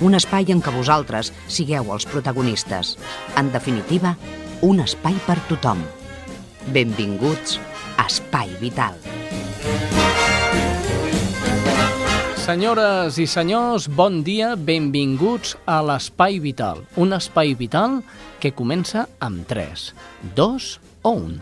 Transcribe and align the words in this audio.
un 0.00 0.14
espai 0.14 0.46
en 0.54 0.60
què 0.62 0.72
vosaltres 0.74 1.32
sigueu 1.50 1.92
els 1.94 2.06
protagonistes. 2.06 2.96
En 3.38 3.50
definitiva, 3.54 4.14
un 4.62 4.80
espai 4.84 5.16
per 5.26 5.38
tothom. 5.50 5.82
Benvinguts 6.74 7.58
a 7.96 8.06
Espai 8.06 8.50
Vital. 8.60 8.98
Senyores 12.48 13.18
i 13.20 13.26
senyors, 13.28 13.88
bon 13.92 14.22
dia, 14.24 14.54
benvinguts 14.56 15.52
a 15.68 15.82
l'Espai 15.84 16.38
Vital. 16.40 16.80
Un 16.96 17.12
espai 17.12 17.52
vital 17.52 18.00
que 18.40 18.54
comença 18.56 19.04
amb 19.20 19.44
3, 19.50 19.92
2 20.32 20.68
o 21.04 21.12
1. 21.12 21.36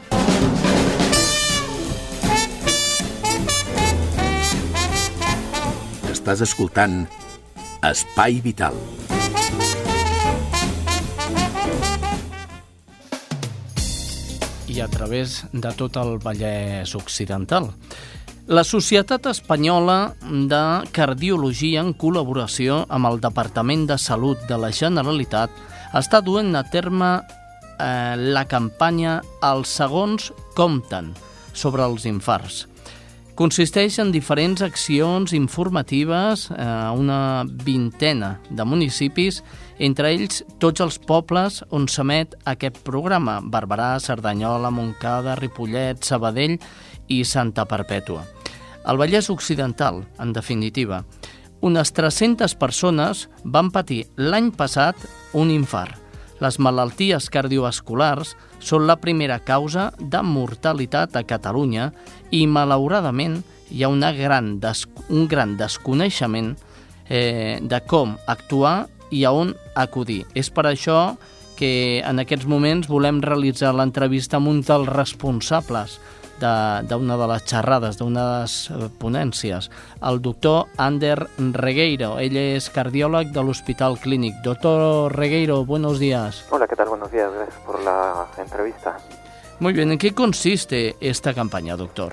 Estàs 6.11 6.43
escoltant 6.43 7.07
Espai 7.87 8.41
Vital. 8.43 8.75
I 14.67 14.81
a 14.83 14.89
través 14.91 15.45
de 15.53 15.71
tot 15.79 15.97
el 16.03 16.19
Vallès 16.19 16.97
Occidental. 16.99 17.71
La 18.47 18.65
Societat 18.67 19.31
Espanyola 19.31 20.17
de 20.51 20.63
Cardiologia, 20.91 21.83
en 21.87 21.95
col·laboració 21.95 22.83
amb 22.91 23.11
el 23.13 23.23
Departament 23.23 23.87
de 23.87 23.99
Salut 24.03 24.43
de 24.51 24.59
la 24.59 24.73
Generalitat, 24.75 25.51
està 25.95 26.21
duent 26.23 26.55
a 26.59 26.65
terme 26.67 27.17
eh, 27.23 28.15
la 28.19 28.47
campanya 28.51 29.21
Els 29.47 29.79
segons 29.79 30.33
compten 30.59 31.15
sobre 31.55 31.87
els 31.87 32.07
infarts 32.11 32.67
consisteix 33.37 33.99
en 34.01 34.11
diferents 34.15 34.63
accions 34.65 35.35
informatives 35.37 36.47
a 36.57 36.91
una 36.97 37.45
vintena 37.45 38.39
de 38.49 38.65
municipis, 38.65 39.43
entre 39.79 40.11
ells 40.15 40.41
tots 40.63 40.81
els 40.81 40.97
pobles 40.99 41.61
on 41.71 41.85
s'emet 41.89 42.33
aquest 42.49 42.81
programa, 42.87 43.39
Barberà, 43.45 43.99
Cerdanyola, 44.01 44.73
Montcada, 44.73 45.37
Ripollet, 45.37 46.01
Sabadell 46.01 46.57
i 47.13 47.23
Santa 47.29 47.67
Perpètua. 47.69 48.25
Al 48.87 48.97
Vallès 48.97 49.29
Occidental, 49.31 50.05
en 50.19 50.33
definitiva, 50.33 51.05
unes 51.61 51.93
300 51.93 52.57
persones 52.57 53.27
van 53.45 53.69
patir 53.75 54.07
l'any 54.17 54.53
passat 54.55 54.97
un 55.35 55.53
infart. 55.53 56.06
Les 56.43 56.59
malalties 56.61 57.31
cardiovasculars 57.33 58.35
són 58.61 58.87
la 58.89 58.99
primera 59.01 59.39
causa 59.41 59.91
de 59.99 60.21
mortalitat 60.23 61.17
a 61.17 61.25
Catalunya 61.25 61.91
i, 62.31 62.47
malauradament, 62.47 63.41
hi 63.71 63.83
ha 63.83 63.91
una 63.91 64.13
gran 64.15 64.59
des 64.61 64.85
un 65.09 65.27
gran 65.29 65.57
desconeixement 65.57 66.55
eh, 67.09 67.59
de 67.63 67.81
com 67.89 68.17
actuar 68.27 68.87
i 69.11 69.25
a 69.25 69.33
on 69.33 69.55
acudir. 69.75 70.25
És 70.35 70.51
per 70.51 70.67
això 70.69 71.17
que 71.57 72.03
en 72.05 72.21
aquests 72.21 72.47
moments 72.47 72.89
volem 72.91 73.23
realitzar 73.25 73.73
l'entrevista 73.75 74.37
amb 74.37 74.53
un 74.53 74.61
dels 74.67 74.91
responsables 74.93 75.97
d'una 76.41 77.17
de, 77.17 77.23
de 77.23 77.29
les 77.33 77.45
xerrades, 77.45 77.99
d'una 77.99 78.25
de 78.25 78.41
les 78.43 78.57
eh, 78.71 78.89
ponències, 79.01 79.71
el 80.03 80.23
doctor 80.23 80.67
Ander 80.77 81.19
Regueiro. 81.39 82.17
Ell 82.23 82.37
és 82.37 82.71
cardiòleg 82.71 83.33
de 83.35 83.45
l'Hospital 83.45 83.99
Clínic. 84.03 84.43
Doctor 84.45 85.13
Regueiro, 85.17 85.65
buenos 85.65 85.99
días. 85.99 86.45
Hola, 86.51 86.67
¿qué 86.67 86.77
tal? 86.77 86.89
Buenos 86.89 87.11
días, 87.11 87.33
gracias 87.33 87.59
por 87.65 87.81
la 87.83 88.27
entrevista. 88.39 88.97
Muy 89.59 89.73
bien, 89.73 89.91
¿en 89.91 89.99
qué 89.99 90.15
consiste 90.15 90.97
esta 91.01 91.33
campaña, 91.33 91.77
doctor? 91.77 92.13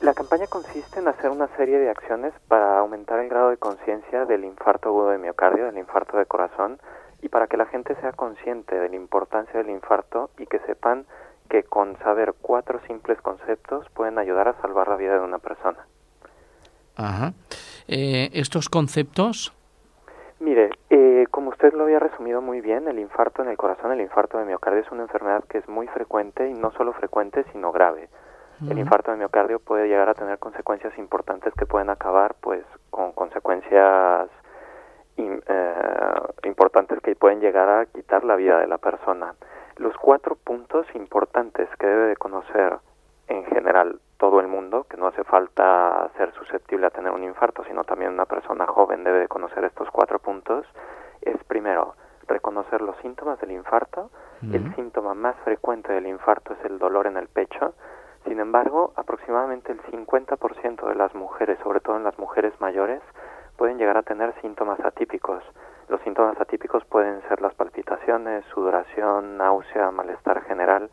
La 0.00 0.14
campaña 0.14 0.46
consiste 0.48 0.98
en 0.98 1.08
hacer 1.08 1.30
una 1.30 1.48
serie 1.56 1.78
de 1.78 1.88
acciones 1.88 2.32
para 2.48 2.78
aumentar 2.78 3.20
el 3.20 3.28
grado 3.28 3.50
de 3.50 3.56
conciencia 3.56 4.24
del 4.24 4.44
infarto 4.44 4.88
agudo 4.88 5.10
de 5.10 5.18
miocardio, 5.18 5.66
del 5.66 5.78
infarto 5.78 6.16
de 6.18 6.26
corazón, 6.26 6.80
y 7.20 7.28
para 7.28 7.46
que 7.46 7.56
la 7.56 7.66
gente 7.66 7.94
sea 8.00 8.12
consciente 8.12 8.74
de 8.74 8.88
la 8.88 8.96
importancia 8.96 9.58
del 9.58 9.70
infarto 9.70 10.30
y 10.38 10.46
que 10.46 10.58
sepan 10.66 11.06
que 11.52 11.64
con 11.64 11.98
saber 11.98 12.32
cuatro 12.40 12.80
simples 12.86 13.20
conceptos 13.20 13.86
pueden 13.90 14.18
ayudar 14.18 14.48
a 14.48 14.58
salvar 14.62 14.88
la 14.88 14.96
vida 14.96 15.18
de 15.18 15.20
una 15.20 15.38
persona. 15.38 15.86
Ajá. 16.96 17.34
Eh, 17.88 18.30
¿Estos 18.32 18.70
conceptos? 18.70 19.52
Mire, 20.40 20.70
eh, 20.88 21.26
como 21.30 21.50
usted 21.50 21.74
lo 21.74 21.84
había 21.84 21.98
resumido 21.98 22.40
muy 22.40 22.62
bien, 22.62 22.88
el 22.88 22.98
infarto 22.98 23.42
en 23.42 23.50
el 23.50 23.58
corazón, 23.58 23.92
el 23.92 24.00
infarto 24.00 24.38
de 24.38 24.46
miocardio 24.46 24.80
es 24.80 24.90
una 24.90 25.02
enfermedad 25.02 25.44
que 25.44 25.58
es 25.58 25.68
muy 25.68 25.86
frecuente 25.88 26.48
y 26.48 26.54
no 26.54 26.72
solo 26.72 26.94
frecuente, 26.94 27.44
sino 27.52 27.70
grave. 27.70 28.08
El 28.66 28.78
infarto 28.78 29.10
de 29.10 29.18
miocardio 29.18 29.58
puede 29.58 29.88
llegar 29.88 30.08
a 30.08 30.14
tener 30.14 30.38
consecuencias 30.38 30.96
importantes 30.96 31.52
que 31.58 31.66
pueden 31.66 31.90
acabar, 31.90 32.36
pues, 32.40 32.64
con 32.90 33.12
consecuencias 33.12 34.30
eh, 35.16 35.40
importantes 36.44 37.00
que 37.00 37.16
pueden 37.16 37.40
llegar 37.40 37.68
a 37.68 37.86
quitar 37.86 38.24
la 38.24 38.36
vida 38.36 38.60
de 38.60 38.68
la 38.68 38.78
persona. 38.78 39.34
Los 39.82 39.96
cuatro 39.96 40.36
puntos 40.36 40.86
importantes 40.94 41.68
que 41.76 41.88
debe 41.88 42.06
de 42.06 42.16
conocer 42.16 42.78
en 43.26 43.44
general 43.46 43.98
todo 44.16 44.38
el 44.38 44.46
mundo, 44.46 44.86
que 44.88 44.96
no 44.96 45.08
hace 45.08 45.24
falta 45.24 46.08
ser 46.16 46.32
susceptible 46.34 46.86
a 46.86 46.90
tener 46.90 47.10
un 47.10 47.24
infarto, 47.24 47.64
sino 47.64 47.82
también 47.82 48.12
una 48.12 48.26
persona 48.26 48.64
joven 48.68 49.02
debe 49.02 49.18
de 49.18 49.26
conocer 49.26 49.64
estos 49.64 49.90
cuatro 49.90 50.20
puntos, 50.20 50.64
es 51.20 51.36
primero 51.48 51.96
reconocer 52.28 52.80
los 52.80 52.96
síntomas 52.98 53.40
del 53.40 53.50
infarto. 53.50 54.12
El 54.52 54.72
síntoma 54.76 55.14
más 55.14 55.34
frecuente 55.42 55.92
del 55.92 56.06
infarto 56.06 56.52
es 56.52 56.64
el 56.64 56.78
dolor 56.78 57.08
en 57.08 57.16
el 57.16 57.26
pecho. 57.26 57.74
Sin 58.28 58.38
embargo, 58.38 58.92
aproximadamente 58.94 59.72
el 59.72 59.82
50% 59.82 60.86
de 60.86 60.94
las 60.94 61.12
mujeres, 61.16 61.58
sobre 61.64 61.80
todo 61.80 61.96
en 61.96 62.04
las 62.04 62.16
mujeres 62.20 62.52
mayores, 62.60 63.02
pueden 63.56 63.78
llegar 63.78 63.96
a 63.96 64.02
tener 64.02 64.32
síntomas 64.42 64.78
atípicos. 64.84 65.42
Los 65.92 66.00
síntomas 66.00 66.40
atípicos 66.40 66.82
pueden 66.86 67.20
ser 67.28 67.42
las 67.42 67.52
palpitaciones, 67.52 68.46
sudoración, 68.46 69.36
náusea, 69.36 69.90
malestar 69.90 70.42
general, 70.44 70.88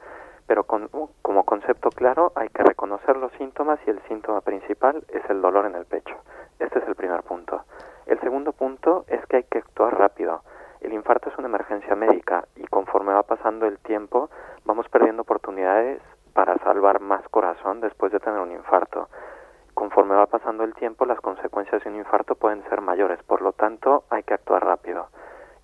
pero 0.46 0.66
con, 0.66 0.90
como 1.22 1.46
concepto 1.46 1.90
claro 1.90 2.34
hay 2.36 2.50
que 2.50 2.64
reconocer 2.64 3.16
los 3.16 3.32
síntomas 3.38 3.80
y 3.88 3.92
el 3.92 4.02
síntoma 4.10 4.42
principal 4.42 5.02
es 5.08 5.24
el 5.30 5.42
dolor 5.42 5.68
en 5.68 5.76
el 5.76 5.86
pecho. 5.86 6.18
Este 6.60 6.80
es 6.80 6.88
el 6.90 6.96
primer 6.96 7.24
punto. 7.24 7.64
El 8.08 8.20
segundo 8.20 8.52
punto 8.52 9.06
es 9.08 9.26
que 9.28 9.38
hay 9.38 9.44
que 9.44 9.60
actuar 9.60 9.98
rápido. 9.98 10.42
El 10.82 10.92
infarto 10.92 11.30
es 11.30 11.38
una 11.38 11.48
emergencia 11.48 11.96
médica 11.96 12.44
y 12.58 12.68
conforme 12.68 13.14
va 13.14 13.24
pasando 13.24 13.68
el 13.68 13.80
tiempo 13.80 14.30
vamos 14.66 14.90
perdiendo 14.90 15.22
oportunidades 15.22 16.02
para 16.34 16.58
salvar 16.58 17.00
más 17.00 17.26
corazón 17.30 17.80
después 17.80 18.12
de 18.12 18.20
tener 18.20 18.42
un 18.42 18.52
infarto 18.52 19.08
conforme 19.79 20.13
va 20.13 20.25
pasando 20.25 20.66
el 20.66 20.73
tiempo, 20.73 21.06
las 21.06 21.22
consecuencias 21.22 21.81
de 21.81 21.90
un 21.90 21.95
infarto 21.95 22.35
pueden 22.35 22.62
ser 22.67 22.81
mayores, 22.81 23.23
por 23.23 23.41
lo 23.41 23.53
tanto, 23.53 24.03
hay 24.09 24.23
que 24.23 24.34
actuar 24.34 24.62
rápido. 24.66 25.07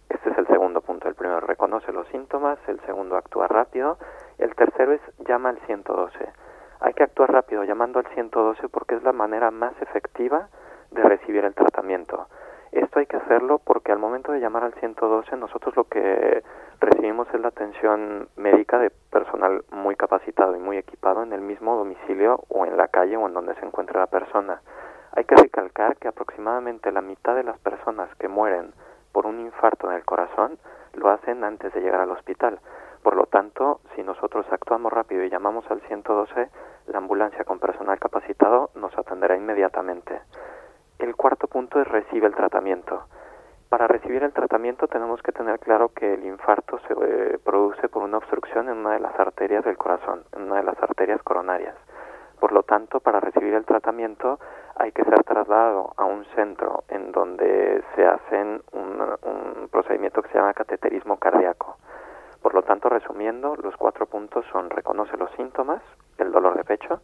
Este 0.08 0.30
es 0.30 0.38
el 0.38 0.48
segundo 0.48 0.80
punto. 0.80 1.10
El 1.10 1.16
primero, 1.16 1.42
reconoce 1.42 1.92
los 1.92 2.08
síntomas, 2.08 2.58
el 2.70 2.80
segundo, 2.86 3.18
actúa 3.18 3.50
rápido, 3.50 3.98
el 4.38 4.56
tercero 4.56 4.94
es 4.94 5.02
llama 5.28 5.50
al 5.50 5.60
112. 5.66 6.32
Hay 6.80 6.94
que 6.94 7.04
actuar 7.04 7.34
rápido 7.34 7.66
llamando 7.66 8.00
al 8.00 8.08
112 8.14 8.70
porque 8.70 8.96
es 8.96 9.04
la 9.04 9.12
manera 9.12 9.52
más 9.52 9.74
efectiva 9.82 10.48
de 10.92 11.04
recibir 11.04 11.44
el 11.44 11.54
tratamiento. 11.54 12.30
Esto 12.76 13.00
hay 13.00 13.06
que 13.06 13.16
hacerlo 13.16 13.62
porque 13.64 13.94
al 13.94 14.00
momento 14.00 14.34
de 14.34 14.42
llamar 14.42 14.66
al 14.66 14.74
112 14.74 15.38
nosotros 15.38 15.74
lo 15.78 15.86
que 15.86 16.44
recibimos 16.82 17.26
es 17.34 17.40
la 17.40 17.48
atención 17.48 18.28
médica 18.36 18.78
de 18.78 18.90
personal 18.90 19.64
muy 19.72 19.96
capacitado 19.96 20.58
y 20.58 20.60
muy 20.60 20.76
equipado 20.76 21.24
en 21.24 21.32
el 21.32 21.40
mismo 21.40 21.78
domicilio 21.78 22.44
o 22.50 22.66
en 22.66 22.76
la 22.76 22.90
calle 22.90 23.16
o 23.16 23.28
en 23.30 23.34
donde 23.34 23.56
se 23.56 23.66
encuentre 23.66 23.98
la 23.98 24.08
persona. 24.08 24.62
Hay 25.14 25.24
que 25.24 25.38
recalcar 25.38 25.96
que 25.96 26.10
aproximadamente 26.10 26.92
la 26.92 27.00
mitad 27.00 27.34
de 27.34 27.44
las 27.44 27.58
personas 27.60 28.14
que 28.16 28.28
mueren 28.28 28.74
por 29.14 29.26
un 29.26 29.40
infarto 29.40 29.90
en 29.90 29.96
el 29.96 30.04
corazón 30.04 30.60
lo 30.96 31.10
hacen 31.12 31.46
antes 31.46 31.74
de 31.74 31.80
llegar 31.80 32.02
al 32.02 32.12
hospital. 32.12 32.60
Por 33.04 33.16
lo 33.16 33.26
tanto, 33.28 33.80
si 33.96 34.04
nosotros 34.04 34.46
actuamos 34.52 34.92
rápido 34.92 35.24
y 35.24 35.30
llamamos 35.30 35.64
al 35.72 35.80
112, 35.88 36.50
la 36.88 36.98
ambulancia 36.98 37.46
con 37.46 37.58
personal 37.58 37.98
capacitado 38.00 38.72
nos 38.76 38.98
atenderá 38.98 39.38
inmediatamente. 39.38 40.20
El 41.06 41.16
cuarto 41.16 41.46
punto 41.46 41.80
es 41.80 41.88
recibe 41.88 42.26
el 42.26 42.34
tratamiento. 42.34 43.04
Para 43.70 43.86
recibir 43.86 44.24
el 44.24 44.34
tratamiento 44.34 44.88
tenemos 44.88 45.22
que 45.22 45.32
tener 45.32 45.60
claro 45.60 45.90
que 45.90 46.16
el 46.16 46.26
infarto 46.26 46.80
se 46.88 46.94
eh, 46.94 47.38
produce 47.44 47.88
por 47.90 48.02
una 48.02 48.18
obstrucción 48.18 48.70
en 48.70 48.78
una 48.78 48.94
de 48.94 49.02
las 49.02 49.14
arterias 49.20 49.64
del 49.64 49.78
corazón, 49.78 50.24
en 50.36 50.46
una 50.46 50.56
de 50.56 50.64
las 50.64 50.82
arterias 50.82 51.22
coronarias. 51.22 51.76
Por 52.40 52.54
lo 52.54 52.64
tanto, 52.64 53.02
para 53.02 53.20
recibir 53.20 53.54
el 53.54 53.66
tratamiento 53.66 54.40
hay 54.78 54.92
que 54.94 55.04
ser 55.04 55.24
trasladado 55.24 55.94
a 55.96 56.06
un 56.06 56.26
centro 56.34 56.86
en 56.90 57.12
donde 57.12 57.84
se 57.96 58.04
hacen 58.04 58.64
un, 58.72 59.00
un 59.00 59.68
procedimiento 59.70 60.24
que 60.24 60.30
se 60.30 60.40
llama 60.40 60.56
cateterismo 60.56 61.18
cardíaco. 61.18 61.78
Por 62.42 62.56
lo 62.56 62.64
tanto, 62.64 62.90
resumiendo, 62.90 63.56
los 63.58 63.78
cuatro 63.78 64.08
puntos 64.08 64.44
son 64.52 64.72
reconoce 64.72 65.16
los 65.18 65.30
síntomas, 65.34 65.84
el 66.18 66.32
dolor 66.32 66.58
de 66.58 66.64
pecho, 66.64 67.00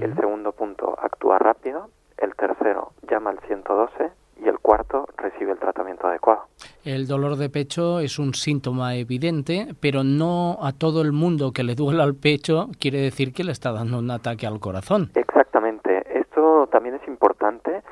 el 0.00 0.16
segundo 0.16 0.50
punto, 0.50 0.96
actúa 1.00 1.38
rápido, 1.38 1.90
el 2.20 2.34
tercero, 2.34 2.92
llama 3.08 3.30
al 3.30 3.38
112 3.40 4.10
y 4.42 4.48
el 4.48 4.58
cuarto 4.58 5.06
recibe 5.16 5.52
el 5.52 5.58
tratamiento 5.58 6.06
adecuado. 6.06 6.44
El 6.84 7.06
dolor 7.06 7.36
de 7.36 7.50
pecho 7.50 8.00
es 8.00 8.18
un 8.18 8.34
síntoma 8.34 8.94
evidente, 8.96 9.68
pero 9.80 10.02
no 10.02 10.58
a 10.62 10.72
todo 10.72 11.02
el 11.02 11.12
mundo 11.12 11.52
que 11.52 11.62
le 11.62 11.74
duela 11.74 12.04
el 12.04 12.14
pecho 12.14 12.68
quiere 12.80 13.00
decir 13.00 13.32
que 13.32 13.44
le 13.44 13.52
está 13.52 13.72
dando 13.72 13.98
un 13.98 14.10
ataque 14.10 14.46
al 14.46 14.60
corazón. 14.60 15.10
Exactamente, 15.14 16.18
esto 16.18 16.68
también 16.70 16.94
es 16.94 17.06
importante, 17.06 17.82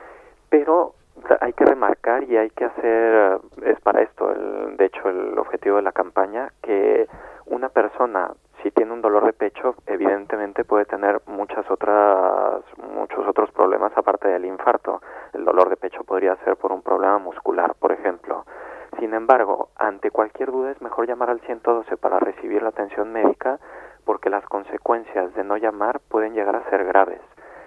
pero 0.48 0.94
hay 1.40 1.52
que 1.52 1.64
remarcar 1.64 2.24
y 2.24 2.36
hay 2.36 2.50
que 2.50 2.64
hacer, 2.64 3.40
es 3.64 3.80
para 3.80 4.02
esto, 4.02 4.30
el, 4.32 4.76
de 4.76 4.86
hecho, 4.86 5.08
el 5.08 5.38
objetivo 5.38 5.76
de 5.76 5.82
la 5.82 5.92
campaña, 5.92 6.52
que 6.62 7.06
una 7.46 7.68
persona 7.68 8.32
si 8.62 8.70
tiene 8.70 8.92
un 8.92 9.00
dolor 9.00 9.24
de 9.24 9.32
pecho, 9.32 9.76
evidentemente 9.86 10.64
puede 10.64 10.84
tener 10.84 11.20
muchas 11.26 11.70
otras, 11.70 12.62
muchos 12.92 13.26
otros 13.26 13.50
problemas 13.52 13.92
aparte 13.96 14.28
del 14.28 14.44
infarto. 14.44 15.00
El 15.32 15.44
dolor 15.44 15.68
de 15.68 15.76
pecho 15.76 16.04
podría 16.04 16.36
ser 16.44 16.56
por 16.56 16.72
un 16.72 16.82
problema 16.82 17.18
muscular, 17.18 17.74
por 17.74 17.92
ejemplo. 17.92 18.44
Sin 18.98 19.14
embargo, 19.14 19.68
ante 19.76 20.10
cualquier 20.10 20.50
duda 20.50 20.72
es 20.72 20.82
mejor 20.82 21.06
llamar 21.06 21.30
al 21.30 21.40
112 21.40 21.96
para 21.98 22.18
recibir 22.18 22.62
la 22.62 22.70
atención 22.70 23.12
médica 23.12 23.60
porque 24.04 24.30
las 24.30 24.44
consecuencias 24.46 25.34
de 25.34 25.44
no 25.44 25.56
llamar 25.56 26.00
pueden 26.00 26.34
llegar 26.34 26.56
a 26.56 26.68
ser 26.70 26.84
graves. 26.84 27.20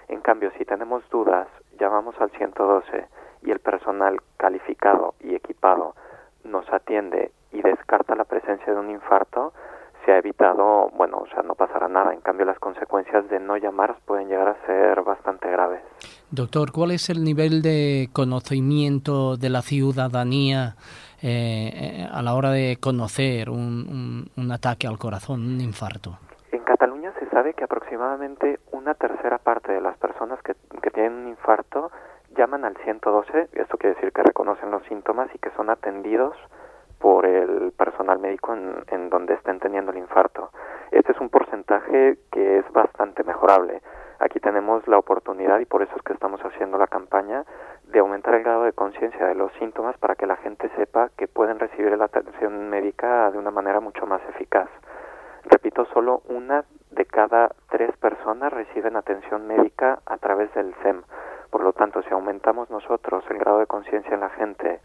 En 0.08 0.22
cambio, 0.22 0.52
si 0.58 0.66
tenemos 0.66 1.08
dudas, 1.10 1.48
llamamos 1.80 2.20
al 2.20 2.32
112 2.32 3.08
y 3.44 3.52
el 3.52 3.60
personal 3.60 4.20
calificado 4.38 5.14
y 5.20 5.36
equipado 5.36 5.96
nos 6.44 6.68
atiende 6.74 7.32
y 7.52 7.62
descarta 7.62 8.16
la 8.16 8.26
presencia 8.26 8.74
de 8.74 8.80
un 8.80 8.90
infarto, 8.90 9.54
se 10.06 10.12
ha 10.12 10.18
evitado, 10.18 10.90
bueno, 10.96 11.18
o 11.18 11.28
sea, 11.28 11.44
no 11.44 11.56
pasará 11.56 11.88
nada. 11.88 12.14
En 12.14 12.22
cambio, 12.22 12.46
las 12.46 12.60
consecuencias 12.60 13.28
de 13.30 13.40
no 13.40 13.58
llamar 13.58 13.96
pueden 14.06 14.28
llegar 14.28 14.48
a 14.50 14.66
ser 14.66 15.02
bastante 15.04 15.50
graves. 15.50 15.82
Doctor, 16.30 16.72
¿cuál 16.72 16.92
es 16.92 17.10
el 17.10 17.24
nivel 17.24 17.62
de 17.62 18.10
conocimiento 18.14 19.38
de 19.38 19.50
la 19.50 19.62
ciudadanía 19.62 20.76
eh, 21.22 22.08
a 22.12 22.22
la 22.22 22.34
hora 22.36 22.52
de 22.52 22.78
conocer 22.80 23.50
un, 23.50 24.30
un, 24.36 24.52
ataque 24.52 24.88
al 24.88 24.98
corazón, 24.98 25.42
un 25.42 25.62
infarto? 25.62 26.18
En 26.52 26.64
Cataluña 26.64 27.14
se 27.20 27.30
sabe 27.30 27.54
que 27.54 27.66
aproximadamente 27.66 28.60
una 28.72 28.94
tercera 28.94 29.38
parte 29.38 29.74
de 29.74 29.82
las 29.82 29.98
personas 29.98 30.42
que, 30.42 30.54
que 30.82 30.90
tienen 30.92 31.14
un 31.14 31.28
infarto 31.28 31.92
llaman 32.38 32.64
al 32.66 32.78
112, 32.78 33.50
esto 33.54 33.78
quiere 33.78 33.96
decir 33.96 34.14
que 34.14 34.24
reconocen 34.24 34.72
los 34.72 34.84
síntomas 34.86 35.30
y 35.36 35.38
que 35.38 35.52
son 35.52 35.70
atendidos 35.70 36.36
por 37.02 37.26
el 37.26 37.72
personal 37.72 38.20
médico 38.20 38.54
en, 38.54 39.10
donde 39.10 39.34
estén 39.34 39.60
teniendo 39.60 39.92
el 39.92 39.98
infarto. 39.98 40.52
Este 40.92 41.12
es 41.12 41.20
un 41.20 41.30
porcentaje 41.30 42.20
que 42.32 42.60
es 42.60 42.72
bastante 42.72 43.24
mejorable. 43.24 43.82
Aquí 44.20 44.40
tenemos 44.40 44.88
la 44.88 45.00
oportunidad, 45.00 45.60
y 45.60 45.66
por 45.66 45.82
eso 45.82 45.94
es 45.96 46.02
que 46.04 46.14
estamos 46.14 46.40
haciendo 46.42 46.78
la 46.78 46.88
campaña, 46.88 47.44
de 47.86 48.00
aumentar 48.00 48.36
el 48.36 48.44
grado 48.44 48.64
de 48.64 48.74
conciencia 48.74 49.26
de 49.26 49.36
los 49.36 49.52
síntomas 49.54 49.98
para 49.98 50.16
que 50.16 50.28
la 50.28 50.38
gente 50.38 50.70
sepa 50.78 51.10
que 51.18 51.28
pueden 51.28 51.60
recibir 51.60 51.98
la 51.98 52.06
atención 52.06 52.70
médica 52.70 53.32
de 53.32 53.40
una 53.40 53.52
manera 53.52 53.80
mucho 53.80 54.06
más 54.06 54.22
eficaz. 54.30 54.70
Repito, 55.46 55.86
solo 55.86 56.22
una 56.30 56.66
de 56.92 57.06
cada 57.06 57.50
tres 57.70 57.98
personas 57.98 58.54
reciben 58.54 58.96
atención 58.96 59.48
médica 59.48 60.00
a 60.06 60.18
través 60.18 60.54
del 60.54 60.74
SEM. 60.84 61.02
Por 61.50 61.64
lo 61.64 61.74
tanto, 61.74 62.04
si 62.04 62.14
aumentamos 62.14 62.70
nosotros 62.70 63.24
el 63.30 63.40
grado 63.40 63.60
de 63.60 63.66
conciencia 63.66 64.14
en 64.14 64.20
la 64.22 64.30
gente, 64.30 64.82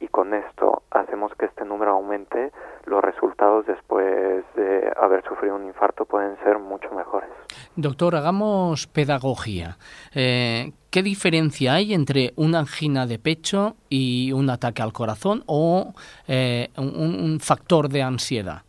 y 0.00 0.08
con 0.08 0.34
esto 0.34 0.82
hacemos 0.90 1.34
que 1.34 1.46
este 1.46 1.64
número 1.64 1.92
aumente, 1.92 2.52
los 2.86 3.02
resultados 3.02 3.66
después 3.66 4.44
de 4.54 4.92
haber 4.96 5.24
sufrido 5.24 5.56
un 5.56 5.66
infarto 5.66 6.04
pueden 6.04 6.36
ser 6.44 6.58
mucho 6.58 6.90
mejores. 6.90 7.28
Doctor, 7.76 8.16
hagamos 8.16 8.86
pedagogía. 8.86 9.76
Eh, 10.14 10.72
¿Qué 10.90 11.02
diferencia 11.02 11.74
hay 11.74 11.94
entre 11.94 12.32
una 12.36 12.60
angina 12.60 13.06
de 13.06 13.18
pecho 13.18 13.76
y 13.88 14.32
un 14.32 14.50
ataque 14.50 14.82
al 14.82 14.92
corazón 14.92 15.42
o 15.46 15.92
eh, 16.26 16.68
un, 16.76 17.20
un 17.22 17.40
factor 17.40 17.88
de 17.88 18.02
ansiedad? 18.02 18.62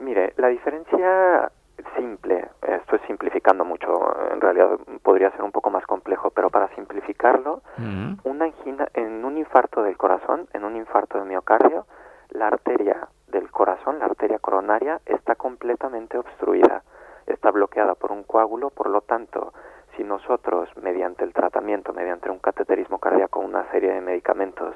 Mire, 0.00 0.32
la 0.36 0.48
diferencia 0.48 1.50
simple, 1.96 2.48
esto 2.76 2.96
es 2.96 3.02
simplificando 3.02 3.64
mucho, 3.64 3.88
en 4.32 4.40
realidad 4.40 4.78
podría 5.02 5.30
ser 5.32 5.42
un 5.42 5.52
poco 5.52 5.70
más 5.70 5.84
complejo, 5.86 6.30
pero 6.30 6.50
para 6.50 6.68
simplificarlo, 6.74 7.62
mm. 7.76 8.14
una 8.24 8.46
angina, 8.46 8.88
en 8.94 9.24
un 9.24 9.38
infarto 9.38 9.82
del 9.82 9.96
corazón, 9.96 10.48
en 10.52 10.64
un 10.64 10.76
infarto 10.76 11.18
de 11.18 11.24
miocardio, 11.24 11.86
la 12.30 12.46
arteria 12.46 13.08
del 13.28 13.50
corazón, 13.50 13.98
la 13.98 14.06
arteria 14.06 14.38
coronaria, 14.38 15.00
está 15.06 15.34
completamente 15.34 16.18
obstruida, 16.18 16.82
está 17.26 17.50
bloqueada 17.50 17.94
por 17.94 18.12
un 18.12 18.24
coágulo, 18.24 18.70
por 18.70 18.88
lo 18.88 19.00
tanto, 19.00 19.52
si 19.96 20.04
nosotros, 20.04 20.68
mediante 20.76 21.24
el 21.24 21.32
tratamiento, 21.32 21.92
mediante 21.92 22.30
un 22.30 22.38
cateterismo 22.38 22.98
cardíaco, 22.98 23.40
una 23.40 23.70
serie 23.70 23.92
de 23.92 24.00
medicamentos, 24.00 24.74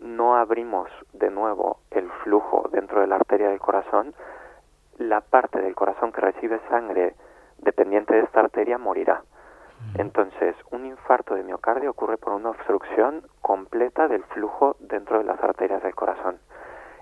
no 0.00 0.36
abrimos 0.36 0.88
de 1.12 1.30
nuevo 1.30 1.78
el 1.90 2.10
flujo 2.22 2.68
dentro 2.72 3.00
de 3.00 3.06
la 3.06 3.16
arteria 3.16 3.48
del 3.48 3.58
corazón, 3.58 4.14
la 4.98 5.20
parte 5.20 5.60
del 5.60 5.74
corazón 5.74 6.12
que 6.12 6.20
recibe 6.20 6.60
sangre 6.68 7.14
dependiente 7.58 8.14
de 8.14 8.20
esta 8.20 8.40
arteria 8.40 8.78
morirá. 8.78 9.22
Entonces, 9.96 10.56
un 10.70 10.86
infarto 10.86 11.34
de 11.34 11.42
miocardio 11.42 11.90
ocurre 11.90 12.16
por 12.16 12.32
una 12.32 12.50
obstrucción 12.50 13.22
completa 13.40 14.08
del 14.08 14.24
flujo 14.24 14.76
dentro 14.80 15.18
de 15.18 15.24
las 15.24 15.42
arterias 15.42 15.82
del 15.82 15.94
corazón. 15.94 16.38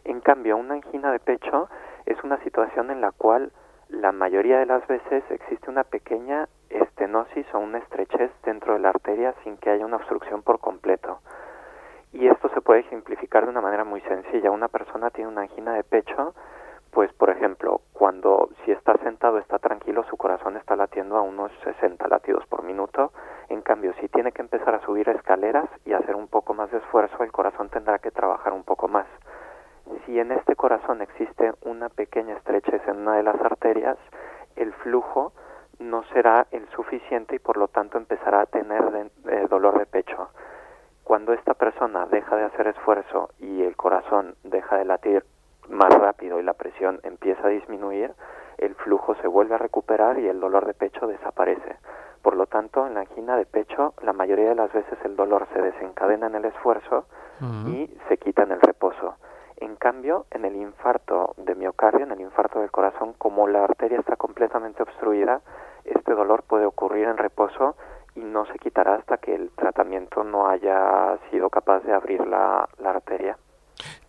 En 0.05 0.21
cambio, 0.21 0.57
una 0.57 0.75
angina 0.75 1.13
de 1.13 1.21
pecho 1.21 1.69
es 2.07 2.23
una 2.25 2.39
situación 2.39 2.91
en 2.91 3.01
la 3.01 3.13
cual 3.13 3.53
la 3.89 4.11
mayoría 4.11 4.59
de 4.59 4.67
las 4.67 4.87
veces 4.87 5.23
existe 5.31 5.71
una 5.71 5.85
pequeña 5.85 6.49
estenosis 6.71 7.47
o 7.55 7.59
una 7.59 7.79
estrechez 7.79 8.31
dentro 8.43 8.75
de 8.75 8.81
la 8.81 8.89
arteria 8.89 9.35
sin 9.45 9.57
que 9.59 9.71
haya 9.71 9.87
una 9.87 9.97
obstrucción 9.97 10.43
por 10.43 10.61
completo. 10.61 11.21
Y 12.13 12.27
esto 12.27 12.49
se 12.51 12.61
puede 12.61 12.81
ejemplificar 12.81 13.45
de 13.45 13.51
una 13.51 13.61
manera 13.61 13.85
muy 13.85 14.01
sencilla. 14.03 14.51
Una 14.51 14.69
persona 14.69 15.11
tiene 15.11 15.31
una 15.31 15.43
angina 15.43 15.75
de 15.75 15.85
pecho 15.85 16.35
pues 16.93 17.11
por 17.15 17.31
ejemplo, 17.31 17.81
cuando 17.95 18.51
si 18.65 18.71
está 18.71 18.93
sentado 18.99 19.39
está 19.39 19.59
tranquilo, 19.59 20.05
su 20.11 20.19
corazón 20.19 20.59
está 20.59 20.77
latiendo 20.77 21.17
a 21.17 21.23
unos 21.23 21.51
60 21.65 22.07
latidos 22.07 22.47
por 22.47 22.63
minuto. 22.63 23.13
En 23.49 23.63
cambio, 23.63 23.95
si 23.99 24.09
tiene 24.09 24.31
que 24.31 24.43
empezar 24.43 24.75
a 24.75 24.85
subir 24.85 25.09
escaleras 25.09 25.71
y 25.87 25.95
hacer 25.95 26.15
un 26.15 26.29
poco 26.29 26.53
más 26.53 26.71
de 26.71 26.79
esfuerzo, 26.79 27.25
el 27.25 27.33
corazón 27.33 27.71
tendrá 27.71 27.99
que 27.99 28.11
trabajar 28.11 28.53
un 28.53 28.65
poco 28.65 28.89
más. 28.89 29.07
Si 30.05 30.19
en 30.19 30.33
este 30.33 30.55
corazón 30.55 31.01
existe 31.01 31.53
una 31.63 31.89
pequeña 31.89 32.37
estrechez 32.37 32.87
en 32.87 32.99
una 32.99 33.17
de 33.17 33.23
las 33.23 33.41
arterias, 33.41 33.97
el 34.57 34.75
flujo 34.75 35.33
no 35.79 36.05
será 36.13 36.47
el 36.51 36.69
suficiente 36.77 37.37
y 37.37 37.39
por 37.39 37.57
lo 37.57 37.69
tanto 37.69 37.97
empezará 37.97 38.43
a 38.43 38.47
tener 38.47 39.11
eh, 39.29 39.47
dolor 39.49 39.79
de 39.79 39.87
pecho. 39.87 40.29
Cuando 41.05 41.33
esta 41.33 41.55
persona 41.55 42.07
deja 42.07 42.37
de 42.37 42.45
hacer 42.45 42.67
esfuerzo 42.67 43.31
y 43.39 43.63
el 43.63 43.77
corazón 43.77 44.35
deja 44.45 44.77
de 44.77 44.85
latir 44.85 45.25
más 45.69 45.93
rápido 45.95 46.41
y 46.41 46.43
la 46.43 46.55
presión 46.55 47.01
empieza 47.03 47.47
a 47.47 47.51
disminuir, 47.51 48.13
el 48.59 48.75
flujo 48.77 49.15
se 49.17 49.29
vuelve 49.29 49.55
a 49.55 49.59
recuperar 49.59 50.19
y 50.19 50.29
el 50.29 50.41
dolor 50.41 50.67
de 50.67 50.75
pecho 50.75 51.07
desaparece. 51.07 51.77
Por 52.23 52.37
lo 52.37 52.47
tanto, 52.47 52.87
en 52.87 52.95
la 52.95 53.01
angina 53.01 53.37
de 53.37 53.47
pecho, 53.47 53.95
la 54.03 54.13
mayoría 54.13 54.51
de 54.51 54.55
las 54.55 54.73
veces 54.73 54.97
el 55.05 55.17
dolor 55.17 55.49
se 55.53 55.61
desencadena 55.61 56.29
en 56.29 56.37
el 56.37 56.45
esfuerzo 56.45 57.07
y 57.67 57.91
se 58.09 58.19
quita 58.19 58.45
en 58.45 58.53
el 58.53 58.61
reposo. 58.61 59.17
En 59.57 59.75
cambio, 59.75 60.27
en 60.31 60.45
el 60.45 60.55
infarto 60.55 61.35
de 61.37 61.57
miocardio, 61.57 62.05
en 62.05 62.13
el 62.13 62.21
infarto 62.21 62.61
del 62.61 62.71
corazón, 62.71 63.15
como 63.19 63.49
la 63.49 63.65
arteria 63.65 63.99
está 63.99 64.15
completamente 64.15 64.83
obstruida, 64.83 65.41
este 65.85 66.15
dolor 66.15 66.45
puede 66.45 66.67
ocurrir 66.67 67.09
en 67.09 67.17
reposo 67.17 67.75
y 68.15 68.21
no 68.21 68.47
se 68.47 68.59
quitará 68.59 68.95
hasta 68.95 69.17
que 69.17 69.35
el 69.35 69.51
tratamiento 69.51 70.23
no 70.23 70.49
haya 70.49 71.19
sido 71.31 71.51
capaz 71.51 71.81
de 71.81 71.93
abrir 71.93 72.25
la, 72.27 72.69
la 72.79 72.91
arteria. 72.91 73.37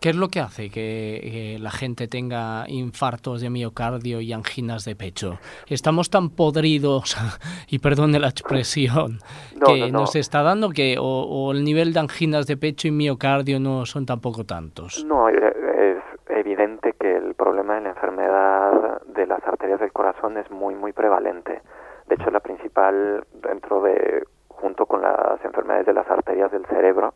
¿Qué 0.04 0.10
es 0.10 0.16
lo 0.16 0.28
que 0.28 0.40
hace 0.40 0.68
que, 0.68 1.56
la 1.58 1.70
gente 1.70 2.08
tenga 2.08 2.64
infartos 2.68 3.40
de 3.40 3.48
miocardio 3.48 4.20
y 4.20 4.34
anginas 4.34 4.84
de 4.84 4.94
pecho? 4.94 5.38
Estamos 5.66 6.10
tan 6.10 6.28
podridos, 6.28 7.16
y 7.70 7.78
perdone 7.78 8.18
la 8.18 8.28
expresión, 8.28 9.20
que 9.64 9.90
nos 9.90 10.14
está 10.14 10.42
dando 10.42 10.68
que 10.68 10.96
o, 11.00 11.52
el 11.52 11.64
nivel 11.64 11.94
de 11.94 12.00
anginas 12.00 12.46
de 12.46 12.58
pecho 12.58 12.86
y 12.86 12.90
miocardio 12.90 13.58
no 13.58 13.86
son 13.86 14.04
tampoco 14.04 14.44
tantos. 14.44 15.02
No, 15.06 15.30
es 15.30 16.02
evidente 16.28 16.92
que 17.00 17.16
el 17.16 17.32
problema 17.32 17.76
de 17.76 17.80
la 17.80 17.88
enfermedad 17.88 19.00
de 19.06 19.26
las 19.26 19.42
arterias 19.46 19.80
del 19.80 19.92
corazón 19.92 20.36
es 20.36 20.50
muy, 20.50 20.74
muy 20.74 20.92
prevalente. 20.92 21.62
De 22.08 22.16
hecho, 22.16 22.30
la 22.30 22.40
principal 22.40 23.24
dentro 23.32 23.80
de, 23.80 24.22
junto 24.48 24.84
con 24.84 25.00
las 25.00 25.42
enfermedades 25.42 25.86
de 25.86 25.94
las 25.94 26.10
arterias 26.10 26.52
del 26.52 26.66
cerebro, 26.66 27.14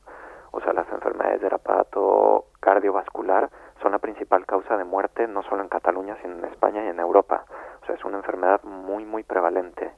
o 0.51 0.61
sea, 0.61 0.73
las 0.73 0.89
enfermedades 0.91 1.41
del 1.41 1.55
aparato 1.55 2.47
cardiovascular 2.61 3.51
son 3.83 3.93
la 3.93 3.99
principal 3.99 4.47
causa 4.47 4.77
de 4.77 4.85
muerte 4.85 5.27
no 5.27 5.43
solo 5.43 5.63
en 5.63 5.69
Cataluña, 5.69 6.17
sino 6.23 6.39
en 6.39 6.45
España 6.47 6.85
y 6.85 6.89
en 6.89 7.01
Europa. 7.01 7.45
O 7.83 7.87
sea, 7.87 7.95
es 7.95 8.05
una 8.05 8.19
enfermedad 8.19 8.63
muy, 8.65 9.05
muy 9.05 9.23
prevalente. 9.23 9.93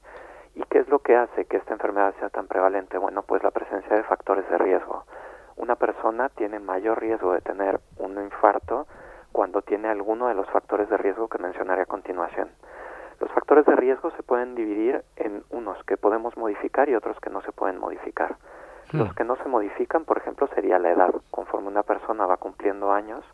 ¿Y 0.55 0.63
qué 0.65 0.79
es 0.81 0.89
lo 0.89 0.99
que 0.99 1.17
hace 1.17 1.45
que 1.47 1.57
esta 1.57 1.73
enfermedad 1.73 2.15
sea 2.19 2.29
tan 2.29 2.47
prevalente? 2.47 2.99
Bueno, 2.99 3.23
pues 3.23 3.43
la 3.43 3.51
presencia 3.51 3.97
de 3.97 4.03
factores 4.03 4.49
de 4.51 4.59
riesgo. 4.59 5.05
Una 5.57 5.77
persona 5.77 6.29
tiene 6.31 6.59
mayor 6.59 7.01
riesgo 7.01 7.33
de 7.33 7.41
tener 7.41 7.81
un 7.99 8.19
infarto 8.21 8.87
cuando 9.33 9.63
tiene 9.63 9.89
alguno 9.89 10.29
de 10.29 10.35
los 10.35 10.49
factores 10.51 10.89
de 10.89 10.97
riesgo 10.97 11.29
que 11.29 11.39
mencionaré 11.39 11.83
a 11.83 11.87
continuación. 11.87 12.51
Los 13.21 13.31
factores 13.33 13.67
de 13.67 13.77
riesgo 13.77 14.11
se 14.13 14.23
pueden 14.23 14.55
dividir 14.55 15.05
en 15.17 15.45
unos 15.51 15.83
que 15.85 15.97
podemos 15.97 16.37
modificar 16.37 16.89
y 16.89 16.95
otros 16.95 17.21
que 17.21 17.31
no 17.31 17.43
se 17.43 17.53
pueden 17.53 17.79
modificar. 17.79 18.37
Los 18.93 19.09
hmm. 19.09 19.15
que 19.15 19.25
no 19.25 19.37
se 19.37 19.49
modifican, 19.49 20.05
por 20.05 20.19
ejemplo, 20.19 20.49
sería 20.55 20.79
la 20.79 20.91
edad. 20.91 21.11
Conforme 21.31 21.69
una 21.69 21.83
persona 21.83 22.27
va 22.27 22.37
cumpliendo 22.37 22.93
años, 22.93 23.25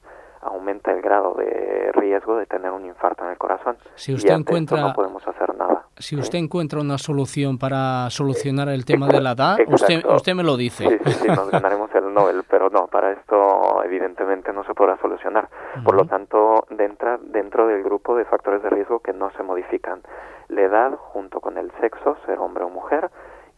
aumenta 0.42 0.92
el 0.92 1.02
grado 1.02 1.34
de 1.34 1.90
riesgo 1.92 2.36
de 2.36 2.46
tener 2.46 2.70
un 2.70 2.84
infarto 2.84 3.25
en 3.25 3.30
el 3.30 3.38
corazón. 3.38 3.76
Si 3.94 4.14
usted 4.14 4.34
encuentra, 4.34 4.80
no 4.80 4.92
podemos 4.92 5.26
hacer 5.26 5.54
nada. 5.56 5.86
Si 5.98 6.16
usted 6.16 6.38
encuentra 6.38 6.80
una 6.80 6.98
solución 6.98 7.58
para 7.58 8.10
solucionar 8.10 8.68
el 8.68 8.84
tema 8.84 9.08
de 9.08 9.20
la 9.20 9.32
edad, 9.32 9.56
usted, 9.66 10.04
usted 10.04 10.34
me 10.34 10.42
lo 10.42 10.56
dice. 10.56 10.86
Sí, 10.88 10.98
sí, 11.04 11.12
sí, 11.22 11.28
nos 11.28 11.50
ganaremos 11.50 11.92
el 11.94 12.12
Nobel, 12.12 12.44
pero 12.48 12.70
no, 12.70 12.86
para 12.86 13.12
esto 13.12 13.82
evidentemente 13.82 14.52
no 14.52 14.64
se 14.64 14.75
podrá 14.75 14.98
solucionar. 14.98 15.48
Por 15.84 15.94
lo 15.94 16.04
tanto, 16.04 16.66
dentro, 16.70 17.18
dentro 17.18 17.66
del 17.66 17.82
grupo 17.82 18.16
de 18.16 18.25
factores 18.25 18.62
de 18.62 18.70
riesgo 18.70 19.00
que 19.00 19.12
no 19.12 19.30
se 19.32 19.42
modifican, 19.42 20.02
la 20.48 20.62
edad 20.62 20.92
junto 20.96 21.40
con 21.40 21.58
el 21.58 21.72
sexo, 21.80 22.16
ser 22.26 22.38
hombre 22.38 22.64
o 22.64 22.68
mujer, 22.68 23.10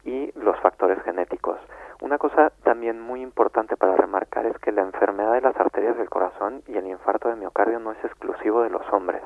y 0.05 0.33
los 0.39 0.59
factores 0.61 1.03
genéticos. 1.03 1.59
Una 2.01 2.17
cosa 2.17 2.53
también 2.63 3.01
muy 3.01 3.23
importante 3.23 3.77
para 3.77 3.97
remarcar 3.97 4.47
es 4.47 4.57
que 4.59 4.71
la 4.71 4.83
enfermedad 4.83 5.33
de 5.33 5.41
las 5.41 5.57
arterias 5.57 5.97
del 5.97 6.09
corazón 6.09 6.63
y 6.69 6.77
el 6.77 6.87
infarto 6.87 7.29
de 7.29 7.35
miocardio 7.35 7.81
no 7.81 7.91
es 7.91 8.05
exclusivo 8.05 8.63
de 8.63 8.71
los 8.71 8.83
hombres. 8.93 9.23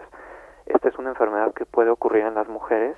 Esta 0.64 0.88
es 0.88 0.98
una 0.98 1.10
enfermedad 1.10 1.52
que 1.52 1.66
puede 1.66 1.90
ocurrir 1.90 2.24
en 2.24 2.34
las 2.34 2.48
mujeres 2.48 2.96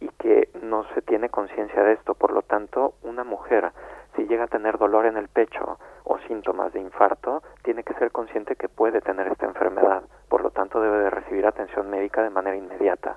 y 0.00 0.08
que 0.18 0.50
no 0.60 0.84
se 0.94 1.00
tiene 1.00 1.30
conciencia 1.30 1.82
de 1.82 1.94
esto. 1.94 2.14
Por 2.14 2.32
lo 2.32 2.42
tanto, 2.42 2.92
una 3.02 3.24
mujer, 3.24 3.72
si 4.16 4.26
llega 4.26 4.44
a 4.44 4.48
tener 4.48 4.76
dolor 4.76 5.06
en 5.06 5.16
el 5.16 5.28
pecho 5.28 5.78
o 6.04 6.18
síntomas 6.28 6.74
de 6.74 6.80
infarto, 6.80 7.42
tiene 7.62 7.84
que 7.84 7.94
ser 7.94 8.12
consciente 8.12 8.56
que 8.56 8.68
puede 8.68 9.00
tener 9.00 9.28
esta 9.28 9.46
enfermedad. 9.46 10.02
Por 10.28 10.42
lo 10.42 10.50
tanto, 10.50 10.80
debe 10.80 10.98
de 10.98 11.10
recibir 11.10 11.46
atención 11.46 11.88
médica 11.88 12.22
de 12.22 12.30
manera 12.30 12.56
inmediata. 12.56 13.16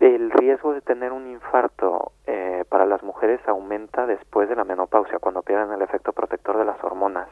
El 0.00 0.30
riesgo 0.30 0.74
de 0.74 0.82
tener 0.82 1.12
un 1.12 1.26
infarto 1.28 2.12
eh, 2.26 2.64
para 2.68 2.84
las 2.84 3.02
mujeres 3.02 3.40
aumenta 3.46 4.06
después 4.06 4.48
de 4.48 4.56
la 4.56 4.64
menopausia, 4.64 5.18
cuando 5.18 5.42
pierden 5.42 5.72
el 5.72 5.82
efecto 5.82 6.12
protector 6.12 6.58
de 6.58 6.64
las 6.64 6.82
hormonas. 6.82 7.28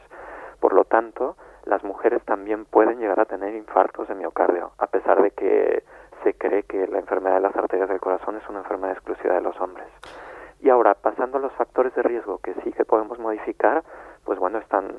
Por 0.59 0.73
lo 0.73 0.85
tanto, 0.85 1.35
las 1.65 1.83
mujeres 1.83 2.23
también 2.23 2.65
pueden 2.65 2.99
llegar 2.99 3.19
a 3.19 3.25
tener 3.25 3.53
infartos 3.53 4.07
de 4.07 4.15
miocardio, 4.15 4.71
a 4.77 4.87
pesar 4.87 5.21
de 5.21 5.31
que 5.31 5.83
se 6.23 6.33
cree 6.35 6.63
que 6.63 6.87
la 6.87 6.99
enfermedad 6.99 7.35
de 7.35 7.41
las 7.41 7.55
arterias 7.55 7.89
del 7.89 7.99
corazón 7.99 8.37
es 8.37 8.49
una 8.49 8.59
enfermedad 8.59 8.93
exclusiva 8.93 9.35
de 9.35 9.41
los 9.41 9.59
hombres. 9.59 9.87
Y 10.61 10.69
ahora, 10.69 10.93
pasando 10.93 11.37
a 11.37 11.41
los 11.41 11.51
factores 11.53 11.93
de 11.95 12.01
riesgo 12.01 12.37
que 12.37 12.53
sí 12.63 12.71
que 12.71 12.85
podemos 12.85 13.19
modificar, 13.19 13.83
pues 14.23 14.39
bueno, 14.39 14.57
están 14.59 14.95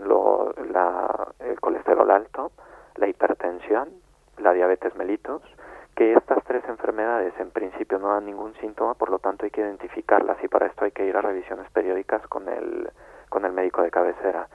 el 1.41 1.61
colesterol 1.61 2.11
alto, 2.11 2.53
la 2.97 3.09
hipertensión, 3.09 3.89
la 4.37 4.53
diabetes 4.53 4.95
mellitus, 4.97 5.43
que 5.95 6.13
estas 6.13 6.43
tres 6.45 6.65
enfermedades 6.69 7.33
en 7.39 7.51
principio 7.51 7.99
no 7.99 8.09
dan 8.09 8.27
ningún 8.27 8.55
síntoma, 8.55 8.95
por 8.95 9.11
lo 9.11 9.19
tanto 9.19 9.45
hay 9.45 9.51
que 9.51 9.61
identificarlas 9.61 10.43
y 10.43 10.49
para 10.49 10.67
esto 10.67 10.85
hay 10.85 10.91
que 10.91 11.07
ir 11.07 11.17
a 11.17 11.23
revisiones 11.23 11.71
periódicas 11.71 12.27
con 12.27 12.49
el, 12.49 12.91
con 13.29 13.45
el 13.45 13.53
médico 13.53 13.83
de 13.83 13.91
cabecera. 13.91 14.49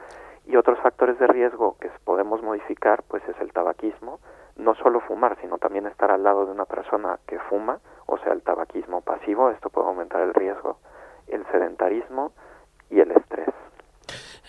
Y 0.45 0.57
otros 0.57 0.79
factores 0.79 1.17
de 1.19 1.27
riesgo 1.27 1.77
que 1.79 1.89
podemos 2.03 2.41
modificar, 2.41 3.03
pues 3.03 3.23
es 3.27 3.39
el 3.39 3.53
tabaquismo, 3.53 4.19
no 4.57 4.75
solo 4.75 4.99
fumar, 4.99 5.37
sino 5.41 5.57
también 5.57 5.87
estar 5.87 6.11
al 6.11 6.23
lado 6.23 6.45
de 6.45 6.51
una 6.51 6.65
persona 6.65 7.19
que 7.25 7.39
fuma, 7.39 7.79
o 8.05 8.17
sea, 8.17 8.33
el 8.33 8.41
tabaquismo 8.41 9.01
pasivo, 9.01 9.49
esto 9.51 9.69
puede 9.69 9.87
aumentar 9.87 10.21
el 10.21 10.33
riesgo, 10.33 10.79
el 11.27 11.45
sedentarismo 11.51 12.33
y 12.89 12.99
el 12.99 13.11
estrés. 13.11 13.47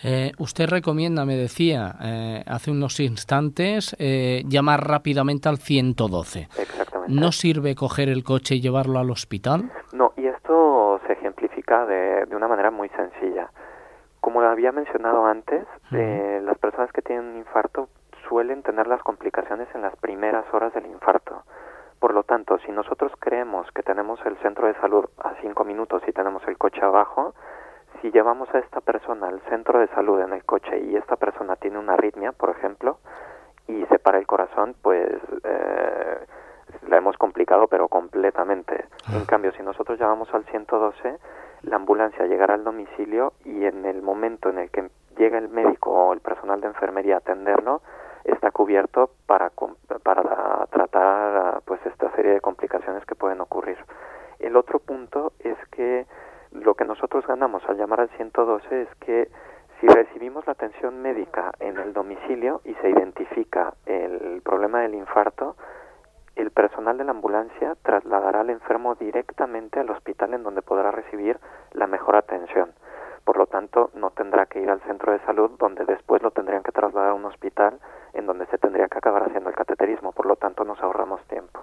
Eh, 0.03 0.31
usted 0.51 0.69
recomienda, 0.69 1.23
me 1.23 1.37
decía 1.37 1.95
eh, 2.03 2.43
hace 2.45 2.71
unos 2.71 2.99
instantes, 2.99 3.95
eh, 3.99 4.43
llamar 4.49 4.85
rápidamente 4.85 5.47
al 5.47 5.59
112. 5.59 6.49
Exactamente. 6.57 7.13
¿No 7.13 7.31
sirve 7.31 7.73
coger 7.73 8.09
el 8.09 8.25
coche 8.25 8.55
y 8.55 8.61
llevarlo 8.61 8.99
al 8.99 9.11
hospital? 9.11 9.71
No, 9.93 10.11
y 10.17 10.27
esto 10.27 10.99
se 11.07 11.13
ejemplifica 11.13 11.85
de, 11.85 12.25
de 12.25 12.35
una 12.35 12.49
manera 12.49 12.69
muy 12.69 12.89
sencilla. 12.89 13.49
Como 14.19 14.41
había 14.41 14.73
mencionado 14.73 15.25
antes, 15.25 15.65
las 15.89 16.57
personas 16.59 16.91
que 16.91 17.01
tienen 17.01 17.25
un 17.25 17.37
infarto 17.37 17.87
suelen 18.27 18.61
tener 18.61 18.87
las 18.87 19.01
complicaciones 19.01 19.69
en 19.73 19.81
las 19.81 19.95
primeras 19.95 20.45
horas 20.53 20.73
del 20.73 20.85
infarto. 20.85 21.43
Por 21.99 22.13
lo 22.13 22.23
tanto, 22.23 22.59
si 22.65 22.71
nosotros 22.73 23.13
creemos 23.19 23.71
que 23.73 23.83
tenemos 23.83 24.19
el 24.25 24.35
centro 24.39 24.67
de 24.67 24.75
salud 24.81 25.05
a 25.23 25.33
cinco 25.41 25.63
minutos 25.63 26.03
y 26.07 26.11
tenemos 26.11 26.43
el 26.47 26.57
coche 26.57 26.81
abajo, 26.81 27.33
si 28.01 28.11
llevamos 28.11 28.53
a 28.53 28.59
esta 28.59 28.81
persona 28.81 29.27
al 29.27 29.41
centro 29.41 29.79
de 29.79 29.87
salud 29.89 30.19
en 30.21 30.33
el 30.33 30.43
coche 30.43 30.79
y 30.79 30.95
esta 30.95 31.15
persona 31.15 31.55
tiene 31.55 31.77
una 31.77 31.93
arritmia, 31.93 32.31
por 32.31 32.49
ejemplo, 32.49 32.97
y 33.67 33.85
se 33.85 33.99
para 33.99 34.17
el 34.17 34.25
corazón, 34.25 34.75
pues 34.81 35.07
eh, 35.43 36.17
la 36.87 36.97
hemos 36.97 37.17
complicado, 37.17 37.67
pero 37.67 37.87
completamente. 37.87 38.85
Ah. 39.07 39.17
En 39.17 39.25
cambio, 39.25 39.51
si 39.53 39.63
nosotros 39.63 39.99
llamamos 39.99 40.33
al 40.33 40.45
112, 40.45 41.17
la 41.63 41.75
ambulancia 41.75 42.25
llegará 42.25 42.55
al 42.55 42.63
domicilio 42.63 43.33
y 43.45 43.65
en 43.65 43.85
el 43.85 44.01
momento 44.01 44.49
en 44.49 44.57
el 44.57 44.71
que 44.71 44.89
llega 45.17 45.37
el 45.37 45.49
médico 45.49 45.91
o 45.91 46.13
el 46.13 46.19
personal 46.19 46.59
de 46.59 46.67
enfermería 46.67 47.15
a 47.15 47.19
atenderlo, 47.19 47.81
está 48.23 48.51
cubierto 48.51 49.11
para, 49.27 49.51
para 50.03 50.65
tratar 50.71 51.61
pues 51.65 51.79
esta 51.85 52.11
serie 52.15 52.33
de 52.33 52.41
complicaciones 52.41 53.05
que 53.05 53.15
pueden 53.15 53.41
ocurrir. 53.41 53.77
El 54.39 54.55
otro 54.55 54.79
punto 54.79 55.33
es 55.39 55.57
que 55.69 56.05
lo 56.51 56.73
que 56.75 56.85
nosotros 56.85 57.25
ganamos 57.25 57.63
al 57.67 57.77
llamar 57.77 58.01
al 58.01 58.09
112 58.09 58.81
es 58.81 58.95
que 58.99 59.29
si 59.79 59.87
recibimos 59.87 60.45
la 60.45 60.53
atención 60.53 61.01
médica 61.01 61.51
en 61.59 61.77
el 61.77 61.93
domicilio 61.93 62.61
y 62.65 62.73
se 62.75 62.89
identifica 62.89 63.73
el 63.85 64.41
problema 64.43 64.81
del 64.81 64.93
infarto, 64.93 65.55
el 66.35 66.51
personal 66.51 66.97
de 66.97 67.03
la 67.03 67.11
ambulancia 67.11 67.75
trasladará 67.81 68.41
al 68.41 68.49
enfermo 68.49 68.95
directamente 68.95 69.79
al 69.79 69.89
hospital 69.89 70.33
en 70.33 70.43
donde 70.43 70.61
podrá 70.61 70.91
recibir 70.91 71.39
la 71.73 71.87
mejor 71.87 72.15
atención. 72.15 72.73
Por 73.23 73.37
lo 73.37 73.47
tanto, 73.47 73.91
no 73.95 74.11
tendrá 74.11 74.45
que 74.45 74.61
ir 74.61 74.69
al 74.69 74.81
centro 74.81 75.11
de 75.13 75.19
salud 75.25 75.51
donde 75.59 75.85
después 75.85 76.21
lo 76.21 76.31
tendrían 76.31 76.63
que 76.63 76.71
trasladar 76.71 77.11
a 77.11 77.13
un 77.13 77.25
hospital 77.25 77.79
en 78.13 78.25
donde 78.25 78.45
se 78.47 78.57
tendría 78.57 78.87
que 78.87 78.97
acabar 78.97 79.23
haciendo 79.23 79.49
el 79.49 79.55
cateterismo. 79.55 80.11
Por 80.11 80.25
lo 80.25 80.35
tanto, 80.35 80.63
nos 80.63 80.79
ahorramos 80.81 81.21
tiempo. 81.27 81.61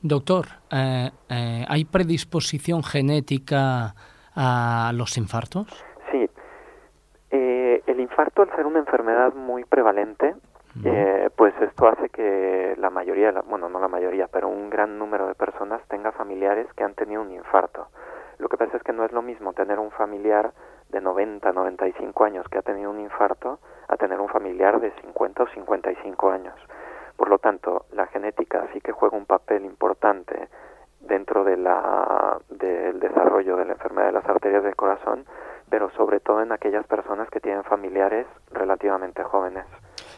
Doctor, 0.00 0.46
eh, 0.70 1.10
eh, 1.28 1.64
¿hay 1.68 1.84
predisposición 1.84 2.82
genética 2.82 3.94
a 4.34 4.92
los 4.94 5.16
infartos? 5.16 5.66
Sí. 6.10 6.28
Eh, 7.30 7.82
el 7.86 8.00
infarto, 8.00 8.42
al 8.42 8.50
ser 8.54 8.66
una 8.66 8.78
enfermedad 8.78 9.34
muy 9.34 9.64
prevalente, 9.64 10.34
eh, 10.84 11.28
pues 11.36 11.54
esto 11.60 11.86
hace 11.86 12.08
que 12.08 12.74
la 12.78 12.88
mayoría, 12.88 13.32
bueno, 13.46 13.68
no 13.68 13.78
la 13.78 13.88
mayoría, 13.88 14.26
pero 14.28 14.48
un 14.48 14.70
gran 14.70 14.98
número 14.98 15.26
de 15.26 15.34
personas 15.34 15.82
tenga 15.88 16.12
familiares 16.12 16.66
que 16.74 16.82
han 16.82 16.94
tenido 16.94 17.20
un 17.20 17.30
infarto. 17.30 17.88
Lo 18.38 18.48
que 18.48 18.56
pasa 18.56 18.78
es 18.78 18.82
que 18.82 18.92
no 18.92 19.04
es 19.04 19.12
lo 19.12 19.20
mismo 19.20 19.52
tener 19.52 19.78
un 19.78 19.90
familiar 19.90 20.52
de 20.88 21.00
90, 21.00 21.52
95 21.52 22.24
años 22.24 22.48
que 22.48 22.58
ha 22.58 22.62
tenido 22.62 22.90
un 22.90 23.00
infarto 23.00 23.60
a 23.88 23.96
tener 23.96 24.20
un 24.20 24.28
familiar 24.28 24.80
de 24.80 24.92
50 25.02 25.42
o 25.42 25.46
55 25.48 26.30
años. 26.30 26.54
Por 27.16 27.28
lo 27.28 27.38
tanto, 27.38 27.84
la 27.92 28.06
genética 28.06 28.66
sí 28.72 28.80
que 28.80 28.92
juega 28.92 29.16
un 29.16 29.26
papel 29.26 29.64
importante 29.64 30.48
dentro 31.02 31.44
de 31.44 31.56
la, 31.56 32.38
del 32.50 33.00
desarrollo 33.00 33.56
de 33.56 33.66
la 33.66 33.72
enfermedad 33.72 34.06
de 34.06 34.12
las 34.12 34.28
arterias 34.28 34.64
del 34.64 34.76
corazón, 34.76 35.24
pero 35.68 35.90
sobre 35.90 36.20
todo 36.20 36.42
en 36.42 36.52
aquellas 36.52 36.86
personas 36.86 37.28
que 37.30 37.40
tienen 37.40 37.64
familiares 37.64 38.26
relativamente 38.50 39.22
jóvenes, 39.24 39.64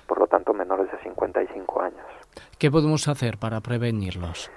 por 0.06 0.18
lo 0.18 0.26
tanto 0.26 0.52
menores 0.52 0.90
de 0.90 0.98
55 0.98 1.80
años. 1.80 2.06
¿Qué 2.58 2.70
podemos 2.70 3.08
hacer 3.08 3.38
para 3.38 3.60
prevenirlos? 3.60 4.50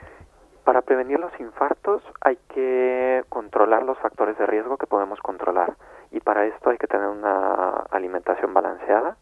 Para 0.63 0.81
prevenir 0.81 1.19
los 1.19 1.31
infartos 1.39 2.03
hay 2.21 2.37
que 2.53 3.23
controlar 3.29 3.83
los 3.83 3.97
factores 3.99 4.37
de 4.37 4.45
riesgo 4.45 4.77
que 4.77 4.85
podemos 4.85 5.19
controlar 5.21 5.75
y 6.11 6.19
para 6.19 6.45
esto 6.45 6.69
hay 6.69 6.77
que 6.77 6.87
tener 6.87 7.07
una 7.07 7.85
alimentación 7.91 8.53
balanceada, 8.53 9.17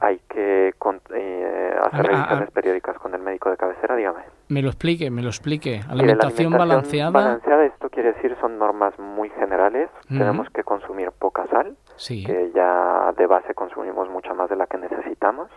hay 0.00 0.18
que 0.30 0.74
eh, 1.14 1.74
hacer 1.82 2.06
revisiones 2.06 2.50
periódicas 2.50 2.98
con 2.98 3.14
el 3.14 3.20
médico 3.20 3.50
de 3.50 3.56
cabecera, 3.58 3.96
dígame. 3.96 4.22
Me 4.48 4.62
lo 4.62 4.68
explique, 4.68 5.10
me 5.10 5.22
lo 5.22 5.28
explique. 5.28 5.82
Alimentación, 5.88 6.52
balanceada. 6.52 7.10
Balanceada, 7.10 7.66
esto 7.66 7.90
quiere 7.90 8.14
decir 8.14 8.36
son 8.40 8.58
normas 8.58 8.98
muy 8.98 9.28
generales. 9.30 9.90
Tenemos 10.08 10.48
que 10.50 10.64
consumir 10.64 11.12
poca 11.12 11.46
sal, 11.48 11.76
que 12.08 12.50
ya 12.54 13.12
de 13.16 13.26
base 13.26 13.54
consumimos 13.54 14.08
mucha 14.08 14.32
más 14.32 14.48
de 14.48 14.56
la 14.56 14.66
que 14.66 14.78
necesitamos. 14.78 15.50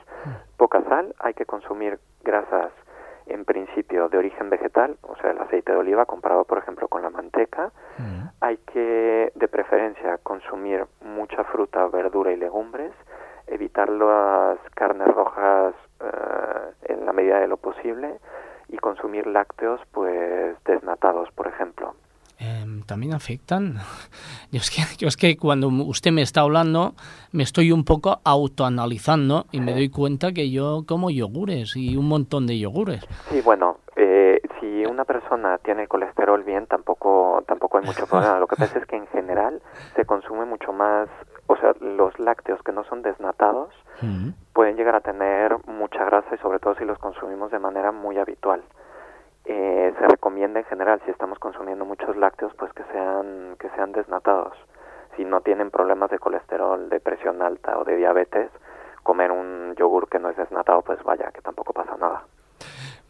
Poca 0.58 0.84
sal, 0.90 1.16
hay 1.20 1.34
que 1.34 1.46
consumir 1.46 2.00
grasas 2.24 2.72
en 3.28 3.46
principio 3.46 4.10
de 4.10 4.18
origen 4.18 4.50
vegetal, 4.50 4.98
o 5.04 5.16
sea, 5.16 5.32
el 5.32 5.40
aceite 5.40 5.72
de 5.72 5.78
oliva 5.78 6.06
comparado, 6.06 6.44
por 6.44 6.58
ejemplo, 6.58 6.90
con 6.90 7.02
la 7.02 7.10
manteca. 7.10 7.72
Hay 8.42 8.58
que, 8.58 9.32
de 9.34 9.48
preferencia, 9.48 10.18
consumir 10.18 10.86
mucha 11.02 11.46
fruta, 11.46 11.88
verdura 11.88 12.34
y 12.34 12.36
legumbres 12.36 12.92
evitar 13.48 13.90
las 13.90 14.58
carnes 14.76 15.08
rojas 15.08 15.74
eh, 16.00 16.94
en 16.94 17.06
la 17.06 17.14
medida 17.14 17.40
de 17.40 17.48
lo 17.48 17.58
posible 17.58 18.20
y 18.70 18.78
consumir 18.78 19.28
lácteos 19.28 19.82
pues 19.92 20.56
desnatados, 20.66 21.30
por 21.32 21.48
ejemplo. 21.48 21.96
también 22.88 23.14
afectan. 23.14 23.78
Yo 24.52 24.60
es, 24.60 24.70
que, 24.70 24.82
yo 24.98 25.08
es 25.08 25.18
que 25.18 25.38
cuando 25.38 25.68
usted 25.68 26.12
me 26.12 26.22
está 26.22 26.42
hablando, 26.42 26.94
me 27.32 27.44
estoy 27.44 27.72
un 27.72 27.86
poco 27.86 28.20
autoanalizando 28.24 29.46
y 29.52 29.62
me 29.62 29.74
doy 29.74 29.90
cuenta 29.90 30.32
que 30.32 30.52
yo 30.52 30.84
como 30.88 31.10
yogures 31.10 31.76
y 31.76 31.98
un 31.98 32.08
montón 32.08 32.46
de 32.46 32.60
yogures. 32.60 33.04
Sí, 33.30 33.42
bueno, 33.42 33.78
eh, 33.96 34.40
si 34.60 34.86
una 34.86 35.06
persona 35.06 35.58
tiene 35.60 35.88
colesterol 35.88 36.44
bien, 36.44 36.68
tampoco, 36.68 37.44
tampoco 37.48 37.78
hay 37.78 37.86
mucho 37.86 38.06
problema. 38.08 38.40
Lo 38.40 38.48
que 38.48 38.56
pasa 38.56 38.80
es 38.80 38.86
que 38.86 38.96
en 38.96 39.08
general 39.08 39.62
se 39.96 40.06
consume 40.06 40.46
mucho 40.46 40.72
más, 40.72 41.10
o 41.54 41.58
sea, 41.58 41.74
los 41.80 42.18
lácteos 42.20 42.62
que 42.64 42.72
no 42.72 42.84
son 42.84 43.02
desnatados 43.02 43.74
pueden 44.54 44.76
llegar 44.76 44.96
a 44.96 45.00
tener 45.00 45.56
mucha 45.66 46.04
grasa 46.04 46.36
y 46.36 46.38
sobre 46.40 46.60
todo 46.60 46.76
si 46.76 46.84
los 46.84 46.98
consumimos 46.98 47.52
de 47.52 47.60
manera 47.60 47.92
muy 47.92 48.18
habitual. 48.18 48.62
Eh, 49.46 49.94
se 49.98 50.08
recomienda 50.08 50.60
en 50.60 50.66
general 50.66 51.02
si 51.06 51.12
estamos 51.12 51.40
consumiendo 51.40 51.86
muchos 51.86 52.16
lácteos 52.18 52.54
pues 52.56 52.74
que 52.74 52.84
sean 52.92 53.56
que 53.60 53.70
sean 53.70 53.92
desnatados. 53.92 54.58
Si 55.16 55.24
no 55.24 55.42
tienen 55.42 55.72
problemas 55.72 56.10
de 56.10 56.20
colesterol, 56.20 56.90
de 56.90 57.00
presión 57.00 57.42
alta 57.42 57.78
o 57.78 57.84
de 57.84 57.96
diabetes, 57.96 58.50
comer 59.04 59.32
un 59.32 59.76
yogur 59.76 60.10
que 60.10 60.20
no 60.20 60.30
es 60.30 60.38
desnatado 60.38 60.82
pues 60.82 61.02
vaya 61.04 61.32
que 61.32 61.42
tampoco 61.42 61.72
pasa 61.72 61.96
nada. 61.98 62.24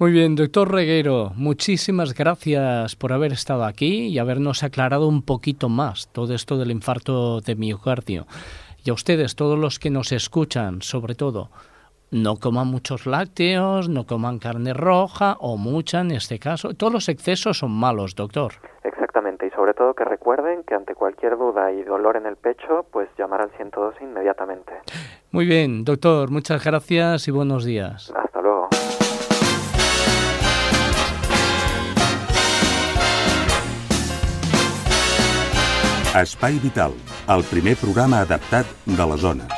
Muy 0.04 0.12
bien, 0.12 0.36
doctor 0.36 0.70
Reguero, 0.70 1.32
muchísimas 1.38 2.14
gracias 2.14 2.98
por 2.98 3.14
haber 3.14 3.32
estado 3.32 3.64
aquí 3.64 4.08
y 4.08 4.20
habernos 4.20 4.62
aclarado 4.62 5.08
un 5.08 5.22
poquito 5.22 5.70
más 5.70 6.10
todo 6.12 6.34
esto 6.34 6.58
del 6.58 6.72
infarto 6.72 7.40
de 7.40 7.56
miocardio. 7.56 8.26
Y 8.84 8.90
a 8.90 8.94
ustedes, 8.94 9.38
todos 9.38 9.58
los 9.58 9.80
que 9.80 9.90
nos 9.90 10.12
escuchan, 10.12 10.82
sobre 10.82 11.16
todo, 11.16 11.52
no 12.12 12.36
coman 12.36 12.68
muchos 12.68 13.06
lácteos, 13.06 13.88
no 13.88 14.06
coman 14.06 14.40
carne 14.40 14.74
roja 14.74 15.38
o 15.40 15.56
mucha 15.56 16.02
en 16.02 16.12
este 16.12 16.38
caso. 16.38 16.74
Todos 16.74 16.92
los 16.92 17.08
excesos 17.08 17.60
son 17.60 17.72
malos, 17.72 18.14
doctor. 18.14 18.56
Exactamente, 18.84 19.48
y 19.48 19.52
sobre 19.52 19.74
todo 19.74 19.94
que 19.94 20.04
recuerden 20.04 20.64
que 20.66 20.76
ante 20.76 20.96
cualquier 20.96 21.38
duda 21.38 21.72
y 21.72 21.82
dolor 21.82 22.18
en 22.18 22.26
el 22.26 22.36
pecho, 22.36 22.86
pues 22.92 23.08
llamar 23.18 23.40
al 23.40 23.52
112 23.52 24.04
inmediatamente. 24.04 24.74
Muy 25.32 25.46
bien, 25.46 25.86
doctor, 25.86 26.30
muchas 26.30 26.62
gracias 26.62 27.30
y 27.30 27.32
buenos 27.32 27.64
días. 27.64 28.14
Espai 36.13 36.60
Vital, 36.62 36.91
el 37.34 37.41
primer 37.50 37.72
programa 37.82 38.20
adaptat 38.22 38.70
de 38.86 39.05
les 39.10 39.22
zones. 39.24 39.53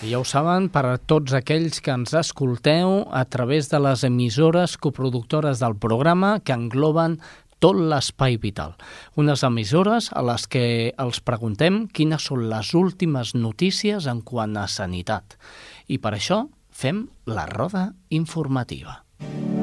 Ja 0.00 0.22
ho 0.22 0.24
saben, 0.24 0.70
per 0.72 0.86
a 0.88 0.94
tots 0.96 1.34
aquells 1.36 1.82
que 1.84 1.92
ens 1.92 2.14
escolteu 2.16 3.02
a 3.12 3.26
través 3.28 3.68
de 3.68 3.82
les 3.84 4.06
emissores 4.08 4.78
coproductores 4.80 5.60
del 5.60 5.76
programa 5.76 6.38
que 6.40 6.56
engloben 6.56 7.18
tot 7.60 7.76
l'espai 7.76 8.40
vital. 8.40 8.72
Unes 9.20 9.44
emissores 9.44 10.08
a 10.16 10.24
les 10.24 10.48
que 10.48 10.64
els 10.96 11.20
preguntem 11.20 11.82
quines 11.92 12.32
són 12.32 12.48
les 12.48 12.72
últimes 12.72 13.36
notícies 13.36 14.08
en 14.08 14.24
quant 14.24 14.56
a 14.56 14.64
sanitat. 14.64 15.36
I 15.92 16.00
per 16.00 16.16
això 16.16 16.46
fem 16.72 17.04
la 17.28 17.44
roda 17.52 17.90
informativa. 18.08 19.02
I 19.20 19.61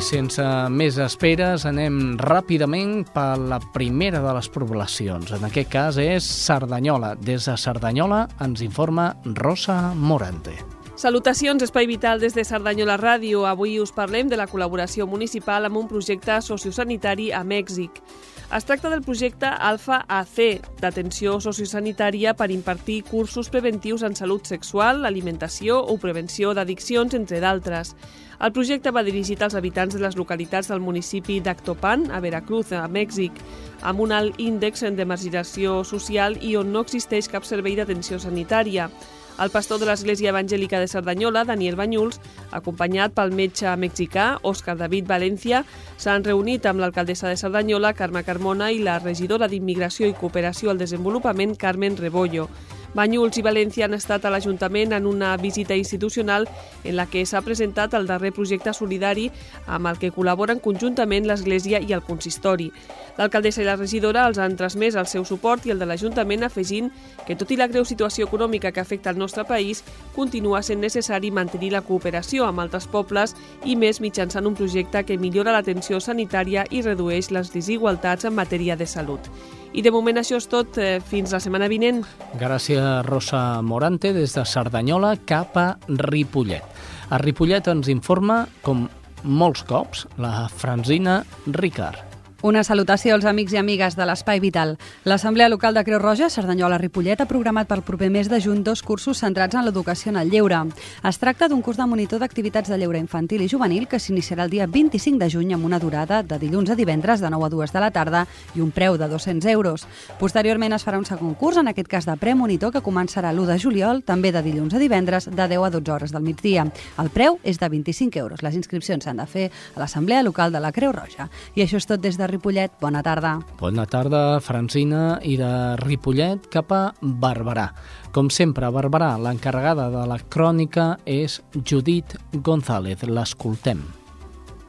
sense 0.00 0.44
més 0.72 0.96
esperes 1.02 1.66
anem 1.68 2.16
ràpidament 2.20 3.02
per 3.12 3.36
la 3.38 3.58
primera 3.74 4.22
de 4.24 4.32
les 4.36 4.48
poblacions. 4.52 5.32
En 5.36 5.44
aquest 5.44 5.68
cas 5.72 5.98
és 6.00 6.24
Cerdanyola. 6.24 7.14
Des 7.20 7.44
de 7.48 7.56
Cerdanyola 7.60 8.22
ens 8.40 8.62
informa 8.64 9.10
Rosa 9.36 9.92
Morante. 9.94 10.56
Salutacions, 11.00 11.62
Espai 11.64 11.86
Vital 11.88 12.20
des 12.20 12.34
de 12.36 12.44
Cerdanyola 12.44 12.98
Ràdio. 13.00 13.46
Avui 13.48 13.78
us 13.80 13.92
parlem 13.92 14.28
de 14.28 14.36
la 14.36 14.48
col·laboració 14.48 15.06
municipal 15.08 15.64
amb 15.68 15.80
un 15.80 15.88
projecte 15.88 16.40
sociosanitari 16.44 17.30
a 17.32 17.44
Mèxic. 17.44 18.02
Es 18.50 18.64
tracta 18.64 18.90
del 18.90 19.04
projecte 19.06 19.46
Alfa 19.46 20.00
AC, 20.10 20.58
d'atenció 20.82 21.36
sociosanitària 21.38 22.32
per 22.34 22.48
impartir 22.50 22.96
cursos 23.06 23.46
preventius 23.46 24.02
en 24.02 24.16
salut 24.18 24.50
sexual, 24.50 25.04
alimentació 25.06 25.76
o 25.78 25.94
prevenció 26.02 26.50
d'addiccions, 26.50 27.14
entre 27.14 27.38
d'altres. 27.38 27.94
El 28.42 28.50
projecte 28.50 28.90
va 28.90 29.04
dirigit 29.06 29.44
als 29.46 29.54
habitants 29.54 29.94
de 29.94 30.02
les 30.02 30.18
localitats 30.18 30.72
del 30.72 30.82
municipi 30.82 31.38
d'Actopan, 31.38 32.08
a 32.10 32.18
Veracruz, 32.18 32.72
a 32.74 32.88
Mèxic, 32.90 33.38
amb 33.86 34.02
un 34.02 34.10
alt 34.10 34.42
índex 34.42 34.82
de 34.98 35.06
marginació 35.06 35.84
social 35.84 36.34
i 36.42 36.56
on 36.58 36.74
no 36.74 36.82
existeix 36.82 37.30
cap 37.30 37.46
servei 37.46 37.78
d'atenció 37.78 38.18
sanitària. 38.18 38.90
El 39.40 39.48
pastor 39.48 39.78
de 39.80 39.86
l'Església 39.88 40.28
Evangèlica 40.34 40.78
de 40.82 40.88
Cerdanyola, 40.88 41.46
Daniel 41.48 41.76
Banyuls, 41.78 42.18
acompanyat 42.52 43.14
pel 43.16 43.30
metge 43.32 43.70
mexicà 43.80 44.34
Òscar 44.44 44.74
David 44.76 45.06
Valencia, 45.08 45.62
s'han 45.96 46.26
reunit 46.26 46.68
amb 46.68 46.84
l'alcaldessa 46.84 47.30
de 47.30 47.38
Cerdanyola, 47.40 47.94
Carme 47.96 48.20
Carmona, 48.26 48.68
i 48.68 48.82
la 48.84 48.98
regidora 49.00 49.48
d'Immigració 49.48 50.10
i 50.10 50.18
Cooperació 50.20 50.74
al 50.74 50.82
Desenvolupament, 50.84 51.56
Carmen 51.56 51.96
Rebollo. 51.96 52.50
Banyuls 52.94 53.38
i 53.38 53.42
València 53.46 53.86
han 53.86 53.94
estat 53.94 54.24
a 54.26 54.30
l'Ajuntament 54.34 54.92
en 54.96 55.06
una 55.06 55.36
visita 55.38 55.76
institucional 55.78 56.48
en 56.82 56.96
la 56.98 57.06
que 57.06 57.22
s'ha 57.26 57.42
presentat 57.46 57.94
el 57.94 58.08
darrer 58.08 58.32
projecte 58.34 58.72
solidari 58.74 59.28
amb 59.66 59.86
el 59.86 60.00
que 60.02 60.10
col·laboren 60.10 60.58
conjuntament 60.58 61.28
l'Església 61.28 61.78
i 61.78 61.94
el 61.94 62.02
Consistori. 62.02 62.70
L'alcaldessa 63.18 63.62
i 63.62 63.68
la 63.68 63.76
regidora 63.76 64.24
els 64.26 64.40
han 64.42 64.56
transmès 64.58 64.96
el 64.98 65.06
seu 65.06 65.24
suport 65.28 65.66
i 65.66 65.74
el 65.74 65.78
de 65.78 65.86
l'Ajuntament 65.86 66.42
afegint 66.42 66.90
que, 67.26 67.36
tot 67.36 67.50
i 67.54 67.58
la 67.60 67.68
greu 67.70 67.86
situació 67.86 68.26
econòmica 68.26 68.72
que 68.72 68.82
afecta 68.82 69.14
el 69.14 69.18
nostre 69.22 69.44
país, 69.44 69.84
continua 70.16 70.62
sent 70.66 70.82
necessari 70.82 71.30
mantenir 71.30 71.70
la 71.76 71.84
cooperació 71.86 72.48
amb 72.48 72.64
altres 72.64 72.88
pobles 72.90 73.36
i 73.64 73.76
més 73.76 74.00
mitjançant 74.00 74.46
un 74.46 74.58
projecte 74.58 75.04
que 75.04 75.18
millora 75.18 75.54
l'atenció 75.54 76.00
sanitària 76.00 76.66
i 76.70 76.82
redueix 76.82 77.30
les 77.30 77.54
desigualtats 77.54 78.26
en 78.26 78.34
matèria 78.34 78.74
de 78.74 78.86
salut. 78.86 79.30
I 79.72 79.82
de 79.86 79.92
moment 79.94 80.18
això 80.18 80.38
és 80.40 80.48
tot. 80.50 80.78
Eh, 80.82 80.98
Fins 81.06 81.32
la 81.32 81.40
setmana 81.42 81.68
vinent. 81.70 82.02
Gràcies, 82.40 82.82
Rosa 83.06 83.62
Morante, 83.62 84.12
des 84.12 84.34
de 84.34 84.44
Cerdanyola 84.44 85.14
cap 85.24 85.56
a 85.56 85.68
Ripollet. 85.88 86.64
A 87.10 87.18
Ripollet 87.22 87.70
ens 87.70 87.88
informa, 87.88 88.44
com 88.62 88.88
molts 89.22 89.62
cops, 89.68 90.06
la 90.18 90.48
Franzina 90.48 91.20
Ricard. 91.46 92.09
Una 92.42 92.62
salutació 92.64 93.12
als 93.12 93.26
amics 93.28 93.52
i 93.52 93.58
amigues 93.60 93.98
de 93.98 94.04
l'Espai 94.08 94.38
Vital. 94.40 94.78
L'Assemblea 95.04 95.50
Local 95.52 95.74
de 95.76 95.82
Creu 95.84 95.98
Roja, 96.00 96.30
Cerdanyola 96.32 96.78
Ripollet, 96.80 97.20
ha 97.20 97.26
programat 97.28 97.68
pel 97.68 97.82
proper 97.84 98.08
mes 98.08 98.30
de 98.32 98.38
juny 98.40 98.62
dos 98.64 98.80
cursos 98.80 99.18
centrats 99.20 99.58
en 99.58 99.66
l'educació 99.66 100.08
en 100.08 100.16
el 100.16 100.30
lleure. 100.32 100.62
Es 101.04 101.18
tracta 101.20 101.50
d'un 101.52 101.60
curs 101.60 101.76
de 101.76 101.84
monitor 101.84 102.22
d'activitats 102.22 102.72
de 102.72 102.78
lleure 102.80 102.96
infantil 102.96 103.44
i 103.44 103.48
juvenil 103.52 103.84
que 103.86 104.00
s'iniciarà 104.00 104.46
el 104.48 104.54
dia 104.54 104.66
25 104.66 105.20
de 105.20 105.28
juny 105.28 105.52
amb 105.52 105.66
una 105.68 105.78
durada 105.78 106.22
de 106.22 106.38
dilluns 106.40 106.70
a 106.72 106.78
divendres 106.78 107.20
de 107.20 107.28
9 107.28 107.44
a 107.44 107.50
2 107.52 107.74
de 107.74 107.82
la 107.84 107.90
tarda 107.90 108.24
i 108.54 108.64
un 108.64 108.72
preu 108.72 108.96
de 108.96 109.10
200 109.12 109.44
euros. 109.52 109.84
Posteriorment 110.18 110.72
es 110.72 110.88
farà 110.88 110.96
un 110.96 111.04
segon 111.04 111.34
curs, 111.34 111.60
en 111.60 111.68
aquest 111.68 111.92
cas 111.92 112.08
de 112.08 112.16
premonitor, 112.16 112.72
que 112.72 112.80
començarà 112.80 113.34
l'1 113.34 113.52
de 113.52 113.58
juliol, 113.58 114.00
també 114.00 114.32
de 114.32 114.40
dilluns 114.40 114.72
a 114.72 114.80
divendres, 114.80 115.28
de 115.28 115.44
10 115.44 115.68
a 115.68 115.70
12 115.76 115.92
hores 115.92 116.16
del 116.16 116.24
migdia. 116.24 116.64
El 116.96 117.12
preu 117.12 117.36
és 117.44 117.60
de 117.60 117.68
25 117.68 118.16
euros. 118.16 118.40
Les 118.40 118.56
inscripcions 118.56 119.04
s'han 119.04 119.20
de 119.20 119.28
fer 119.28 119.50
a 119.76 119.84
l'Assemblea 119.84 120.24
Local 120.24 120.56
de 120.56 120.64
la 120.64 120.72
Creu 120.72 120.96
Roja. 120.96 121.28
I 121.54 121.68
això 121.68 121.76
és 121.76 121.84
tot 121.84 122.00
des 122.00 122.16
de 122.16 122.29
Ripollet. 122.30 122.72
Bona 122.80 123.02
tarda. 123.02 123.36
Bona 123.60 123.86
tarda, 123.86 124.40
Francina, 124.40 125.18
i 125.22 125.36
de 125.40 125.76
Ripollet 125.82 126.50
cap 126.52 126.72
a 126.72 126.82
Barberà. 127.00 127.70
Com 128.14 128.30
sempre, 128.30 128.66
a 128.66 128.74
Barberà, 128.74 129.14
l'encarregada 129.20 129.88
de 129.92 130.04
la 130.08 130.18
crònica 130.18 130.92
és 131.06 131.40
Judit 131.54 132.16
González. 132.32 133.02
L'escoltem. 133.06 133.82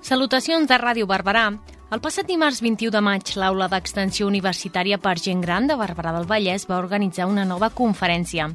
Salutacions 0.02 0.66
de 0.68 0.82
Ràdio 0.82 1.06
Barberà. 1.06 1.52
El 1.92 2.00
passat 2.00 2.24
dimarts 2.24 2.62
21 2.64 2.88
de 2.96 3.00
maig, 3.04 3.34
l'Aula 3.36 3.66
d'Extensió 3.68 4.24
Universitària 4.30 4.96
per 5.04 5.18
Gent 5.20 5.42
Gran 5.44 5.68
de 5.68 5.76
Barberà 5.76 6.14
del 6.16 6.24
Vallès 6.30 6.64
va 6.70 6.78
organitzar 6.80 7.28
una 7.28 7.44
nova 7.44 7.68
conferència. 7.76 8.46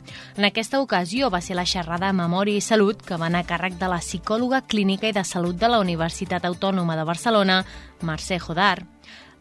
En 0.40 0.48
aquesta 0.48 0.80
ocasió 0.80 1.28
va 1.28 1.42
ser 1.44 1.58
la 1.58 1.66
xerrada 1.68 2.14
Memòria 2.16 2.56
i 2.56 2.64
Salut, 2.64 3.04
que 3.04 3.20
va 3.20 3.28
anar 3.28 3.44
a 3.44 3.50
càrrec 3.52 3.76
de 3.76 3.92
la 3.92 4.00
psicòloga 4.00 4.64
clínica 4.64 5.12
i 5.12 5.12
de 5.12 5.24
salut 5.28 5.60
de 5.60 5.68
la 5.68 5.84
Universitat 5.84 6.48
Autònoma 6.48 6.96
de 6.96 7.04
Barcelona, 7.04 7.62
Mercè 8.00 8.40
Jodar. 8.40 8.95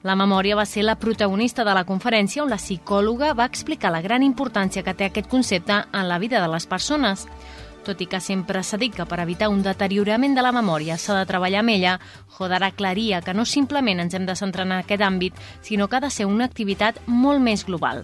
La 0.05 0.13
memòria 0.13 0.53
va 0.53 0.67
ser 0.69 0.83
la 0.85 0.99
protagonista 1.01 1.63
de 1.65 1.73
la 1.73 1.81
conferència 1.83 2.43
on 2.43 2.51
la 2.53 2.59
psicòloga 2.61 3.31
va 3.33 3.47
explicar 3.49 3.89
la 3.89 4.03
gran 4.05 4.21
importància 4.21 4.83
que 4.85 4.93
té 4.93 5.07
aquest 5.07 5.25
concepte 5.31 5.79
en 5.81 6.05
la 6.05 6.19
vida 6.21 6.43
de 6.43 6.49
les 6.51 6.67
persones. 6.69 7.23
Tot 7.85 7.99
i 8.01 8.07
que 8.09 8.17
sempre 8.17 8.63
s'ha 8.65 8.79
dit 8.81 8.95
que 8.97 9.05
per 9.05 9.19
evitar 9.21 9.51
un 9.53 9.59
deteriorament 9.61 10.33
de 10.33 10.41
la 10.41 10.51
memòria 10.55 10.97
s'ha 10.97 11.19
de 11.19 11.25
treballar 11.29 11.59
amb 11.61 11.69
ella, 11.75 11.99
Jodar 12.35 12.63
aclaria 12.65 13.21
que 13.21 13.35
no 13.37 13.45
simplement 13.45 14.01
ens 14.01 14.15
hem 14.17 14.25
de 14.25 14.35
centrar 14.35 14.65
en 14.65 14.73
aquest 14.79 15.03
àmbit, 15.05 15.37
sinó 15.61 15.87
que 15.87 15.99
ha 15.99 16.01
de 16.03 16.09
ser 16.09 16.25
una 16.25 16.47
activitat 16.49 16.97
molt 17.05 17.43
més 17.45 17.63
global. 17.67 18.01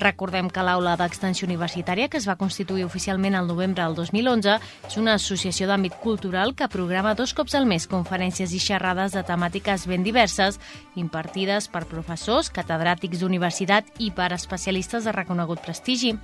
Recordem 0.00 0.48
que 0.48 0.64
l'Aula 0.64 0.96
d'Extensió 0.96 1.46
Universitària, 1.46 2.08
que 2.08 2.16
es 2.18 2.26
va 2.26 2.38
constituir 2.40 2.86
oficialment 2.86 3.36
el 3.36 3.46
novembre 3.46 3.84
del 3.84 3.94
2011, 3.98 4.56
és 4.88 4.96
una 4.96 5.14
associació 5.20 5.68
d'àmbit 5.68 5.98
cultural 6.00 6.54
que 6.56 6.70
programa 6.72 7.14
dos 7.14 7.34
cops 7.36 7.54
al 7.54 7.68
mes 7.68 7.86
conferències 7.86 8.54
i 8.56 8.62
xerrades 8.62 9.12
de 9.12 9.22
temàtiques 9.28 9.86
ben 9.86 10.06
diverses, 10.06 10.58
impartides 10.96 11.68
per 11.68 11.84
professors, 11.84 12.48
catedràtics 12.48 13.20
d'universitat 13.20 13.92
i 13.98 14.10
per 14.10 14.32
especialistes 14.32 15.04
de 15.04 15.12
reconegut 15.12 15.60
prestigi. 15.60 16.16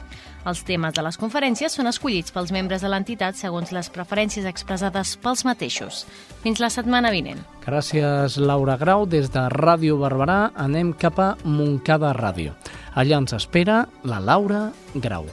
Els 0.44 0.60
temes 0.68 0.92
de 0.92 1.04
les 1.04 1.16
conferències 1.20 1.72
són 1.72 1.88
escollits 1.88 2.34
pels 2.34 2.52
membres 2.52 2.84
de 2.84 2.90
l'entitat 2.92 3.38
segons 3.40 3.72
les 3.72 3.88
preferències 3.92 4.44
expressades 4.48 5.14
pels 5.22 5.44
mateixos. 5.48 6.04
Fins 6.44 6.60
la 6.60 6.68
setmana 6.72 7.12
vinent. 7.14 7.40
Gràcies, 7.64 8.36
Laura 8.36 8.76
Grau. 8.80 9.06
Des 9.08 9.30
de 9.32 9.46
Ràdio 9.56 9.96
Barberà 10.02 10.50
anem 10.66 10.92
cap 10.92 11.18
a 11.18 11.32
Montcada 11.44 12.12
Ràdio. 12.12 12.52
Allà 12.94 13.24
ens 13.24 13.32
espera 13.40 13.86
la 14.04 14.20
Laura 14.20 14.68
Grau. 14.94 15.28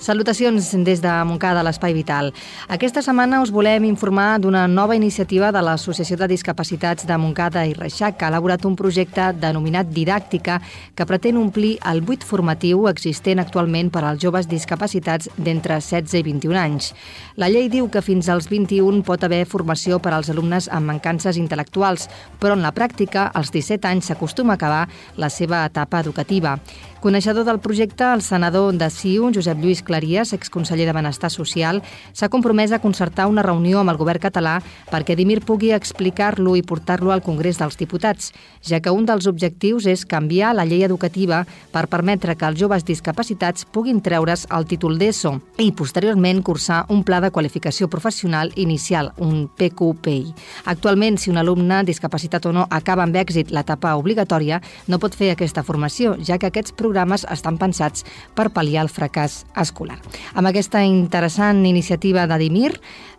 Salutacions 0.00 0.70
des 0.80 1.02
de 1.04 1.12
Montcada, 1.28 1.60
l'Espai 1.60 1.92
Vital. 1.92 2.30
Aquesta 2.72 3.02
setmana 3.04 3.42
us 3.44 3.50
volem 3.52 3.84
informar 3.84 4.38
d'una 4.40 4.62
nova 4.66 4.94
iniciativa 4.96 5.50
de 5.52 5.60
l'Associació 5.60 6.16
de 6.16 6.28
Discapacitats 6.30 7.04
de 7.04 7.18
Montcada 7.20 7.66
i 7.68 7.74
Reixac, 7.76 8.16
que 8.16 8.24
ha 8.24 8.30
elaborat 8.32 8.64
un 8.64 8.78
projecte 8.80 9.26
denominat 9.36 9.90
Didàctica 9.92 10.56
que 10.96 11.04
pretén 11.04 11.36
omplir 11.36 11.74
el 11.90 12.00
buit 12.00 12.24
formatiu 12.24 12.86
existent 12.88 13.44
actualment 13.44 13.90
per 13.92 14.06
als 14.08 14.24
joves 14.24 14.48
discapacitats 14.48 15.28
d'entre 15.36 15.76
16 15.84 16.16
i 16.16 16.24
21 16.30 16.56
anys. 16.56 16.94
La 17.36 17.50
llei 17.52 17.68
diu 17.68 17.90
que 17.92 18.00
fins 18.00 18.30
als 18.32 18.48
21 18.48 19.02
pot 19.04 19.20
haver 19.28 19.42
formació 19.44 20.00
per 20.00 20.14
als 20.16 20.32
alumnes 20.32 20.70
amb 20.72 20.88
mancances 20.94 21.36
intel·lectuals, 21.36 22.08
però 22.40 22.56
en 22.56 22.64
la 22.64 22.72
pràctica, 22.72 23.28
als 23.34 23.52
17 23.52 23.92
anys 23.92 24.08
s'acostuma 24.08 24.56
a 24.56 24.60
acabar 24.62 24.88
la 25.20 25.28
seva 25.28 25.66
etapa 25.68 26.00
educativa. 26.00 26.56
Coneixedor 27.00 27.46
del 27.46 27.60
projecte, 27.60 28.04
el 28.04 28.20
senador 28.20 28.74
de 28.74 28.90
CiU, 28.90 29.30
Josep 29.32 29.56
Lluís 29.56 29.80
Claries, 29.82 30.34
exconseller 30.34 30.84
de 30.84 30.92
Benestar 30.92 31.30
Social, 31.32 31.78
s'ha 32.12 32.28
compromès 32.28 32.74
a 32.76 32.78
concertar 32.78 33.24
una 33.24 33.40
reunió 33.40 33.78
amb 33.80 33.88
el 33.88 33.96
govern 33.96 34.20
català 34.20 34.58
perquè 34.90 35.16
Dimir 35.16 35.38
pugui 35.48 35.70
explicar-lo 35.72 36.58
i 36.58 36.62
portar-lo 36.62 37.14
al 37.14 37.22
Congrés 37.24 37.56
dels 37.56 37.78
Diputats, 37.80 38.34
ja 38.60 38.82
que 38.84 38.92
un 38.92 39.06
dels 39.08 39.24
objectius 39.30 39.86
és 39.88 40.04
canviar 40.04 40.50
la 40.52 40.66
llei 40.68 40.84
educativa 40.84 41.46
per 41.72 41.86
permetre 41.88 42.34
que 42.36 42.44
els 42.44 42.60
joves 42.60 42.84
discapacitats 42.84 43.64
puguin 43.64 44.04
treure's 44.04 44.44
el 44.52 44.68
títol 44.68 45.00
d'ESO 45.00 45.38
i, 45.56 45.70
posteriorment, 45.72 46.44
cursar 46.44 46.82
un 46.92 47.00
pla 47.00 47.22
de 47.24 47.32
qualificació 47.32 47.88
professional 47.88 48.52
inicial, 48.56 49.14
un 49.16 49.48
PQPI. 49.48 50.34
Actualment, 50.66 51.16
si 51.16 51.32
un 51.32 51.40
alumne, 51.40 51.80
discapacitat 51.88 52.44
o 52.44 52.52
no, 52.52 52.68
acaba 52.68 53.08
amb 53.08 53.16
èxit 53.16 53.56
l'etapa 53.56 53.96
obligatòria, 53.96 54.60
no 54.92 55.00
pot 55.00 55.16
fer 55.16 55.32
aquesta 55.32 55.64
formació, 55.64 56.18
ja 56.20 56.36
que 56.36 56.52
aquests 56.52 56.76
programes 56.76 56.89
estan 57.30 57.58
pensats 57.58 58.04
per 58.34 58.50
pal·liar 58.50 58.82
el 58.82 58.90
fracàs 58.92 59.44
escolar. 59.56 59.98
Amb 60.34 60.50
aquesta 60.50 60.82
interessant 60.82 61.64
iniciativa 61.66 62.26
d'Adimir, 62.26 62.72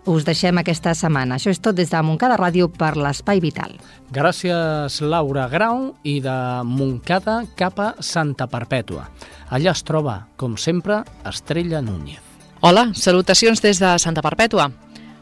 us 0.05 0.25
deixem 0.25 0.57
aquesta 0.57 0.93
setmana. 0.97 1.37
Això 1.37 1.51
és 1.51 1.61
tot 1.61 1.75
des 1.75 1.89
de 1.91 2.01
Montcada 2.01 2.37
Ràdio 2.37 2.69
per 2.69 2.95
l'Espai 2.97 3.39
Vital. 3.39 3.77
Gràcies, 4.11 5.01
Laura 5.01 5.47
Grau, 5.47 5.93
i 6.03 6.19
de 6.21 6.37
Montcada 6.65 7.43
cap 7.55 7.79
a 7.79 7.93
Santa 7.99 8.47
Perpètua. 8.47 9.07
Allà 9.51 9.71
es 9.75 9.83
troba, 9.83 10.27
com 10.37 10.57
sempre, 10.57 11.03
Estrella 11.25 11.81
Núñez. 11.81 12.21
Hola, 12.61 12.91
salutacions 12.93 13.61
des 13.61 13.79
de 13.81 13.97
Santa 13.99 14.21
Perpètua. 14.21 14.69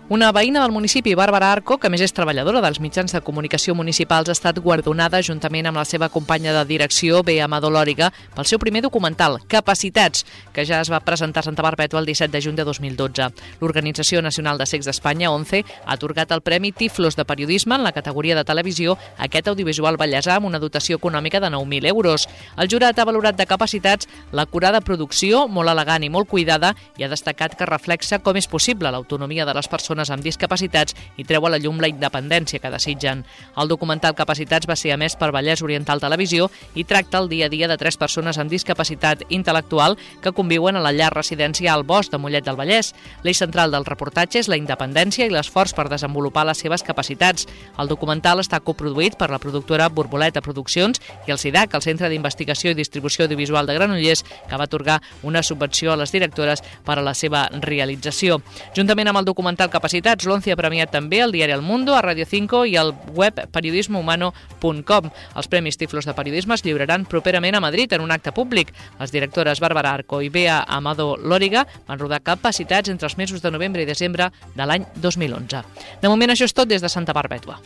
Una 0.09 0.31
veïna 0.33 0.63
del 0.63 0.71
municipi, 0.73 1.11
Bàrbara 1.13 1.51
Arco, 1.53 1.75
que 1.77 1.89
més 1.93 2.01
és 2.01 2.15
treballadora 2.17 2.63
dels 2.65 2.79
mitjans 2.81 3.13
de 3.13 3.19
comunicació 3.21 3.75
municipals, 3.77 4.31
ha 4.31 4.33
estat 4.33 4.57
guardonada 4.57 5.19
juntament 5.21 5.67
amb 5.69 5.77
la 5.77 5.83
seva 5.85 6.07
companya 6.09 6.49
de 6.55 6.63
direcció, 6.65 7.19
Bea 7.21 7.43
Amador 7.45 7.75
Lòriga, 7.75 8.07
pel 8.33 8.47
seu 8.49 8.57
primer 8.57 8.81
documental, 8.81 9.37
Capacitats, 9.47 10.25
que 10.51 10.65
ja 10.65 10.79
es 10.81 10.89
va 10.89 11.03
presentar 11.05 11.43
a 11.43 11.45
Santa 11.45 11.61
Barbètua 11.61 12.01
el 12.01 12.09
17 12.09 12.33
de 12.33 12.41
juny 12.41 12.57
de 12.57 12.65
2012. 12.65 13.27
L'Organització 13.61 14.23
Nacional 14.25 14.57
de 14.57 14.65
Secs 14.65 14.89
d'Espanya, 14.89 15.29
ONCE, 15.29 15.61
ha 15.85 15.93
atorgat 15.93 16.33
el 16.33 16.41
Premi 16.41 16.71
Tiflos 16.71 17.13
de 17.13 17.27
Periodisme 17.29 17.77
en 17.77 17.85
la 17.85 17.93
categoria 17.93 18.33
de 18.33 18.47
televisió 18.49 18.97
a 18.97 19.27
aquest 19.29 19.53
audiovisual 19.53 20.01
ballesà 20.01 20.39
amb 20.39 20.49
una 20.49 20.57
dotació 20.57 20.97
econòmica 20.97 21.37
de 21.37 21.53
9.000 21.53 21.85
euros. 21.93 22.25
El 22.57 22.73
jurat 22.73 22.97
ha 22.97 23.05
valorat 23.05 23.37
de 23.37 23.45
capacitats 23.45 24.09
l'acurada 24.33 24.81
producció, 24.81 25.45
molt 25.45 25.69
elegant 25.69 26.01
i 26.01 26.09
molt 26.09 26.33
cuidada, 26.33 26.73
i 26.97 27.05
ha 27.05 27.13
destacat 27.13 27.53
que 27.53 27.69
reflexa 27.69 28.23
com 28.25 28.41
és 28.41 28.49
possible 28.49 28.89
l'autonomia 28.89 29.45
de 29.45 29.53
les 29.53 29.69
persones 29.69 29.98
persones 29.99 30.09
amb 30.13 30.23
discapacitats 30.23 30.95
i 31.17 31.25
treu 31.27 31.45
a 31.45 31.51
la 31.51 31.59
llum 31.59 31.79
la 31.79 31.89
independència 31.89 32.59
que 32.59 32.71
desitgen. 32.71 33.25
El 33.57 33.67
documental 33.67 34.15
Capacitats 34.15 34.67
va 34.67 34.77
ser 34.79 34.93
emès 34.93 35.15
per 35.19 35.31
Vallès 35.31 35.61
Oriental 35.61 35.99
Televisió 35.99 36.49
i 36.75 36.85
tracta 36.85 37.19
el 37.19 37.29
dia 37.29 37.47
a 37.47 37.49
dia 37.49 37.67
de 37.67 37.77
tres 37.77 37.97
persones 37.97 38.37
amb 38.37 38.51
discapacitat 38.51 39.25
intel·lectual 39.29 39.97
que 40.21 40.31
conviuen 40.31 40.77
a 40.77 40.83
la 40.83 40.93
llar 40.93 41.11
residència 41.13 41.73
al 41.73 41.83
Bosc 41.83 42.11
de 42.11 42.17
Mollet 42.17 42.45
del 42.45 42.55
Vallès. 42.55 42.93
L'eix 43.23 43.37
central 43.39 43.71
del 43.71 43.85
reportatge 43.85 44.39
és 44.39 44.47
la 44.47 44.57
independència 44.57 45.25
i 45.25 45.33
l'esforç 45.33 45.75
per 45.75 45.89
desenvolupar 45.89 46.45
les 46.47 46.59
seves 46.63 46.83
capacitats. 46.83 47.47
El 47.77 47.91
documental 47.91 48.39
està 48.39 48.59
coproduït 48.59 49.17
per 49.19 49.29
la 49.29 49.39
productora 49.39 49.89
Borboleta 49.89 50.41
Produccions 50.41 51.01
i 51.27 51.31
el 51.31 51.39
SIDAC, 51.39 51.75
el 51.75 51.83
Centre 51.83 52.09
d'Investigació 52.09 52.71
i 52.71 52.77
Distribució 52.77 53.25
Audiovisual 53.25 53.67
de 53.67 53.75
Granollers, 53.75 54.23
que 54.23 54.57
va 54.57 54.69
atorgar 54.69 55.01
una 55.23 55.43
subvenció 55.43 55.93
a 55.93 55.99
les 55.99 56.11
directores 56.11 56.63
per 56.85 56.99
a 56.99 57.05
la 57.05 57.13
seva 57.13 57.47
realització. 57.59 58.39
Juntament 58.75 59.09
amb 59.09 59.21
el 59.21 59.27
documental 59.27 59.69
Capacitats, 59.69 59.88
capacitats. 59.89 60.25
L'ONCE 60.25 60.53
ha 60.53 60.57
premiat 60.57 60.91
també 60.93 61.19
el 61.23 61.31
diari 61.33 61.53
El 61.53 61.63
Mundo, 61.65 61.95
a 61.95 62.01
Radio 62.01 62.25
5 62.25 62.65
i 62.69 62.75
al 62.77 62.93
web 63.15 63.39
periodismohumano.com. 63.51 65.09
Els 65.35 65.47
Premis 65.49 65.77
Tiflos 65.77 66.05
de 66.05 66.13
Periodisme 66.13 66.53
es 66.53 66.63
lliuraran 66.63 67.05
properament 67.09 67.55
a 67.55 67.61
Madrid 67.63 67.91
en 67.93 68.01
un 68.01 68.11
acte 68.11 68.31
públic. 68.31 68.71
Les 68.99 69.11
directores 69.11 69.59
Bàrbara 69.59 69.93
Arco 69.93 70.21
i 70.21 70.29
Bea 70.29 70.61
Amado 70.67 71.15
Lòriga 71.17 71.65
van 71.87 71.99
rodar 71.99 72.21
capacitats 72.21 72.89
entre 72.89 73.07
els 73.09 73.17
mesos 73.17 73.41
de 73.41 73.51
novembre 73.51 73.81
i 73.81 73.89
desembre 73.89 74.29
de 74.55 74.65
l'any 74.65 74.85
2011. 75.01 75.63
De 76.01 76.09
moment 76.09 76.29
això 76.29 76.45
és 76.45 76.53
tot 76.53 76.69
des 76.69 76.81
de 76.81 76.89
Santa 76.89 77.13
Barbètua. 77.13 77.57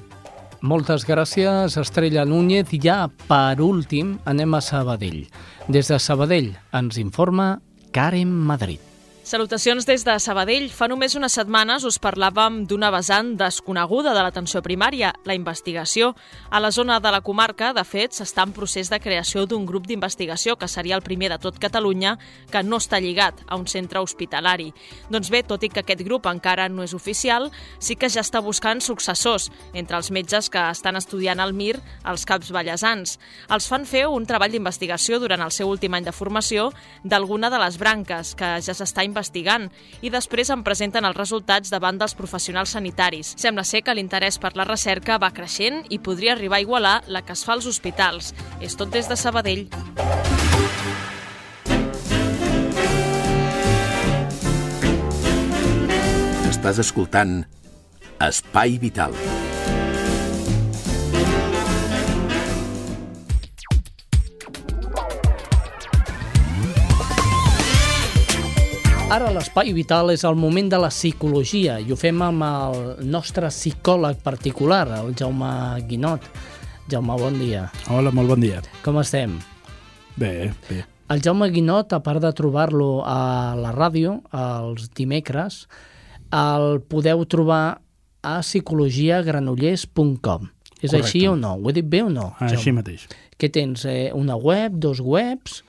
Moltes 0.63 1.03
gràcies, 1.03 1.75
Estrella 1.75 2.23
Núñez. 2.23 2.71
I 2.71 2.79
ja, 2.79 3.09
per 3.27 3.59
últim, 3.59 4.15
anem 4.23 4.55
a 4.55 4.63
Sabadell. 4.63 5.25
Des 5.67 5.91
de 5.91 5.99
Sabadell 5.99 6.53
ens 6.71 6.97
informa 7.03 7.57
Karen 7.91 8.31
Madrid. 8.31 8.92
Salutacions 9.33 9.87
des 9.87 10.03
de 10.05 10.13
Sabadell. 10.21 10.67
Fa 10.69 10.85
només 10.85 11.15
unes 11.17 11.33
setmanes 11.33 11.81
us 11.89 11.95
parlàvem 11.97 12.59
d'una 12.69 12.91
vessant 12.93 13.31
desconeguda 13.33 14.11
de 14.13 14.21
l'atenció 14.21 14.59
primària, 14.61 15.07
la 15.25 15.33
investigació. 15.33 16.11
A 16.53 16.59
la 16.61 16.69
zona 16.69 16.99
de 17.01 17.09
la 17.09 17.23
comarca, 17.25 17.71
de 17.73 17.81
fet, 17.81 18.13
s'està 18.13 18.43
en 18.45 18.53
procés 18.53 18.91
de 18.93 18.99
creació 19.01 19.47
d'un 19.49 19.65
grup 19.65 19.87
d'investigació 19.89 20.53
que 20.53 20.69
seria 20.69 20.93
el 20.93 21.01
primer 21.01 21.31
de 21.33 21.39
tot 21.41 21.57
Catalunya 21.57 22.11
que 22.51 22.61
no 22.61 22.77
està 22.77 22.99
lligat 23.01 23.41
a 23.47 23.57
un 23.57 23.65
centre 23.65 24.03
hospitalari. 24.05 24.67
Doncs 25.09 25.33
bé, 25.33 25.41
tot 25.41 25.65
i 25.65 25.71
que 25.73 25.81
aquest 25.81 26.05
grup 26.05 26.29
encara 26.29 26.69
no 26.69 26.85
és 26.85 26.93
oficial, 26.93 27.49
sí 27.79 27.97
que 27.97 28.11
ja 28.13 28.21
està 28.21 28.37
buscant 28.37 28.85
successors 28.85 29.49
entre 29.73 29.97
els 29.97 30.11
metges 30.13 30.51
que 30.53 30.67
estan 30.69 31.01
estudiant 31.01 31.41
al 31.41 31.57
MIR 31.57 31.81
als 32.03 32.27
CAPs 32.29 32.53
ballesans. 32.53 33.17
Els 33.49 33.65
fan 33.65 33.89
fer 33.89 34.05
un 34.13 34.29
treball 34.29 34.53
d'investigació 34.53 35.17
durant 35.17 35.41
el 35.41 35.57
seu 35.57 35.73
últim 35.73 35.97
any 35.97 36.05
de 36.05 36.13
formació 36.13 36.69
d'alguna 37.01 37.49
de 37.49 37.65
les 37.65 37.81
branques 37.81 38.35
que 38.37 38.53
ja 38.61 38.77
s'està 38.77 39.01
investigant 39.01 39.22
i 40.01 40.11
després 40.13 40.49
en 40.49 40.63
presenten 40.63 41.05
els 41.05 41.17
resultats 41.17 41.71
davant 41.71 41.97
dels 41.97 42.15
professionals 42.17 42.75
sanitaris. 42.75 43.33
Sembla 43.37 43.63
ser 43.63 43.83
que 43.83 43.95
l'interès 43.95 44.39
per 44.39 44.55
la 44.55 44.67
recerca 44.67 45.19
va 45.21 45.31
creixent 45.31 45.83
i 45.89 45.99
podria 45.99 46.33
arribar 46.33 46.57
a 46.57 46.65
igualar 46.65 46.97
la 47.07 47.23
que 47.23 47.33
es 47.33 47.45
fa 47.45 47.53
als 47.53 47.67
hospitals. 47.69 48.33
És 48.61 48.75
tot 48.75 48.91
des 48.91 49.07
de 49.07 49.15
Sabadell. 49.19 49.67
Estàs 56.49 56.79
escoltant 56.79 57.41
Espai 58.23 58.77
Vital. 58.79 59.11
Ara 69.13 69.27
l'Espai 69.29 69.69
Vital 69.77 70.09
és 70.13 70.23
el 70.25 70.33
moment 70.39 70.69
de 70.71 70.77
la 70.81 70.87
psicologia 70.89 71.75
i 71.77 71.91
ho 71.93 71.95
fem 71.99 72.21
amb 72.25 72.41
el 72.47 72.77
nostre 73.13 73.45
psicòleg 73.53 74.23
particular, 74.25 74.87
el 74.97 75.11
Jaume 75.19 75.49
Guinot. 75.89 76.21
Jaume, 76.89 77.13
bon 77.21 77.35
dia. 77.37 77.67
Hola, 77.93 78.09
molt 78.15 78.29
bon 78.33 78.41
dia. 78.41 78.61
Com 78.81 78.97
estem? 79.03 79.35
Bé, 80.17 80.49
bé. 80.65 80.79
El 81.13 81.21
Jaume 81.21 81.45
Guinot, 81.53 81.93
a 81.93 82.01
part 82.01 82.21
de 82.25 82.31
trobar-lo 82.33 83.05
a 83.05 83.53
la 83.59 83.69
ràdio, 83.75 84.23
els 84.33 84.89
dimecres, 84.97 85.67
el 86.33 86.81
podeu 86.89 87.21
trobar 87.29 87.77
a 88.23 88.39
psicologiagranollers.com. 88.41 90.49
És 90.81 90.89
Correcte. 90.89 91.05
així 91.05 91.27
o 91.29 91.35
no? 91.37 91.53
Ho 91.61 91.69
he 91.69 91.73
dit 91.77 91.85
bé 91.87 92.01
o 92.01 92.09
no? 92.09 92.33
Així 92.41 92.65
Jaume? 92.65 92.81
mateix. 92.81 93.05
Què 93.37 93.51
tens? 93.53 93.85
Eh, 93.85 94.09
una 94.17 94.33
web, 94.35 94.73
dos 94.73 94.97
webs? 94.99 95.61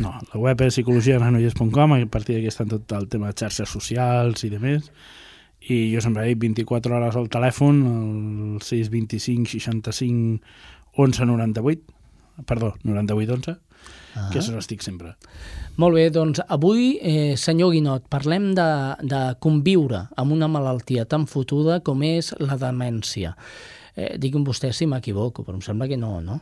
No, 0.00 0.12
la 0.32 0.40
web 0.40 0.60
és 0.66 0.74
psicologiagranollers.com, 0.74 1.92
a 1.96 2.06
partir 2.10 2.36
d'aquí 2.36 2.50
estan 2.50 2.68
tot 2.68 2.92
el 2.96 3.08
tema 3.08 3.30
de 3.30 3.38
xarxes 3.38 3.68
socials 3.70 4.44
i 4.44 4.50
de 4.50 4.58
més. 4.62 4.90
I 5.68 5.92
jo 5.94 6.00
sempre 6.00 6.24
dic 6.26 6.38
24 6.40 6.96
hores 6.96 7.16
al 7.20 7.28
telèfon, 7.28 7.80
el 8.56 8.60
625 8.64 9.50
65 9.60 10.40
11 10.96 11.26
98, 11.26 11.82
perdó, 12.46 12.74
98 12.82 13.34
11, 13.34 13.58
Ah. 14.14 14.28
que 14.32 14.40
això 14.40 14.56
estic 14.58 14.82
sempre. 14.82 15.12
Molt 15.78 15.94
bé, 15.94 16.08
doncs 16.10 16.40
avui, 16.48 16.98
eh, 17.00 17.36
senyor 17.38 17.70
Guinot, 17.70 18.08
parlem 18.10 18.48
de, 18.58 18.66
de 19.06 19.20
conviure 19.38 20.08
amb 20.18 20.32
una 20.34 20.48
malaltia 20.50 21.04
tan 21.06 21.28
fotuda 21.30 21.78
com 21.86 22.02
és 22.02 22.32
la 22.42 22.56
demència. 22.58 23.36
Eh, 23.94 24.16
digui'm 24.18 24.44
vostè 24.44 24.72
si 24.74 24.86
m'equivoco, 24.90 25.44
però 25.46 25.54
em 25.54 25.62
sembla 25.62 25.86
que 25.88 25.96
no, 25.96 26.20
no? 26.20 26.40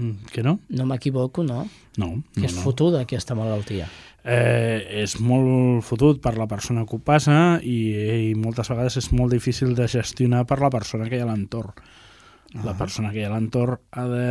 Mm, 0.00 0.30
que 0.32 0.42
no? 0.42 0.58
No 0.72 0.86
m'equivoco, 0.88 1.44
no? 1.44 1.66
No. 2.00 2.10
Que 2.34 2.46
no, 2.46 2.48
és 2.48 2.56
no. 2.56 2.64
fotuda 2.64 3.04
aquesta 3.04 3.36
malaltia. 3.36 3.88
Eh, 4.20 5.00
és 5.04 5.16
molt 5.24 5.84
fotut 5.84 6.20
per 6.20 6.34
la 6.36 6.48
persona 6.48 6.84
que 6.88 6.96
ho 6.96 7.00
passa 7.04 7.58
i, 7.64 7.78
i 8.30 8.32
moltes 8.36 8.68
vegades 8.72 8.98
és 9.00 9.10
molt 9.16 9.32
difícil 9.32 9.72
de 9.76 9.88
gestionar 9.88 10.44
per 10.48 10.60
la 10.60 10.72
persona 10.72 11.08
que 11.08 11.16
hi 11.16 11.22
ha 11.22 11.28
a 11.28 11.30
l'entorn. 11.30 11.76
La 12.64 12.74
persona 12.74 13.12
que 13.12 13.20
hi 13.20 13.28
ha 13.28 13.30
a 13.30 13.36
l'entorn 13.36 13.80
ha 13.92 14.08
de... 14.10 14.26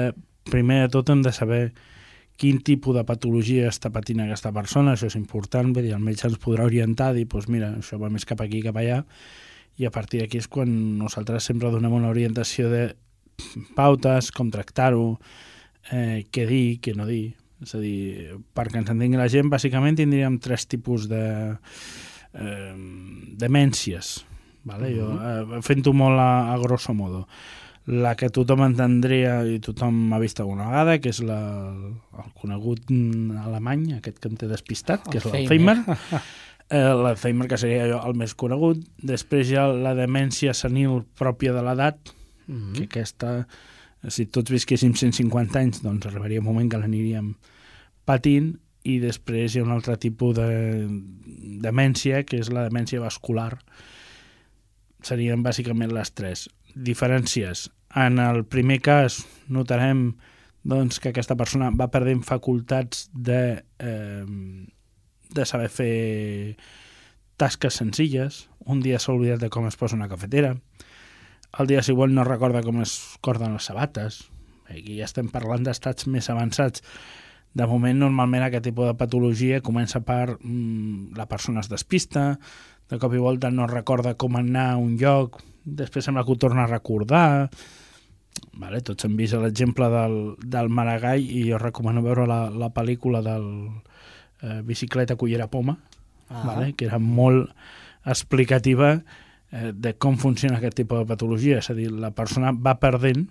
Primer 0.49 0.79
de 0.81 0.89
tot 0.95 1.09
hem 1.13 1.19
de 1.21 1.29
saber 1.35 1.73
quin 2.39 2.61
tipus 2.65 2.95
de 2.95 3.03
patologia 3.05 3.67
està 3.69 3.91
patint 3.93 4.23
aquesta 4.23 4.49
persona, 4.55 4.95
això 4.95 5.09
és 5.11 5.17
important, 5.19 5.73
dir, 5.75 5.91
el 5.93 6.01
metge 6.01 6.25
ens 6.29 6.39
podrà 6.41 6.65
orientar, 6.65 7.11
dir, 7.13 7.27
doncs 7.29 7.49
mira, 7.51 7.73
això 7.77 7.99
va 8.01 8.09
més 8.09 8.25
cap 8.25 8.39
aquí, 8.41 8.63
cap 8.65 8.79
allà, 8.79 9.01
i 9.77 9.85
a 9.85 9.91
partir 9.93 10.23
d'aquí 10.23 10.39
és 10.39 10.47
quan 10.49 10.71
nosaltres 10.97 11.45
sempre 11.51 11.69
donem 11.69 11.93
una 11.99 12.09
orientació 12.09 12.71
de 12.71 12.85
pautes, 13.75 14.31
com 14.35 14.49
tractar-ho, 14.51 15.19
eh, 15.91 16.25
què 16.31 16.45
dir, 16.49 16.79
què 16.83 16.95
no 16.97 17.07
dir. 17.09 17.35
És 17.63 17.75
a 17.75 17.81
dir, 17.81 18.39
perquè 18.55 18.79
ens 18.79 18.91
entengui 18.93 19.19
la 19.19 19.27
gent, 19.31 19.49
bàsicament 19.51 19.97
tindríem 19.99 20.37
tres 20.39 20.63
tipus 20.71 21.09
de 21.11 21.23
eh, 22.33 22.75
demències, 23.39 24.19
vale? 24.69 24.93
jo, 24.95 25.09
eh, 25.19 25.63
fent-ho 25.65 25.93
molt 25.95 26.23
a, 26.23 26.53
a 26.53 26.59
grosso 26.61 26.95
modo. 26.95 27.25
La 27.89 28.13
que 28.15 28.29
tothom 28.29 28.61
entendria 28.67 29.39
i 29.49 29.57
tothom 29.65 30.13
ha 30.13 30.19
vist 30.21 30.39
alguna 30.39 30.67
vegada, 30.69 30.99
que 31.01 31.09
és 31.09 31.23
la, 31.25 31.39
el 32.21 32.29
conegut 32.37 32.91
alemany, 32.91 33.95
aquest 33.97 34.21
que 34.21 34.29
em 34.29 34.37
té 34.37 34.49
despistat, 34.51 35.09
que 35.09 35.19
és 35.21 35.27
l'Alzheimer. 35.27 35.79
Eh, 36.69 36.77
L'Alzheimer, 36.77 37.47
que 37.49 37.57
seria 37.57 37.87
allò, 37.87 38.03
el 38.05 38.13
més 38.13 38.35
conegut. 38.37 38.83
Després 39.01 39.49
hi 39.49 39.55
ha 39.57 39.63
la 39.73 39.95
demència 39.97 40.53
senil 40.53 40.99
pròpia 41.17 41.49
de 41.55 41.63
l'edat, 41.65 42.11
mm 42.45 42.59
-hmm. 42.59 42.75
que 42.75 42.83
aquesta, 42.85 43.47
si 44.07 44.29
tots 44.31 44.51
visquéssim 44.51 44.93
150 44.95 45.59
anys, 45.59 45.83
doncs 45.83 46.07
arribaria 46.07 46.39
un 46.39 46.47
moment 46.47 46.69
que 46.71 46.79
l'aniríem 46.79 47.33
patint, 48.07 48.53
i 48.87 48.97
després 49.03 49.53
hi 49.53 49.59
ha 49.59 49.65
un 49.65 49.73
altre 49.75 49.97
tipus 49.99 50.37
de 50.37 50.47
demència, 51.63 52.23
que 52.23 52.39
és 52.39 52.51
la 52.53 52.63
demència 52.69 53.01
vascular. 53.03 53.51
Serien 55.03 55.43
bàsicament 55.43 55.91
les 55.95 56.11
tres. 56.15 56.47
Diferències. 56.75 57.67
En 57.99 58.19
el 58.23 58.45
primer 58.47 58.79
cas 58.85 59.23
notarem 59.49 60.13
doncs, 60.63 60.99
que 60.99 61.11
aquesta 61.11 61.37
persona 61.39 61.71
va 61.75 61.89
perdent 61.91 62.21
facultats 62.23 63.07
de, 63.13 63.63
eh, 63.79 64.25
de 65.35 65.45
saber 65.45 65.69
fer 65.69 66.55
tasques 67.39 67.79
senzilles. 67.81 68.47
Un 68.65 68.83
dia 68.83 68.99
s'ha 68.99 69.15
oblidat 69.15 69.41
de 69.41 69.49
com 69.49 69.67
es 69.67 69.79
posa 69.79 69.95
una 69.95 70.09
cafetera. 70.11 70.55
El 71.57 71.69
dia 71.69 71.81
següent 71.85 72.13
no 72.13 72.25
recorda 72.27 72.61
com 72.65 72.81
es 72.83 72.93
corden 73.25 73.55
les 73.57 73.65
sabates. 73.65 74.21
Aquí 74.69 74.99
ja 74.99 75.07
estem 75.07 75.31
parlant 75.33 75.65
d'estats 75.65 76.05
més 76.07 76.29
avançats. 76.29 76.83
De 77.57 77.65
moment, 77.65 77.97
normalment, 78.05 78.45
aquest 78.45 78.67
tipus 78.69 78.85
de 78.85 78.93
patologia 78.99 79.63
comença 79.65 80.03
per 80.05 80.37
mm, 80.37 81.17
la 81.17 81.25
persona 81.25 81.63
es 81.63 81.69
despista, 81.71 82.35
de 82.89 82.99
cop 83.01 83.13
i 83.13 83.21
volta 83.21 83.49
no 83.49 83.65
recorda 83.69 84.13
com 84.17 84.37
anar 84.37 84.71
a 84.73 84.77
un 84.77 84.95
lloc, 85.01 85.41
després 85.65 86.05
sembla 86.05 86.23
que 86.25 86.35
ho 86.35 86.41
torna 86.41 86.65
a 86.67 86.71
recordar... 86.71 87.49
Vale, 88.59 88.79
tots 88.85 89.03
hem 89.03 89.17
vist 89.19 89.35
l'exemple 89.35 89.87
del, 89.91 90.13
del 90.39 90.69
Maragall 90.71 91.19
i 91.25 91.41
jo 91.49 91.57
recomano 91.59 92.03
veure 92.05 92.23
la, 92.29 92.37
la 92.53 92.69
pel·lícula 92.71 93.19
del 93.25 93.47
eh, 94.45 94.61
Bicicleta 94.63 95.17
Cullera 95.19 95.49
Poma, 95.51 95.75
Ah. 96.29 96.43
vale, 96.45 96.73
que 96.77 96.85
era 96.85 96.99
molt 97.01 97.49
explicativa 98.05 98.99
eh, 99.51 99.71
de 99.73 99.95
com 99.97 100.17
funciona 100.17 100.57
aquest 100.57 100.77
tipus 100.81 101.03
de 101.03 101.09
patologia. 101.09 101.59
És 101.59 101.69
a 101.69 101.77
dir, 101.77 101.89
la 101.91 102.11
persona 102.15 102.53
va 102.53 102.77
perdent 102.79 103.27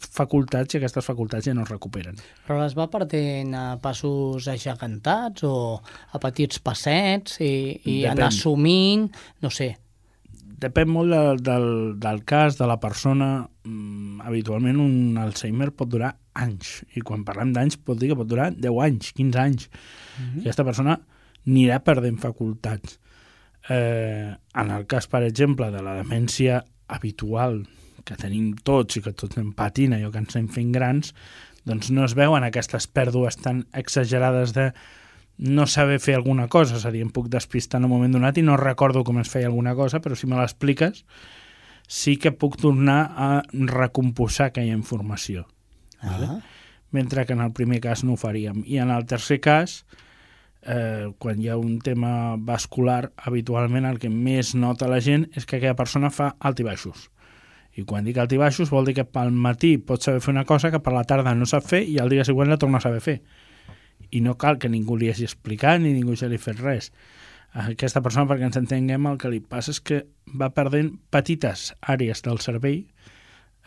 facultats 0.00 0.74
i 0.74 0.78
aquestes 0.78 1.04
facultats 1.04 1.46
ja 1.46 1.54
no 1.54 1.66
es 1.66 1.70
recuperen. 1.70 2.16
Però 2.46 2.56
les 2.62 2.74
va 2.78 2.88
perdent 2.92 3.52
a 3.56 3.64
passos 3.82 4.48
agegantats 4.48 5.44
o 5.44 5.54
a 5.76 6.20
petits 6.22 6.60
passets 6.64 7.36
i, 7.40 7.52
i 7.84 8.00
Depèn. 8.00 8.10
anar 8.14 8.30
assumint, 8.30 9.10
no 9.44 9.52
sé. 9.52 9.74
Depèn 10.60 10.90
molt 10.92 11.12
del, 11.12 11.38
del, 11.44 11.68
del 12.00 12.24
cas, 12.28 12.58
de 12.58 12.66
la 12.68 12.76
persona. 12.80 13.30
Mm, 13.64 14.20
habitualment 14.28 14.80
un 14.80 15.20
Alzheimer 15.20 15.70
pot 15.76 15.88
durar 15.88 16.14
anys. 16.36 16.80
I 16.96 17.04
quan 17.04 17.24
parlem 17.24 17.54
d'anys 17.56 17.78
pot 17.80 18.00
dir 18.00 18.10
que 18.10 18.18
pot 18.18 18.28
durar 18.28 18.50
10 18.56 18.82
anys, 18.84 19.12
15 19.16 19.40
anys. 19.40 19.68
Mm 19.70 20.24
-hmm. 20.24 20.40
Aquesta 20.44 20.64
persona 20.64 20.98
anirà 21.46 21.80
perdent 21.84 22.20
facultats. 22.20 22.98
Eh, 23.70 24.34
en 24.54 24.70
el 24.74 24.86
cas, 24.90 25.06
per 25.06 25.22
exemple, 25.22 25.70
de 25.70 25.82
la 25.86 25.94
demència 26.00 26.64
habitual 26.90 27.62
que 28.04 28.16
tenim 28.18 28.54
tots 28.66 28.98
i 28.98 29.02
que 29.04 29.12
tots 29.14 29.38
anem 29.38 29.52
patint, 29.54 29.94
allò 29.94 30.10
que 30.10 30.18
ens 30.18 30.32
estem 30.32 30.48
fent 30.50 30.72
grans, 30.74 31.12
doncs 31.68 31.92
no 31.94 32.02
es 32.06 32.16
veuen 32.18 32.42
aquestes 32.42 32.88
pèrdues 32.90 33.38
tan 33.38 33.66
exagerades 33.76 34.56
de 34.56 34.70
no 35.40 35.66
saber 35.70 36.00
fer 36.02 36.16
alguna 36.18 36.48
cosa, 36.52 36.76
és 36.76 36.84
a 36.84 36.90
dir, 36.92 37.04
em 37.06 37.12
puc 37.14 37.30
despistar 37.32 37.78
en 37.80 37.86
un 37.86 37.94
moment 37.94 38.12
donat 38.18 38.36
i 38.40 38.44
no 38.44 38.58
recordo 38.60 39.04
com 39.06 39.20
es 39.22 39.30
feia 39.32 39.48
alguna 39.48 39.76
cosa, 39.78 40.00
però 40.02 40.18
si 40.18 40.28
me 40.28 40.36
l'expliques 40.36 41.04
sí 41.90 42.16
que 42.20 42.30
puc 42.30 42.58
tornar 42.60 43.00
a 43.16 43.30
recomposar 43.52 44.50
aquella 44.50 44.76
informació. 44.76 45.46
Ah. 46.00 46.12
Vale? 46.12 46.28
Mentre 46.90 47.24
que 47.24 47.32
en 47.32 47.40
el 47.40 47.52
primer 47.54 47.80
cas 47.80 48.02
no 48.04 48.14
ho 48.14 48.20
faríem. 48.20 48.64
I 48.66 48.80
en 48.82 48.90
el 48.90 49.06
tercer 49.06 49.38
cas, 49.40 49.84
eh, 50.62 51.12
quan 51.18 51.40
hi 51.40 51.48
ha 51.48 51.56
un 51.56 51.78
tema 51.80 52.36
vascular, 52.36 53.12
habitualment 53.16 53.86
el 53.88 53.98
que 53.98 54.10
més 54.10 54.54
nota 54.54 54.88
la 54.90 55.00
gent 55.00 55.28
és 55.34 55.46
que 55.46 55.58
aquella 55.58 55.78
persona 55.78 56.10
fa 56.10 56.34
alt 56.38 56.60
i 56.60 56.66
baixos. 56.66 57.08
I 57.78 57.84
quan 57.86 58.04
dic 58.04 58.18
alt 58.18 58.32
i 58.34 58.40
baixos 58.40 58.72
vol 58.72 58.88
dir 58.88 58.96
que 58.98 59.06
pel 59.06 59.30
matí 59.30 59.76
pot 59.78 60.02
saber 60.02 60.20
fer 60.24 60.34
una 60.34 60.44
cosa 60.44 60.70
que 60.70 60.82
per 60.82 60.92
la 60.92 61.06
tarda 61.06 61.34
no 61.34 61.46
sap 61.46 61.64
fer 61.64 61.84
i 61.86 61.98
al 62.02 62.10
dia 62.10 62.26
següent 62.26 62.50
la 62.50 62.58
torna 62.58 62.80
a 62.80 62.84
saber 62.84 63.00
fer. 63.00 63.20
I 64.10 64.20
no 64.24 64.36
cal 64.36 64.58
que 64.58 64.68
ningú 64.68 64.96
li 64.98 65.10
hagi 65.10 65.28
explicat 65.28 65.80
ni 65.80 65.94
ningú 65.94 66.16
ja 66.18 66.28
li 66.28 66.38
fet 66.38 66.60
res. 66.60 66.90
Aquesta 67.50 68.02
persona, 68.02 68.28
perquè 68.30 68.46
ens 68.46 68.58
entenguem, 68.60 69.06
el 69.10 69.16
que 69.18 69.30
li 69.30 69.40
passa 69.42 69.72
és 69.74 69.80
que 69.82 70.04
va 70.38 70.52
perdent 70.54 70.92
petites 71.10 71.72
àrees 71.82 72.22
del 72.22 72.38
cervell, 72.42 72.84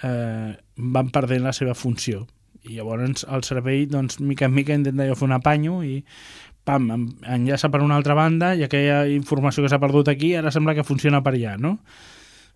eh, 0.04 0.54
van 0.78 1.12
perdent 1.12 1.44
la 1.44 1.52
seva 1.56 1.76
funció. 1.76 2.26
I 2.64 2.78
llavors 2.78 3.26
el 3.28 3.44
cervell, 3.44 3.90
doncs, 3.92 4.22
mica 4.24 4.48
en 4.48 4.54
mica 4.56 4.76
intenta 4.76 5.08
jo 5.08 5.18
fer 5.20 5.28
un 5.28 5.36
apanyo 5.36 5.82
i 5.84 5.98
pam, 6.64 6.90
en- 6.92 7.08
enllaça 7.24 7.70
per 7.72 7.82
una 7.84 7.96
altra 8.00 8.16
banda 8.18 8.54
i 8.56 8.64
aquella 8.64 9.04
informació 9.12 9.64
que 9.64 9.72
s'ha 9.72 9.82
perdut 9.84 10.10
aquí 10.12 10.34
ara 10.40 10.52
sembla 10.52 10.76
que 10.78 10.86
funciona 10.88 11.24
per 11.24 11.36
allà, 11.36 11.58
no? 11.60 11.78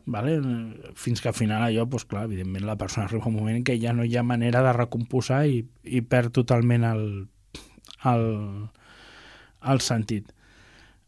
Vale? 0.07 0.37
Fins 0.95 1.19
que 1.19 1.27
al 1.27 1.35
final 1.35 1.65
allò, 1.65 1.83
doncs 1.85 2.05
clar, 2.07 2.23
evidentment 2.29 2.63
la 2.65 2.77
persona 2.79 3.05
arriba 3.07 3.27
un 3.27 3.35
moment 3.35 3.57
en 3.59 3.65
què 3.67 3.75
ja 3.81 3.91
no 3.93 4.05
hi 4.07 4.15
ha 4.15 4.23
manera 4.23 4.61
de 4.63 4.71
recomposar 4.77 5.41
i, 5.51 5.65
i 5.83 6.01
perd 6.01 6.31
totalment 6.37 6.85
el, 6.87 7.03
el, 8.07 8.25
el 9.67 9.83
sentit. 9.83 10.31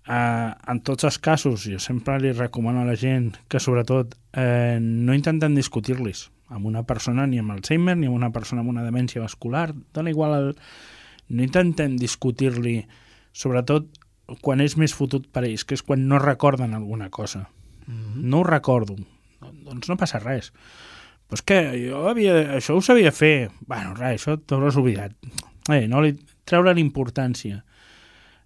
Uh, 0.09 0.51
en 0.67 0.79
tots 0.81 1.05
els 1.05 1.19
casos, 1.21 1.63
jo 1.69 1.77
sempre 1.79 2.17
li 2.19 2.31
recomano 2.33 2.81
a 2.81 2.87
la 2.87 2.97
gent 2.97 3.35
que 3.47 3.59
sobretot 3.61 4.15
eh, 4.33 4.79
no 4.81 5.13
intenten 5.13 5.53
discutir-los 5.53 6.31
amb 6.49 6.65
una 6.65 6.81
persona 6.81 7.27
ni 7.29 7.37
amb 7.37 7.53
Alzheimer 7.53 7.93
ni 7.95 8.07
amb 8.09 8.17
una 8.17 8.31
persona 8.33 8.63
amb 8.63 8.71
una 8.73 8.83
demència 8.83 9.21
vascular, 9.21 9.69
dona 9.93 10.09
igual 10.09 10.33
el... 10.39 10.47
no 11.29 11.45
intentem 11.45 11.97
discutir-li 11.97 12.81
sobretot 13.31 13.87
quan 14.41 14.61
és 14.61 14.75
més 14.77 14.93
fotut 14.93 15.25
per 15.33 15.45
ells, 15.47 15.65
que 15.65 15.77
és 15.77 15.83
quan 15.85 16.05
no 16.09 16.19
recorden 16.21 16.73
alguna 16.73 17.09
cosa. 17.09 17.49
Mm 17.87 17.93
-hmm. 17.93 18.23
No 18.29 18.39
ho 18.39 18.43
recordo. 18.43 18.95
Doncs 19.39 19.89
no 19.89 19.97
passa 19.97 20.19
res. 20.19 20.51
Però 21.27 21.33
és 21.37 21.41
que 21.41 21.89
jo 21.89 22.07
havia, 22.09 22.55
això 22.57 22.75
ho 22.75 22.81
sabia 22.81 23.11
fer. 23.11 23.51
Bueno, 23.67 23.93
res, 23.93 24.21
això 24.21 24.37
t'ho 24.37 24.65
has 24.65 24.77
oblidat. 24.77 25.11
Eh, 25.69 25.87
no 25.87 26.01
li 26.01 26.17
treure 26.43 26.73
l'importància. 26.73 27.63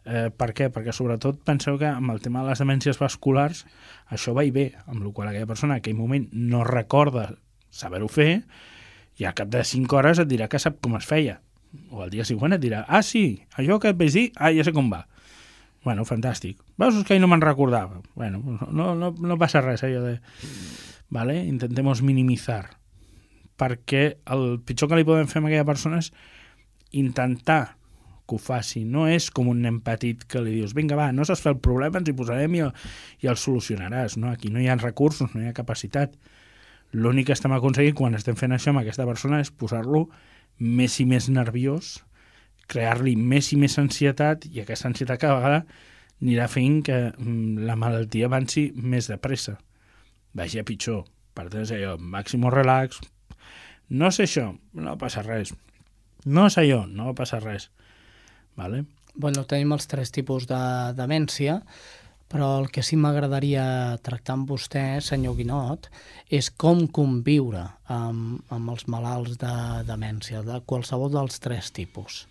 Eh, 0.03 0.29
per 0.35 0.51
què? 0.51 0.67
Perquè 0.67 0.91
sobretot 0.91 1.39
penseu 1.47 1.77
que 1.79 1.87
amb 1.87 2.11
el 2.11 2.19
tema 2.19 2.41
de 2.43 2.49
les 2.49 2.59
demències 2.59 2.99
vasculars 2.99 3.65
això 4.11 4.33
va 4.35 4.43
i 4.43 4.51
ve, 4.51 4.73
amb 4.85 5.03
la 5.03 5.13
qual 5.15 5.29
aquella 5.29 5.47
persona 5.47 5.75
en 5.75 5.79
aquell 5.79 5.95
moment 5.95 6.27
no 6.33 6.65
recorda 6.67 7.37
saber-ho 7.69 8.09
fer 8.11 8.43
i 9.15 9.23
al 9.23 9.33
cap 9.37 9.47
de 9.47 9.63
5 9.63 9.95
hores 9.95 10.19
et 10.19 10.27
dirà 10.27 10.49
que 10.49 10.59
sap 10.59 10.81
com 10.81 10.97
es 10.99 11.07
feia. 11.07 11.39
O 11.89 12.03
al 12.03 12.11
dia 12.13 12.25
següent 12.27 12.53
et 12.53 12.61
dirà, 12.61 12.83
ah 12.87 13.01
sí, 13.05 13.43
allò 13.57 13.79
que 13.81 13.93
et 13.93 13.97
vaig 13.97 14.13
dir, 14.13 14.27
ah 14.37 14.51
ja 14.53 14.65
sé 14.65 14.73
com 14.75 14.91
va. 14.93 15.03
Bueno, 15.83 16.05
fantàstic. 16.07 16.61
Veus 16.79 17.01
que 17.07 17.17
no 17.19 17.27
me'n 17.27 17.43
recordava. 17.43 18.01
Bueno, 18.15 18.39
no, 18.71 18.93
no, 18.95 19.11
no 19.11 19.37
passa 19.39 19.61
res, 19.61 19.83
allò 19.83 20.03
de... 20.05 20.17
Vale? 21.13 21.35
Intentemos 21.45 22.01
minimitzar. 22.01 22.77
Perquè 23.59 24.03
el 24.33 24.61
pitjor 24.65 24.89
que 24.89 24.97
li 24.97 25.07
podem 25.07 25.27
fer 25.29 25.41
a 25.41 25.45
aquella 25.45 25.67
persona 25.67 25.99
és 26.01 26.13
intentar 26.97 27.75
que 28.23 28.37
ho 28.37 28.39
faci. 28.39 28.85
No 28.87 29.05
és 29.11 29.29
com 29.33 29.49
un 29.51 29.61
nen 29.65 29.81
petit 29.83 30.23
que 30.29 30.41
li 30.41 30.55
dius 30.55 30.73
vinga, 30.77 30.95
va, 30.95 31.11
no 31.11 31.27
saps 31.27 31.43
fer 31.43 31.53
el 31.53 31.59
problema, 31.63 31.99
ens 31.99 32.09
hi 32.09 32.15
posarem 32.17 32.55
i 32.55 32.63
el, 32.65 32.71
i 33.21 33.29
el 33.31 33.39
solucionaràs. 33.39 34.15
No? 34.21 34.31
Aquí 34.31 34.53
no 34.53 34.63
hi 34.63 34.69
ha 34.71 34.79
recursos, 34.79 35.35
no 35.35 35.43
hi 35.43 35.51
ha 35.51 35.57
capacitat. 35.57 36.15
L'únic 36.93 37.27
que 37.27 37.35
estem 37.35 37.53
aconseguint 37.55 37.97
quan 37.97 38.15
estem 38.15 38.37
fent 38.39 38.55
això 38.55 38.71
amb 38.71 38.83
aquesta 38.83 39.05
persona 39.09 39.41
és 39.43 39.51
posar-lo 39.51 40.07
més 40.59 40.99
i 40.99 41.05
més 41.09 41.29
nerviós, 41.29 41.97
crear-li 42.69 43.15
més 43.15 43.51
i 43.53 43.57
més 43.59 43.77
ansietat 43.81 44.47
i 44.49 44.61
aquesta 44.63 44.89
ansietat 44.89 45.21
cada 45.21 45.39
vegada 45.39 45.63
anirà 46.23 46.47
fent 46.47 46.79
que 46.87 46.99
mm, 47.11 47.65
la 47.67 47.75
malaltia 47.79 48.29
avanci 48.29 48.69
més 48.75 49.09
de 49.11 49.17
pressa. 49.19 49.57
Vagi 50.33 50.61
a 50.61 50.67
pitjor. 50.67 51.03
Per 51.33 51.47
tant, 51.49 51.65
és 51.65 51.73
allò, 51.73 51.97
màximo 51.97 52.51
relax. 52.53 53.01
No 53.89 54.09
sé 54.13 54.27
això, 54.27 54.51
no 54.79 54.97
passa 55.01 55.23
res. 55.25 55.53
No 56.25 56.47
és 56.47 56.57
allò, 56.61 56.83
no 56.87 57.09
va 57.09 57.17
passar 57.17 57.41
res. 57.43 57.67
Vale? 58.55 58.83
Bueno, 59.13 59.43
tenim 59.49 59.73
els 59.75 59.89
tres 59.89 60.13
tipus 60.13 60.47
de 60.49 60.61
demència, 60.97 61.59
però 62.33 62.49
el 62.63 62.71
que 62.73 62.81
sí 62.81 62.97
m'agradaria 62.97 63.63
tractar 64.01 64.39
amb 64.39 64.49
vostè, 64.49 64.97
senyor 65.05 65.35
Guinot, 65.37 65.85
és 66.33 66.49
com 66.49 66.87
conviure 66.89 67.61
amb, 67.93 68.39
amb 68.49 68.71
els 68.73 68.87
malalts 68.89 69.37
de 69.37 69.53
demència, 69.85 70.41
de 70.41 70.57
qualsevol 70.65 71.13
dels 71.13 71.37
tres 71.43 71.69
tipus. 71.75 72.23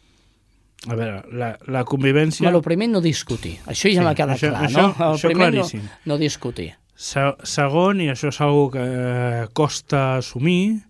A 0.91 0.99
veure, 0.99 1.23
la, 1.39 1.53
la 1.71 1.85
convivència... 1.87 2.43
Bueno, 2.43 2.59
el 2.59 2.67
primer 2.67 2.91
no 2.91 3.05
discutir, 3.05 3.61
això 3.63 3.87
ja 3.93 4.01
sí, 4.01 4.09
m'ha 4.09 4.17
quedat 4.19 4.41
això, 4.41 4.51
clar, 4.51 4.67
això, 4.67 4.89
no? 4.89 5.07
El 5.07 5.15
això 5.21 5.31
primer 5.31 5.47
no, 5.53 5.55
claríssim. 5.55 5.89
no 6.11 6.19
discutir. 6.19 6.71
Se, 6.99 7.29
segon, 7.47 8.03
i 8.03 8.11
això 8.11 8.35
és 8.35 8.43
una 8.43 8.69
que 8.75 8.91
eh, 9.07 9.49
costa 9.55 10.05
assumir, 10.19 10.83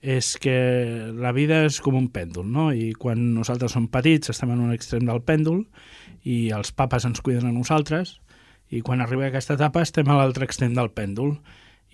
és 0.00 0.36
que 0.40 0.58
la 1.12 1.36
vida 1.36 1.66
és 1.68 1.82
com 1.84 2.00
un 2.00 2.08
pèndol, 2.08 2.48
no? 2.48 2.70
I 2.72 2.94
quan 2.96 3.34
nosaltres 3.36 3.76
som 3.76 3.90
petits 3.92 4.32
estem 4.32 4.56
en 4.56 4.64
un 4.64 4.72
extrem 4.72 5.04
del 5.04 5.20
pèndol 5.20 5.66
i 6.24 6.46
els 6.56 6.72
papes 6.72 7.04
ens 7.04 7.20
cuiden 7.20 7.50
a 7.50 7.52
nosaltres 7.52 8.22
i 8.70 8.82
quan 8.82 9.00
arriba 9.00 9.28
aquesta 9.28 9.54
etapa 9.54 9.82
estem 9.84 10.08
a 10.10 10.16
l'altre 10.18 10.46
extrem 10.48 10.74
del 10.74 10.90
pèndol 10.94 11.36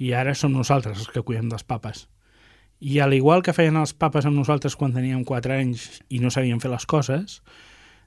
i 0.00 0.12
ara 0.16 0.34
som 0.34 0.54
nosaltres 0.54 0.98
els 0.98 1.10
que 1.12 1.22
cuidem 1.22 1.50
dels 1.52 1.64
papes. 1.64 2.06
I 2.82 2.98
al 2.98 3.14
igual 3.14 3.44
que 3.46 3.54
feien 3.54 3.76
els 3.78 3.92
papes 3.94 4.26
amb 4.26 4.40
nosaltres 4.40 4.74
quan 4.74 4.94
teníem 4.94 5.22
4 5.24 5.54
anys 5.54 6.02
i 6.10 6.18
no 6.18 6.32
sabíem 6.34 6.58
fer 6.60 6.72
les 6.72 6.86
coses, 6.88 7.42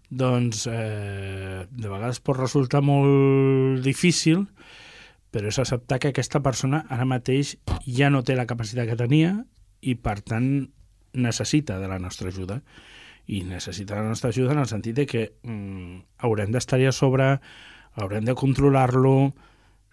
doncs 0.09 0.65
eh, 0.67 1.65
de 1.69 1.87
vegades 1.89 2.19
pot 2.19 2.37
resultar 2.37 2.81
molt 2.83 3.81
difícil, 3.85 4.45
però 5.31 5.49
és 5.51 5.59
acceptar 5.59 5.99
que 5.99 6.11
aquesta 6.11 6.41
persona 6.43 6.83
ara 6.89 7.07
mateix 7.07 7.55
ja 7.87 8.09
no 8.11 8.23
té 8.23 8.35
la 8.35 8.47
capacitat 8.49 8.89
que 8.89 8.99
tenia 8.99 9.37
i, 9.81 9.95
per 9.95 10.19
tant, 10.23 10.67
necessita 11.15 11.79
de 11.79 11.87
la 11.91 11.99
nostra 11.99 12.29
ajuda. 12.29 12.61
I 13.27 13.41
necessita 13.47 13.97
la 13.97 14.07
nostra 14.07 14.29
ajuda 14.29 14.53
en 14.53 14.61
el 14.61 14.69
sentit 14.69 14.95
de 14.95 15.05
que 15.09 15.23
mm, 15.43 16.19
haurem 16.27 16.51
d'estar-hi 16.53 16.87
a 16.87 16.93
sobre, 16.93 17.39
haurem 17.95 18.25
de 18.27 18.35
controlar-lo, 18.35 19.33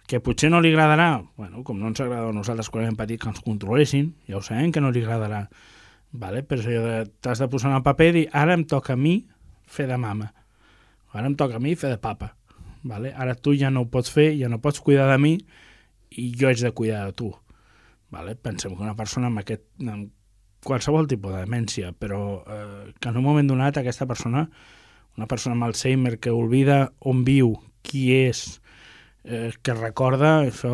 que 0.07 0.19
potser 0.19 0.49
no 0.51 0.59
li 0.61 0.73
agradarà, 0.73 1.23
bueno, 1.39 1.63
com 1.63 1.79
no 1.79 1.87
ens 1.89 2.01
agrada 2.03 2.27
a 2.29 2.35
nosaltres 2.35 2.69
quan 2.69 2.83
érem 2.83 2.97
petits 2.99 3.23
que 3.23 3.29
ens 3.31 3.43
controlessin, 3.43 4.11
ja 4.27 4.37
ho 4.37 4.43
sabem 4.43 4.71
que 4.75 4.83
no 4.83 4.91
li 4.91 5.03
agradarà, 5.03 5.45
vale? 6.11 6.43
però 6.43 6.61
de 6.61 6.97
t'has 7.23 7.39
de 7.39 7.47
posar 7.47 7.71
en 7.71 7.77
el 7.79 7.85
paper 7.85 8.09
i 8.11 8.15
dir 8.17 8.25
ara 8.35 8.57
em 8.57 8.65
toca 8.67 8.93
a 8.93 8.99
mi 8.99 9.21
fer 9.63 9.87
de 9.87 9.97
mama, 9.97 10.33
ara 11.13 11.29
em 11.29 11.37
toca 11.39 11.55
a 11.55 11.63
mi 11.63 11.75
fer 11.79 11.93
de 11.95 12.01
papa, 12.03 12.33
vale? 12.83 13.13
ara 13.15 13.35
tu 13.35 13.55
ja 13.55 13.71
no 13.71 13.85
ho 13.85 13.89
pots 13.89 14.11
fer, 14.11 14.33
ja 14.35 14.51
no 14.51 14.59
pots 14.59 14.83
cuidar 14.83 15.07
de 15.11 15.17
mi 15.23 15.37
i 16.11 16.29
jo 16.35 16.49
haig 16.49 16.59
de 16.61 16.71
cuidar 16.71 17.07
de 17.07 17.17
tu. 17.17 17.31
Vale? 18.13 18.35
Pensem 18.35 18.75
que 18.75 18.83
una 18.83 18.93
persona 18.93 19.31
amb, 19.31 19.39
aquest, 19.41 19.63
amb 19.89 20.11
qualsevol 20.63 21.07
tipus 21.09 21.33
de 21.33 21.39
demència, 21.47 21.93
però 21.97 22.43
eh, 22.45 22.91
que 22.99 23.09
en 23.09 23.17
un 23.17 23.25
moment 23.25 23.47
donat 23.49 23.79
aquesta 23.79 24.05
persona, 24.05 24.43
una 25.17 25.25
persona 25.27 25.55
amb 25.55 25.65
Alzheimer 25.65 26.19
que 26.21 26.29
oblida 26.29 26.91
on 26.99 27.23
viu, 27.25 27.55
qui 27.83 28.07
és, 28.15 28.61
eh, 29.23 29.51
que 29.61 29.75
recorda, 29.77 30.39
això 30.47 30.73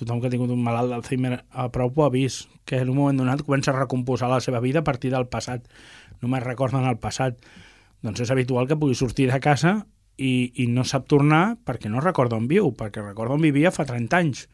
tothom 0.00 0.20
que 0.20 0.28
ha 0.28 0.32
tingut 0.32 0.50
un 0.52 0.62
malalt 0.64 0.92
d'Alzheimer 0.92 1.42
a 1.50 1.68
prou 1.74 1.92
ho 1.94 2.04
ha 2.06 2.10
vist, 2.12 2.48
que 2.64 2.80
en 2.80 2.90
un 2.90 2.96
moment 2.96 3.18
donat 3.20 3.42
comença 3.44 3.72
a 3.72 3.78
recomposar 3.78 4.30
la 4.30 4.40
seva 4.40 4.60
vida 4.60 4.80
a 4.80 4.86
partir 4.86 5.10
del 5.12 5.28
passat, 5.28 5.66
només 6.22 6.44
recorden 6.44 6.86
el 6.88 6.98
passat. 7.02 7.40
Doncs 8.00 8.22
és 8.24 8.30
habitual 8.32 8.68
que 8.68 8.78
pugui 8.80 8.96
sortir 8.96 9.28
de 9.28 9.40
casa 9.44 9.74
i, 10.16 10.52
i 10.62 10.66
no 10.72 10.86
sap 10.88 11.08
tornar 11.10 11.58
perquè 11.66 11.90
no 11.92 12.00
recorda 12.00 12.38
on 12.38 12.48
viu, 12.48 12.72
perquè 12.76 13.04
recorda 13.04 13.36
on 13.36 13.44
vivia 13.44 13.72
fa 13.74 13.84
30 13.88 14.20
anys. 14.20 14.46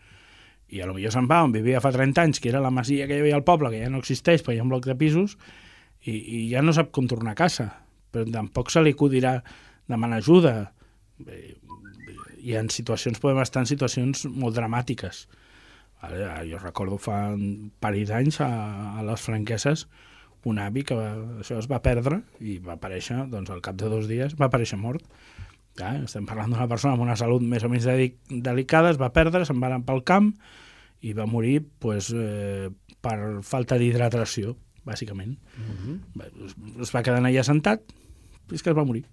I 0.75 0.83
a 0.83 0.89
lo 0.89 0.97
millor 0.97 1.15
se'n 1.15 1.29
va 1.31 1.45
on 1.47 1.55
vivia 1.55 1.83
fa 1.83 1.93
30 1.95 2.25
anys, 2.25 2.43
que 2.43 2.51
era 2.51 2.63
la 2.63 2.73
masia 2.75 3.07
que 3.07 3.19
hi 3.19 3.23
havia 3.23 3.37
al 3.39 3.47
poble, 3.47 3.71
que 3.71 3.85
ja 3.85 3.91
no 3.93 4.03
existeix, 4.03 4.43
perquè 4.43 4.59
hi 4.59 4.63
ha 4.63 4.67
un 4.67 4.73
bloc 4.73 4.89
de 4.89 4.97
pisos, 4.99 5.37
i, 6.03 6.17
i 6.17 6.41
ja 6.51 6.63
no 6.63 6.75
sap 6.75 6.91
com 6.95 7.07
tornar 7.11 7.37
a 7.37 7.39
casa. 7.39 7.69
Però 8.11 8.27
tampoc 8.33 8.73
se 8.75 8.83
li 8.83 8.97
acudirà 8.97 9.37
demanar 9.87 10.19
ajuda. 10.23 10.57
Bé, 11.23 11.55
i 12.47 12.55
en 12.59 12.71
situacions, 12.71 13.19
podem 13.23 13.43
estar 13.43 13.65
en 13.65 13.71
situacions 13.71 14.27
molt 14.31 14.55
dramàtiques. 14.55 15.27
Vale? 16.03 16.27
Jo 16.47 16.61
recordo 16.63 16.99
fa 17.01 17.33
un 17.35 17.73
parell 17.83 18.07
d'anys 18.07 18.41
a, 18.45 18.51
a 19.01 19.07
les 19.07 19.25
franqueses 19.25 19.87
un 20.47 20.61
avi 20.63 20.85
que 20.87 20.95
va, 20.95 21.09
això 21.43 21.59
es 21.59 21.67
va 21.67 21.81
perdre 21.83 22.21
i 22.39 22.61
va 22.63 22.77
aparèixer, 22.77 23.25
doncs 23.33 23.51
al 23.51 23.63
cap 23.65 23.75
de 23.81 23.91
dos 23.91 24.07
dies 24.07 24.37
va 24.39 24.47
aparèixer 24.47 24.79
mort. 24.79 25.03
Ja, 25.77 25.91
estem 25.99 26.25
parlant 26.29 26.55
d'una 26.55 26.69
persona 26.71 26.95
amb 26.95 27.05
una 27.05 27.17
salut 27.19 27.43
més 27.45 27.67
o 27.67 27.71
menys 27.73 27.89
delicada, 28.31 28.93
es 28.95 29.01
va 29.01 29.11
perdre, 29.13 29.43
se'n 29.45 29.59
va 29.61 29.69
anar 29.73 29.83
pel 29.89 30.05
camp 30.09 30.31
i 31.05 31.13
va 31.19 31.27
morir 31.29 31.59
pues, 31.83 32.13
eh, 32.15 32.71
per 33.05 33.19
falta 33.45 33.77
d'hidratació, 33.77 34.55
bàsicament. 34.87 35.35
Uh 35.59 35.75
-huh. 35.75 35.99
es, 36.47 36.57
es 36.87 36.95
va 36.95 37.03
quedar 37.03 37.21
allà 37.21 37.43
sentat 37.43 37.83
i 38.51 38.55
és 38.55 38.63
que 38.63 38.71
es 38.71 38.77
va 38.77 38.87
morir. 38.87 39.05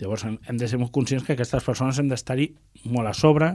Llavors 0.00 0.24
hem 0.26 0.58
de 0.58 0.68
ser 0.68 0.78
molt 0.80 0.92
conscients 0.94 1.26
que 1.26 1.36
aquestes 1.36 1.64
persones 1.64 1.98
hem 2.00 2.08
d'estar-hi 2.10 2.48
molt 2.90 3.10
a 3.10 3.14
sobre, 3.14 3.54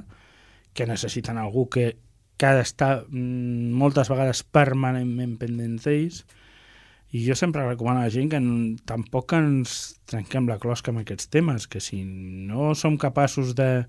que 0.73 0.87
necessiten 0.87 1.37
algú 1.37 1.67
que, 1.73 1.97
que 2.39 2.47
ha 2.47 2.55
d'estar 2.55 3.05
mm, 3.07 3.73
moltes 3.79 4.11
vegades 4.11 4.45
permanentment 4.47 5.35
pendent 5.41 5.79
d'ells, 5.83 6.23
i 7.11 7.23
jo 7.25 7.33
sempre 7.35 7.65
recomano 7.65 8.03
a 8.03 8.05
la 8.05 8.13
gent 8.13 8.29
que 8.29 8.39
tampoc 8.87 9.33
ens 9.33 9.97
trenquem 10.09 10.47
la 10.47 10.59
closca 10.61 10.93
amb 10.93 11.01
aquests 11.01 11.31
temes, 11.33 11.65
que 11.67 11.81
si 11.81 12.03
no 12.05 12.75
som 12.77 12.99
capaços 13.01 13.55
de 13.57 13.87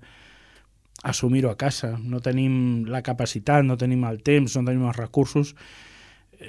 assumir-ho 1.03 1.51
a 1.51 1.57
casa, 1.57 1.93
no 2.01 2.19
tenim 2.21 2.85
la 2.89 3.03
capacitat, 3.05 3.63
no 3.65 3.77
tenim 3.77 4.03
el 4.09 4.19
temps, 4.25 4.57
no 4.57 4.65
tenim 4.65 4.87
els 4.89 4.97
recursos, 4.97 5.53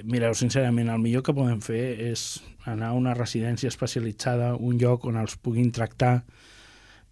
mireu, 0.05 0.35
sincerament, 0.35 0.88
el 0.88 1.00
millor 1.02 1.24
que 1.26 1.35
podem 1.37 1.61
fer 1.64 1.83
és 2.11 2.42
anar 2.68 2.92
a 2.92 2.98
una 2.98 3.14
residència 3.14 3.68
especialitzada, 3.72 4.55
un 4.57 4.78
lloc 4.81 5.05
on 5.11 5.18
els 5.20 5.37
puguin 5.37 5.72
tractar, 5.74 6.22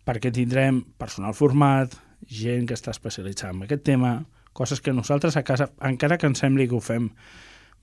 perquè 0.06 0.32
tindrem 0.32 0.82
personal 0.98 1.36
format, 1.36 1.92
gent 2.26 2.66
que 2.68 2.76
està 2.76 2.94
especialitzada 2.94 3.54
en 3.54 3.66
aquest 3.66 3.84
tema, 3.84 4.14
coses 4.52 4.80
que 4.80 4.92
nosaltres 4.92 5.36
a 5.36 5.44
casa, 5.44 5.70
encara 5.86 6.18
que 6.18 6.28
ens 6.30 6.40
sembli 6.42 6.68
que 6.68 6.76
ho 6.78 6.82
fem 6.84 7.10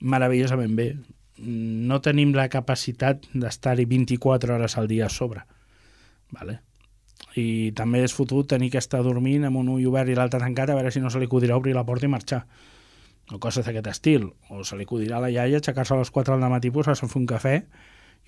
meravellosament 0.00 0.74
bé, 0.78 0.88
no 1.38 2.00
tenim 2.02 2.34
la 2.34 2.48
capacitat 2.50 3.28
d'estar-hi 3.34 3.86
24 3.86 4.56
hores 4.56 4.76
al 4.78 4.88
dia 4.90 5.06
a 5.06 5.12
sobre. 5.12 5.44
Vale? 6.34 6.58
I 7.38 7.70
també 7.76 8.02
és 8.02 8.14
fotut 8.14 8.48
tenir 8.50 8.70
que 8.72 8.82
estar 8.82 9.02
dormint 9.06 9.46
amb 9.46 9.60
un 9.60 9.70
ull 9.74 9.86
obert 9.90 10.10
i 10.10 10.16
l'altre 10.18 10.40
tancat 10.42 10.70
a 10.70 10.76
veure 10.78 10.90
si 10.90 11.00
no 11.00 11.10
se 11.10 11.20
li 11.20 11.28
acudirà 11.30 11.56
obrir 11.56 11.74
la 11.76 11.86
porta 11.86 12.06
i 12.06 12.10
marxar. 12.10 12.42
O 13.32 13.38
coses 13.38 13.66
d'aquest 13.66 13.90
estil. 13.92 14.30
O 14.48 14.64
se 14.64 14.76
li 14.78 14.86
acudirà 14.88 15.18
a 15.18 15.24
la 15.26 15.30
iaia 15.30 15.60
aixecar-se 15.60 15.94
a 15.94 16.00
les 16.00 16.10
4 16.10 16.38
del 16.38 16.52
matí, 16.52 16.70
posar-se 16.72 17.04
a 17.04 17.08
fer 17.08 17.20
un 17.20 17.26
cafè 17.28 17.56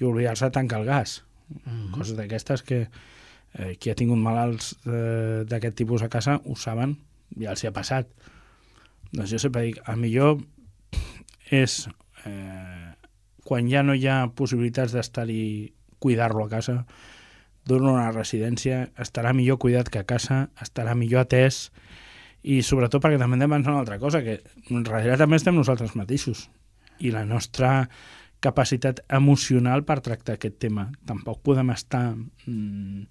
i 0.00 0.04
oblidar-se 0.04 0.48
de 0.48 0.56
tancar 0.56 0.80
el 0.80 0.86
gas. 0.86 1.24
Mm 1.48 1.60
-hmm. 1.64 1.90
Coses 1.96 2.16
d'aquestes 2.16 2.62
que 2.62 2.88
eh, 3.54 3.76
qui 3.78 3.90
ha 3.90 3.94
tingut 3.94 4.18
malalts 4.18 4.76
eh, 4.86 5.44
d'aquest 5.48 5.76
tipus 5.76 6.02
a 6.02 6.08
casa 6.08 6.40
ho 6.44 6.56
saben, 6.56 6.98
ja 7.38 7.50
els 7.50 7.64
hi 7.64 7.68
ha 7.68 7.72
passat. 7.72 8.06
Doncs 9.12 9.30
jo 9.30 9.38
sempre 9.38 9.62
dic, 9.62 9.80
el 9.88 9.96
millor 9.96 10.38
és 11.50 11.88
eh, 12.26 12.94
quan 13.44 13.70
ja 13.70 13.82
no 13.82 13.94
hi 13.94 14.06
ha 14.06 14.28
possibilitats 14.34 14.94
d'estar-hi 14.94 15.74
cuidar-lo 15.98 16.44
a 16.44 16.48
casa, 16.48 16.84
dur-lo 17.66 17.90
a 17.90 17.98
una 17.98 18.12
residència, 18.12 18.88
estarà 18.98 19.34
millor 19.36 19.58
cuidat 19.58 19.90
que 19.90 20.00
a 20.00 20.06
casa, 20.08 20.48
estarà 20.62 20.94
millor 20.94 21.26
atès 21.26 21.70
i 22.42 22.62
sobretot 22.62 23.02
perquè 23.02 23.18
també 23.20 23.36
hem 23.36 23.44
de 23.44 23.48
pensar 23.52 23.72
una 23.74 23.80
altra 23.82 23.98
cosa, 23.98 24.22
que 24.24 24.40
darrere 24.70 25.16
també 25.20 25.36
estem 25.36 25.54
nosaltres 25.54 25.94
mateixos 25.96 26.48
i 27.00 27.10
la 27.12 27.24
nostra 27.24 27.88
capacitat 28.40 29.02
emocional 29.12 29.84
per 29.84 30.00
tractar 30.00 30.38
aquest 30.38 30.56
tema. 30.58 30.86
Tampoc 31.04 31.42
podem 31.44 31.70
estar 31.74 32.14
mm, 32.46 33.02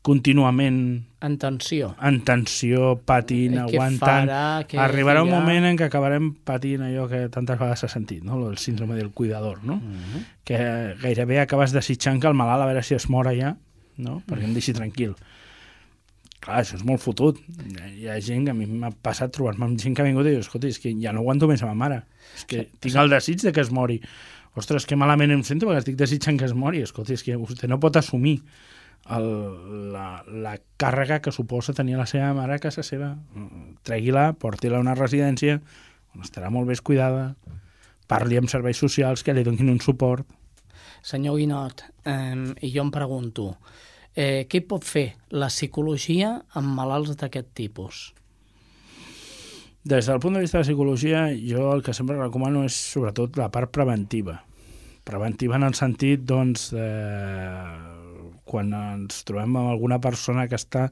contínuament 0.00 0.78
en 1.20 1.34
tensió, 1.36 1.90
en 2.00 2.22
tensió 2.24 2.94
patint, 3.04 3.58
Eh, 3.58 3.64
aguantant. 3.66 4.28
farà, 4.30 4.64
Arribarà 4.86 5.22
un 5.22 5.28
dirà? 5.28 5.38
moment 5.40 5.64
en 5.68 5.76
què 5.76 5.84
acabarem 5.90 6.30
patint 6.44 6.80
allò 6.86 7.06
que 7.10 7.28
tantes 7.28 7.58
vegades 7.58 7.80
s'ha 7.84 7.88
sentit, 7.92 8.24
no? 8.24 8.48
el 8.48 8.56
síndrome 8.56 8.94
del 8.96 9.10
cuidador, 9.12 9.62
no? 9.64 9.76
Mhm. 9.76 10.24
que 10.44 10.96
gairebé 11.02 11.38
acabes 11.40 11.70
desitjant 11.72 12.20
que 12.20 12.26
el 12.26 12.34
malalt 12.34 12.62
a 12.62 12.66
veure 12.66 12.82
si 12.82 12.94
es 12.94 13.08
mor 13.10 13.26
allà, 13.28 13.56
no? 13.98 14.22
perquè 14.26 14.44
em 14.44 14.54
deixi 14.54 14.72
tranquil. 14.72 15.14
Clar, 16.40 16.62
això 16.62 16.78
és 16.78 16.84
molt 16.88 17.02
fotut. 17.04 17.40
Hi 17.92 18.08
ha 18.08 18.16
gent 18.24 18.46
que 18.48 18.54
a 18.54 18.56
mi 18.56 18.66
m'ha 18.66 18.92
passat 19.04 19.32
trobar-me 19.36 19.66
amb 19.66 19.80
gent 19.80 19.96
que 19.96 20.04
ha 20.04 20.08
vingut 20.08 20.24
i 20.24 20.34
diu, 20.34 20.40
escolta, 20.44 20.70
és 20.70 20.80
que 20.80 20.92
ja 20.96 21.12
no 21.12 21.20
aguanto 21.20 21.48
més 21.50 21.62
a 21.62 21.68
ma 21.68 21.76
mare. 21.82 22.02
És 22.36 22.46
que 22.48 22.64
tinc 22.80 22.96
el 22.96 23.12
desig 23.12 23.44
de 23.44 23.52
que 23.52 23.60
es 23.60 23.72
mori. 23.76 24.00
Ostres, 24.58 24.86
que 24.88 24.96
malament 24.98 25.34
em 25.34 25.44
sento 25.46 25.68
perquè 25.68 25.84
estic 25.84 25.98
desitjant 26.00 26.40
que 26.40 26.48
es 26.48 26.56
mori. 26.56 26.80
Escolta, 26.86 27.12
és 27.12 27.24
que 27.26 27.36
vostè 27.38 27.68
no 27.68 27.78
pot 27.82 28.00
assumir 28.00 28.38
el, 29.08 29.28
la, 29.92 30.06
la 30.26 30.56
càrrega 30.80 31.20
que 31.20 31.32
suposa 31.32 31.76
tenir 31.76 31.98
la 32.00 32.08
seva 32.08 32.32
mare 32.36 32.56
a 32.56 32.62
casa 32.62 32.84
seva. 32.86 33.12
Tregui-la, 33.86 34.30
porti-la 34.40 34.80
a 34.80 34.84
una 34.84 34.96
residència 34.98 35.60
on 36.14 36.24
estarà 36.26 36.50
molt 36.50 36.66
més 36.66 36.82
cuidada, 36.82 37.34
parli 38.10 38.38
amb 38.40 38.50
serveis 38.50 38.80
socials 38.82 39.22
que 39.22 39.34
li 39.36 39.44
donin 39.46 39.70
un 39.70 39.80
suport. 39.82 40.26
Senyor 41.06 41.38
Guinot, 41.38 41.84
eh, 42.04 42.34
jo 42.66 42.82
em 42.82 42.90
pregunto, 42.92 43.52
eh, 44.14 44.46
què 44.50 44.62
pot 44.66 44.84
fer 44.86 45.12
la 45.30 45.50
psicologia 45.50 46.36
amb 46.58 46.74
malalts 46.76 47.16
d'aquest 47.18 47.52
tipus? 47.54 48.08
Des 49.82 50.06
del 50.06 50.20
punt 50.20 50.34
de 50.36 50.42
vista 50.44 50.58
de 50.58 50.64
la 50.64 50.68
psicologia, 50.68 51.20
jo 51.40 51.70
el 51.72 51.82
que 51.82 51.94
sempre 51.96 52.18
recomano 52.18 52.66
és 52.68 52.76
sobretot 52.76 53.38
la 53.40 53.50
part 53.50 53.70
preventiva. 53.72 54.44
preventiva 55.04 55.56
en 55.56 55.64
el 55.64 55.74
sentit, 55.74 56.20
doncs, 56.22 56.72
eh, 56.76 57.64
quan 58.44 58.72
ens 58.74 59.24
trobem 59.24 59.56
amb 59.56 59.70
alguna 59.70 59.98
persona 59.98 60.46
que 60.46 60.54
està 60.54 60.90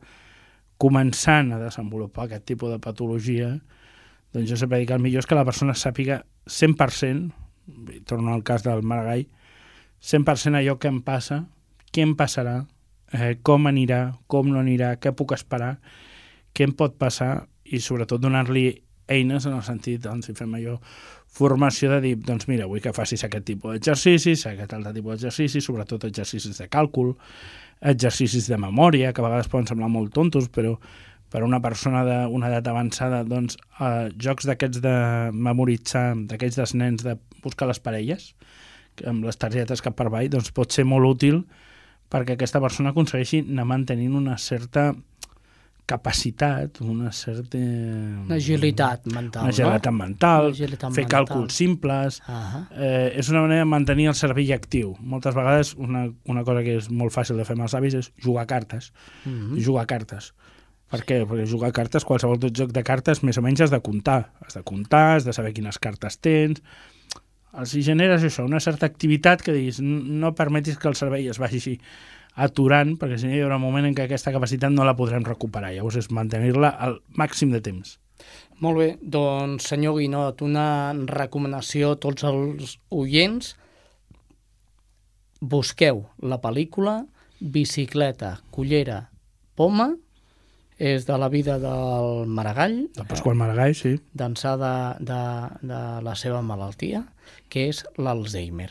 començant 0.79 1.53
a 1.53 1.59
desenvolupar 1.59 2.25
aquest 2.25 2.47
tipus 2.47 2.73
de 2.73 2.79
patologia, 2.79 3.51
doncs 4.33 4.49
jo 4.51 4.57
sempre 4.57 4.79
dic 4.79 4.89
que 4.89 4.95
el 4.95 5.05
millor 5.05 5.23
és 5.23 5.27
que 5.27 5.39
la 5.39 5.45
persona 5.45 5.75
sàpiga 5.75 6.25
100%, 6.47 7.31
i 7.93 8.01
torno 8.01 8.33
al 8.33 8.43
cas 8.43 8.65
del 8.65 8.83
Maragall, 8.83 9.27
100% 10.01 10.57
allò 10.57 10.79
que 10.79 10.89
em 10.89 11.03
passa, 11.03 11.45
què 11.93 12.03
em 12.03 12.17
passarà, 12.17 12.63
eh, 13.13 13.37
com 13.43 13.69
anirà, 13.71 14.03
com 14.27 14.51
no 14.53 14.61
anirà, 14.61 14.97
què 15.01 15.13
puc 15.17 15.35
esperar, 15.37 15.77
què 16.55 16.67
em 16.67 16.75
pot 16.77 16.97
passar 16.99 17.47
i 17.65 17.81
sobretot 17.85 18.21
donar-li 18.21 18.71
eines 19.09 19.47
en 19.49 19.57
el 19.57 19.65
sentit, 19.65 20.03
doncs, 20.05 20.29
si 20.29 20.37
fem 20.37 20.53
allò, 20.59 20.77
formació 21.39 21.91
de 21.95 22.01
dir, 22.05 22.15
doncs 22.25 22.49
mira, 22.49 22.67
vull 22.69 22.83
que 22.85 22.93
facis 22.97 23.25
aquest 23.25 23.47
tipus 23.49 23.77
d'exercicis, 23.77 24.45
aquest 24.51 24.75
altre 24.77 24.93
tipus 24.97 25.17
d'exercicis, 25.17 25.65
sobretot 25.65 26.05
exercicis 26.09 26.61
de 26.61 26.69
càlcul, 26.73 27.15
exercicis 27.93 28.49
de 28.51 28.59
memòria, 28.61 29.13
que 29.13 29.23
a 29.23 29.29
vegades 29.29 29.49
poden 29.49 29.69
semblar 29.71 29.91
molt 29.93 30.13
tontos, 30.17 30.49
però 30.53 30.75
per 31.29 31.43
a 31.43 31.47
una 31.47 31.61
persona 31.61 32.05
d'una 32.05 32.49
edat 32.49 32.69
avançada, 32.69 33.23
doncs, 33.29 33.59
eh, 33.81 34.09
jocs 34.17 34.49
d'aquests 34.49 34.81
de 34.85 34.97
memoritzar, 35.33 36.13
d'aquests 36.29 36.61
dels 36.61 36.75
nens 36.75 37.05
de 37.05 37.17
buscar 37.45 37.69
les 37.69 37.81
parelles, 37.81 38.33
amb 39.07 39.25
les 39.29 39.37
targetes 39.39 39.85
cap 39.85 39.97
per 39.97 40.09
avall, 40.09 40.29
doncs 40.33 40.51
pot 40.53 40.73
ser 40.73 40.85
molt 40.89 41.07
útil 41.07 41.45
perquè 42.11 42.37
aquesta 42.37 42.61
persona 42.61 42.95
aconsegueixi 42.95 43.45
anar 43.45 43.67
mantenint 43.69 44.17
una 44.17 44.39
certa 44.39 44.93
capacitat, 45.89 46.83
una 46.85 47.11
certa... 47.17 47.59
Una 47.59 48.37
agilitat 48.37 49.07
mental, 49.09 49.47
una 49.47 49.53
agilitat 49.55 49.87
no? 49.89 49.97
mental, 49.97 50.51
Una 50.51 50.53
agilitat 50.53 50.93
fer 50.93 51.05
mental. 51.07 51.15
càlculs 51.15 51.57
simples... 51.57 52.19
Uh 52.27 52.35
-huh. 52.35 52.67
eh, 52.77 53.13
és 53.17 53.31
una 53.33 53.41
manera 53.47 53.65
de 53.65 53.71
mantenir 53.71 54.09
el 54.09 54.15
cervell 54.15 54.53
actiu. 54.53 54.97
Moltes 55.01 55.35
vegades 55.35 55.75
una, 55.77 56.11
una 56.27 56.45
cosa 56.45 56.63
que 56.63 56.77
és 56.77 56.91
molt 56.91 57.13
fàcil 57.13 57.41
de 57.41 57.45
fer 57.45 57.57
amb 57.57 57.63
els 57.63 57.75
avis 57.75 57.95
és 57.95 58.13
jugar 58.21 58.47
cartes. 58.47 58.93
Uh 59.25 59.33
-huh. 59.33 59.65
Jugar 59.65 59.87
cartes. 59.87 60.35
Per 60.91 61.01
què? 61.05 61.25
Perquè 61.27 61.47
jugar 61.47 61.73
cartes, 61.73 62.05
qualsevol 62.05 62.39
joc 62.53 62.71
de 62.73 62.83
cartes, 62.83 63.23
més 63.23 63.39
o 63.39 63.43
menys 63.43 63.61
has 63.61 63.71
de 63.71 63.81
comptar. 63.81 64.33
Has 64.47 64.55
de 64.55 64.63
comptar, 64.63 65.17
has 65.17 65.25
de 65.25 65.33
saber 65.33 65.55
quines 65.55 65.79
cartes 65.79 66.19
tens... 66.19 66.63
Els 67.57 67.73
hi 67.75 67.83
generes 67.87 68.25
això, 68.27 68.45
una 68.45 68.61
certa 68.61 68.87
activitat 68.87 69.43
que 69.45 69.55
diguis, 69.57 69.81
no 69.81 70.35
permetis 70.37 70.77
que 70.79 70.89
el 70.91 70.99
cervell 70.99 71.31
es 71.33 71.41
vagi 71.41 71.63
així 71.63 71.77
aturant, 72.39 72.95
perquè 73.01 73.17
si 73.19 73.29
no 73.29 73.35
hi 73.35 73.41
haurà 73.43 73.57
un 73.59 73.65
moment 73.65 73.89
en 73.89 73.97
què 73.97 74.05
aquesta 74.05 74.33
capacitat 74.35 74.71
no 74.75 74.85
la 74.87 74.97
podrem 74.99 75.25
recuperar. 75.27 75.73
Llavors 75.75 75.99
és 76.03 76.11
mantenir-la 76.15 76.71
al 76.71 77.01
màxim 77.19 77.51
de 77.55 77.63
temps. 77.65 77.97
Molt 78.63 78.79
bé, 78.79 78.89
doncs 79.01 79.69
senyor 79.71 79.97
Guinot, 79.99 80.43
una 80.43 80.93
recomanació 81.07 81.95
a 81.95 82.01
tots 82.03 82.27
els 82.27 82.77
oients. 82.91 83.55
Busqueu 85.41 86.03
la 86.19 86.41
pel·lícula 86.43 87.01
Bicicleta, 87.39 88.41
Cullera, 88.51 89.05
Poma, 89.55 89.93
és 90.79 91.07
de 91.07 91.19
la 91.19 91.29
vida 91.29 91.59
del 91.59 92.27
Maragall, 92.31 92.89
De 92.95 93.05
Pasqual 93.05 93.37
Maragall, 93.37 93.75
sí. 93.75 93.97
d'ençà 94.15 94.55
de, 94.57 94.73
de, 95.05 95.21
de 95.67 95.83
la 96.07 96.15
seva 96.17 96.41
malaltia, 96.43 97.03
que 97.51 97.69
és 97.73 97.83
l'Alzheimer. 97.99 98.71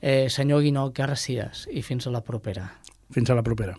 Eh, 0.00 0.26
senyor 0.32 0.64
Guinot, 0.64 0.96
gràcies 0.96 1.68
i 1.70 1.84
fins 1.86 2.08
a 2.08 2.14
la 2.14 2.24
propera. 2.24 2.66
Fins 3.12 3.30
a 3.30 3.36
la 3.38 3.44
propera. 3.44 3.76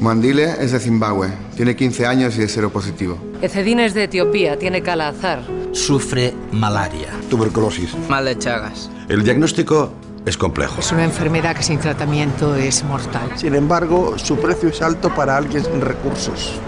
Mandile 0.00 0.50
es 0.60 0.72
de 0.72 0.80
Zimbabue, 0.80 1.28
tiene 1.56 1.74
15 1.74 2.06
años 2.06 2.36
y 2.36 2.42
es 2.42 2.52
seropositivo. 2.52 3.18
Ecedine 3.40 3.86
es 3.86 3.94
de 3.94 4.04
Etiopía, 4.04 4.58
tiene 4.58 4.82
calazar. 4.82 5.42
Sufre 5.72 6.34
malaria. 6.52 7.08
Tuberculosis. 7.30 7.96
Mal 8.08 8.26
de 8.26 8.36
Chagas. 8.36 8.90
El 9.08 9.24
diagnóstico 9.24 9.94
es 10.26 10.38
complejo. 10.38 10.80
Es 10.80 10.92
una 10.92 11.04
enfermedad 11.04 11.54
que 11.54 11.62
sin 11.62 11.78
tratamiento 11.78 12.54
es 12.56 12.82
mortal. 12.84 13.30
Sin 13.36 13.54
embargo, 13.54 14.18
su 14.18 14.36
precio 14.36 14.68
es 14.68 14.80
alto 14.82 15.14
para 15.14 15.36
alguien 15.36 15.64
sin 15.64 15.80
recursos. 15.80 16.58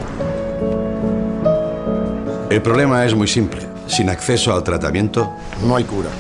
El 2.50 2.62
problema 2.62 3.04
es 3.04 3.14
muy 3.14 3.28
simple. 3.28 3.66
Sin 3.86 4.08
acceso 4.10 4.54
al 4.54 4.62
tratamiento, 4.62 5.32
no 5.64 5.76
hay 5.76 5.84
cura. 5.84 6.10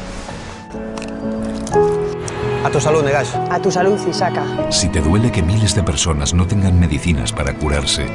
A 2.64 2.70
tu 2.70 2.80
salud, 2.80 3.04
Negash. 3.04 3.34
A 3.50 3.60
tu 3.60 3.70
salud, 3.70 3.98
Isaka. 4.08 4.44
Si 4.70 4.88
te 4.88 5.00
duele 5.00 5.30
que 5.30 5.42
miles 5.42 5.74
de 5.74 5.82
personas 5.82 6.34
no 6.34 6.46
tengan 6.46 6.78
medicinas 6.80 7.32
para 7.32 7.54
curarse, 7.54 8.06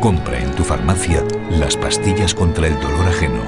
compra 0.00 0.40
en 0.40 0.52
tu 0.56 0.64
farmacia 0.64 1.22
las 1.50 1.76
pastillas 1.76 2.34
contra 2.34 2.66
el 2.66 2.74
dolor 2.80 3.06
ajeno. 3.06 3.40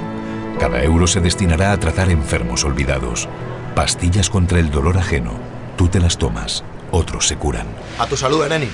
Cada 0.61 0.83
euro 0.85 1.09
se 1.09 1.21
destinará 1.21 1.73
a 1.73 1.81
tratar 1.81 2.11
enfermos 2.11 2.65
olvidados. 2.65 3.29
Pastillas 3.75 4.29
contra 4.29 4.59
el 4.59 4.71
dolor 4.71 4.99
ajeno. 4.99 5.33
Tú 5.77 5.89
te 5.89 5.99
las 5.99 6.19
tomas, 6.19 6.63
otros 6.91 7.27
se 7.27 7.37
curan. 7.37 7.67
A 7.99 8.07
tu 8.07 8.19
salud, 8.19 8.45
Ereni. 8.45 8.69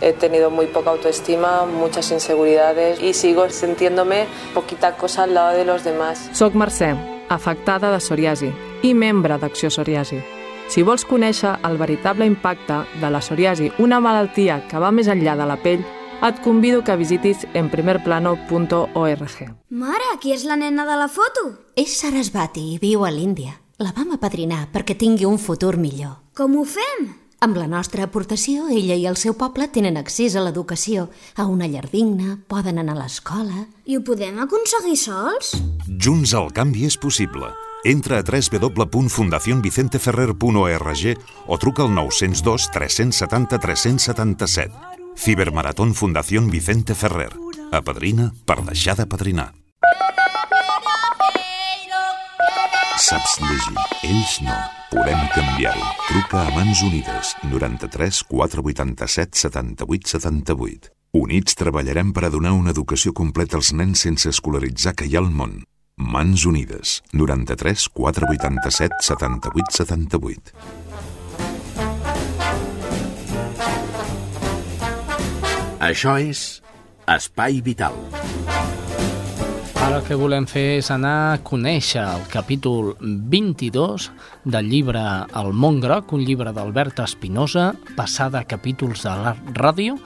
He 0.00 0.12
tenido 0.12 0.50
muy 0.50 0.66
poca 0.66 0.90
autoestima, 0.90 1.64
muchas 1.64 2.10
inseguridades 2.12 3.00
y 3.02 3.14
sigo 3.14 3.48
sintiéndome 3.50 4.26
poquita 4.54 4.96
cosa 4.96 5.24
al 5.24 5.34
lado 5.34 5.56
de 5.56 5.64
los 5.64 5.82
demás. 5.82 6.30
Soc 6.32 6.54
Mercè, 6.54 6.94
afectada 7.28 7.90
de 7.90 7.98
psoriasi 7.98 8.52
i 8.82 8.94
membre 8.94 9.38
d'Acció 9.38 9.70
Psoriasi. 9.70 10.22
Si 10.68 10.82
vols 10.82 11.04
conèixer 11.04 11.56
el 11.66 11.78
veritable 11.78 12.26
impacte 12.26 12.84
de 13.00 13.10
la 13.10 13.20
psoriasi, 13.20 13.72
una 13.78 14.00
malaltia 14.00 14.62
que 14.70 14.78
va 14.78 14.90
més 14.94 15.10
enllà 15.10 15.36
de 15.38 15.46
la 15.46 15.58
pell, 15.58 15.82
et 16.28 16.40
convido 16.44 16.84
que 16.84 16.96
visitis 16.96 17.46
enprimerplano.org. 17.54 19.54
Mare, 19.70 20.18
qui 20.20 20.32
és 20.34 20.44
la 20.44 20.56
nena 20.56 20.86
de 20.86 20.96
la 20.98 21.08
foto? 21.08 21.40
És 21.76 22.00
Sarasvati 22.00 22.74
i 22.74 22.78
viu 22.82 23.04
a 23.04 23.10
l'Índia. 23.10 23.52
La 23.82 23.92
vam 23.96 24.12
apadrinar 24.14 24.68
perquè 24.72 24.94
tingui 24.98 25.24
un 25.26 25.38
futur 25.42 25.76
millor. 25.80 26.10
Com 26.38 26.56
ho 26.56 26.64
fem? 26.64 27.22
Amb 27.42 27.56
la 27.58 27.66
nostra 27.66 28.04
aportació, 28.06 28.68
ella 28.70 28.94
i 28.94 29.06
el 29.10 29.18
seu 29.18 29.34
poble 29.34 29.66
tenen 29.74 29.98
accés 29.98 30.38
a 30.38 30.42
l'educació, 30.44 31.10
a 31.34 31.50
una 31.50 31.66
llar 31.66 31.90
digna, 31.90 32.38
poden 32.46 32.78
anar 32.78 32.94
a 32.94 33.00
l'escola... 33.00 33.66
I 33.82 33.98
ho 33.98 34.02
podem 34.06 34.38
aconseguir 34.38 34.94
sols? 35.00 35.58
Junts 35.90 36.30
el 36.38 36.54
canvi 36.54 36.86
és 36.86 36.94
possible. 37.02 37.50
Entra 37.82 38.22
a 38.22 38.24
www.fundacionvicenteferrer.org 38.28 41.02
o 41.50 41.58
truca 41.58 41.82
al 41.82 41.90
902 41.98 42.70
370 42.78 43.58
377. 43.58 44.91
Cibermaratón 45.16 45.94
Fundación 45.94 46.50
Vicente 46.50 46.94
Ferrer. 46.94 47.32
Apadrina 47.70 48.32
per 48.44 48.64
deixar 48.64 48.96
de 48.96 49.06
padrinar. 49.06 49.54
Saps 52.98 53.38
llegir? 53.40 53.76
Ells 54.02 54.40
no. 54.42 54.56
Podem 54.90 55.18
canviar-ho. 55.34 55.88
Truca 56.08 56.46
a 56.46 56.50
Mans 56.50 56.82
Unides 56.82 57.34
93 57.42 58.22
487 58.28 59.38
78 59.38 60.08
78. 60.18 60.92
Units 61.12 61.54
treballarem 61.54 62.12
per 62.12 62.26
a 62.26 62.30
donar 62.32 62.52
una 62.56 62.72
educació 62.72 63.12
completa 63.12 63.58
als 63.58 63.72
nens 63.72 64.04
sense 64.06 64.30
escolaritzar 64.30 64.94
que 64.96 65.08
hi 65.08 65.16
ha 65.16 65.24
al 65.24 65.30
món. 65.30 65.62
Mans 65.96 66.46
Unides 66.46 67.02
93 67.12 67.88
487 67.92 69.02
78 69.10 69.76
78. 69.82 70.91
Això 75.82 76.12
és 76.22 76.62
Espai 77.10 77.56
Vital. 77.58 77.96
Ara 79.82 79.96
el 79.98 80.04
que 80.06 80.14
volem 80.14 80.44
fer 80.46 80.76
és 80.76 80.92
anar 80.94 81.14
a 81.32 81.40
conèixer 81.42 82.04
el 82.06 82.20
capítol 82.30 82.92
22 83.02 84.04
del 84.46 84.68
llibre 84.70 85.02
El 85.40 85.50
món 85.50 85.80
groc, 85.82 86.12
un 86.14 86.22
llibre 86.22 86.52
d'Albert 86.54 87.02
Espinosa, 87.02 87.72
passada 87.96 88.44
a 88.44 88.46
capítols 88.46 89.02
de 89.02 89.16
la 89.24 89.32
ràdio, 89.58 89.96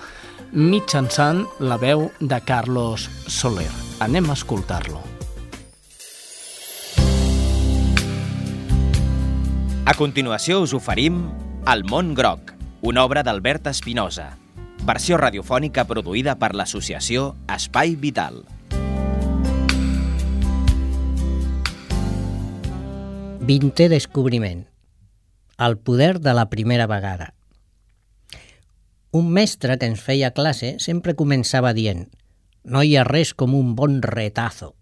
mitjançant 0.57 1.45
la 1.61 1.77
veu 1.77 2.07
de 2.25 2.41
Carlos 2.49 3.05
Soler. 3.29 3.69
Anem 4.01 4.33
a 4.33 4.39
escoltar-lo. 4.41 5.05
A 9.85 9.93
continuació 10.01 10.65
us 10.65 10.73
oferim 10.73 11.21
El 11.69 11.85
món 11.85 12.17
groc, 12.17 12.57
una 12.81 13.05
obra 13.05 13.21
d'Albert 13.21 13.69
Espinosa, 13.77 14.31
versió 14.87 15.19
radiofònica 15.19 15.83
produïda 15.89 16.37
per 16.39 16.53
l'associació 16.55 17.33
Espai 17.51 17.97
Vital. 17.99 18.45
Vintè 23.47 23.89
descobriment. 23.91 24.63
El 25.59 25.77
poder 25.79 26.21
de 26.21 26.35
la 26.35 26.47
primera 26.53 26.87
vegada. 26.87 27.33
Un 29.11 29.33
mestre 29.33 29.79
que 29.81 29.91
ens 29.91 30.03
feia 30.03 30.31
classe 30.37 30.77
sempre 30.83 31.17
començava 31.19 31.75
dient 31.75 32.07
no 32.67 32.83
hi 32.83 32.97
ha 32.99 33.05
res 33.07 33.31
com 33.35 33.55
un 33.55 33.75
bon 33.79 34.01
retazo. 34.03 34.73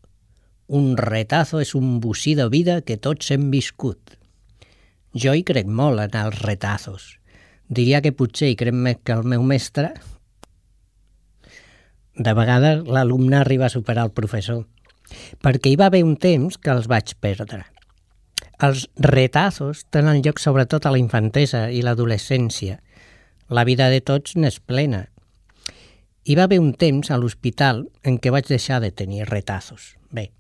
Un 0.69 0.95
retazo 0.97 1.61
és 1.61 1.75
un 1.77 1.99
bocí 2.01 2.33
de 2.35 2.49
vida 2.49 2.81
que 2.81 2.97
tots 2.97 3.31
hem 3.31 3.51
viscut. 3.53 4.17
Jo 5.13 5.35
hi 5.37 5.45
crec 5.45 5.69
molt 5.69 6.01
en 6.01 6.17
els 6.23 6.41
retazos. 6.41 7.19
Diria 7.69 8.03
que 8.05 8.13
potser 8.13 8.51
hi 8.53 8.57
crec 8.61 8.75
més 8.77 9.01
que 9.05 9.15
el 9.17 9.25
meu 9.25 9.43
mestre. 9.43 9.95
De 12.15 12.35
vegades 12.37 12.85
l'alumne 12.87 13.41
arriba 13.41 13.67
a 13.67 13.73
superar 13.73 14.05
el 14.07 14.13
professor, 14.15 14.67
perquè 15.43 15.73
hi 15.73 15.79
va 15.81 15.89
haver 15.89 16.05
un 16.05 16.19
temps 16.21 16.59
que 16.59 16.71
els 16.71 16.87
vaig 16.91 17.17
perdre. 17.21 17.65
Els 18.63 18.85
retazos 19.01 19.83
tenen 19.91 20.23
lloc 20.23 20.39
sobretot 20.39 20.87
a 20.87 20.93
la 20.95 21.01
infantesa 21.01 21.67
i 21.75 21.83
l'adolescència. 21.83 22.79
La 23.49 23.65
vida 23.65 23.89
de 23.91 24.01
tots 24.01 24.37
n'és 24.37 24.61
plena. 24.61 25.09
Hi 26.25 26.37
va 26.39 26.47
haver 26.47 26.61
un 26.63 26.73
temps 26.73 27.11
a 27.11 27.19
l'hospital 27.19 27.85
en 28.05 28.21
què 28.23 28.31
vaig 28.33 28.47
deixar 28.49 28.79
de 28.81 28.93
tenir 28.93 29.27
retazos. 29.29 29.97
Bé, 30.15 30.31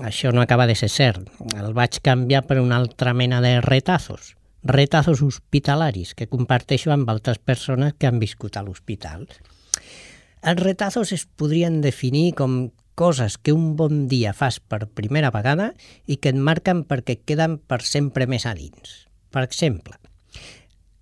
això 0.00 0.32
no 0.32 0.40
acaba 0.40 0.68
de 0.70 0.76
ser 0.78 0.88
cert. 0.88 1.26
El 1.56 1.74
vaig 1.74 1.98
canviar 2.04 2.44
per 2.46 2.60
una 2.62 2.78
altra 2.78 3.12
mena 3.12 3.42
de 3.44 3.58
retazos. 3.60 4.34
Retazos 4.64 5.20
hospitalaris 5.20 6.14
que 6.16 6.30
comparteixo 6.32 6.88
amb 6.94 7.10
altres 7.12 7.36
persones 7.36 7.92
que 7.98 8.08
han 8.08 8.16
viscut 8.22 8.56
a 8.56 8.62
l'hospital. 8.64 9.26
Els 10.40 10.62
retazos 10.62 11.12
es 11.12 11.26
podrien 11.26 11.82
definir 11.84 12.32
com 12.38 12.70
coses 12.94 13.36
que 13.36 13.52
un 13.52 13.74
bon 13.76 14.06
dia 14.08 14.32
fas 14.32 14.60
per 14.60 14.86
primera 14.88 15.30
vegada 15.34 15.74
i 16.06 16.16
que 16.16 16.32
et 16.32 16.40
marquen 16.40 16.84
perquè 16.88 17.18
queden 17.20 17.58
per 17.60 17.82
sempre 17.84 18.24
més 18.30 18.46
a 18.48 18.54
dins. 18.56 19.04
Per 19.28 19.42
exemple, 19.44 19.98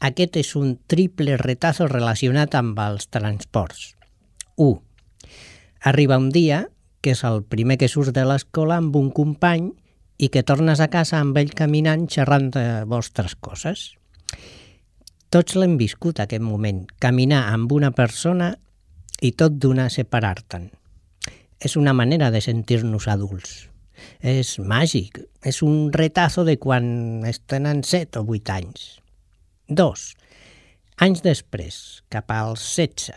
aquest 0.02 0.40
és 0.40 0.54
un 0.58 0.74
triple 0.90 1.36
retazo 1.38 1.86
relacionat 1.86 2.56
amb 2.58 2.80
els 2.82 3.06
transports. 3.14 3.92
1. 4.56 4.80
Arriba 5.86 6.18
un 6.18 6.30
dia 6.34 6.64
que 7.02 7.14
és 7.14 7.22
el 7.26 7.44
primer 7.46 7.78
que 7.78 7.90
surts 7.90 8.10
de 8.14 8.24
l'escola 8.26 8.80
amb 8.82 8.98
un 8.98 9.10
company 9.14 9.70
i 10.22 10.28
que 10.30 10.44
tornes 10.46 10.78
a 10.78 10.86
casa 10.92 11.18
amb 11.18 11.38
ell 11.40 11.50
caminant 11.58 12.06
xerrant 12.06 12.52
de 12.54 12.66
vostres 12.86 13.34
coses. 13.34 13.88
Tots 15.32 15.56
l'hem 15.58 15.74
viscut 15.80 16.20
aquest 16.22 16.44
moment, 16.44 16.84
caminar 17.02 17.48
amb 17.50 17.72
una 17.74 17.90
persona 17.96 18.52
i 19.22 19.32
tot 19.34 19.58
d'una 19.58 19.88
separar-te'n 19.90 20.70
és 21.62 21.76
una 21.76 21.94
manera 21.94 22.30
de 22.34 22.40
sentir-nos 22.42 23.06
adults. 23.08 23.68
És 24.18 24.56
màgic, 24.58 25.20
és 25.46 25.62
un 25.62 25.92
retazo 25.94 26.42
de 26.44 26.56
quan 26.58 27.22
es 27.28 27.38
tenen 27.46 27.84
7 27.86 28.18
o 28.18 28.26
8 28.26 28.56
anys. 28.56 28.86
2. 29.68 30.06
Anys 31.06 31.22
després, 31.22 31.76
cap 32.10 32.30
als 32.34 32.64
16, 32.74 33.14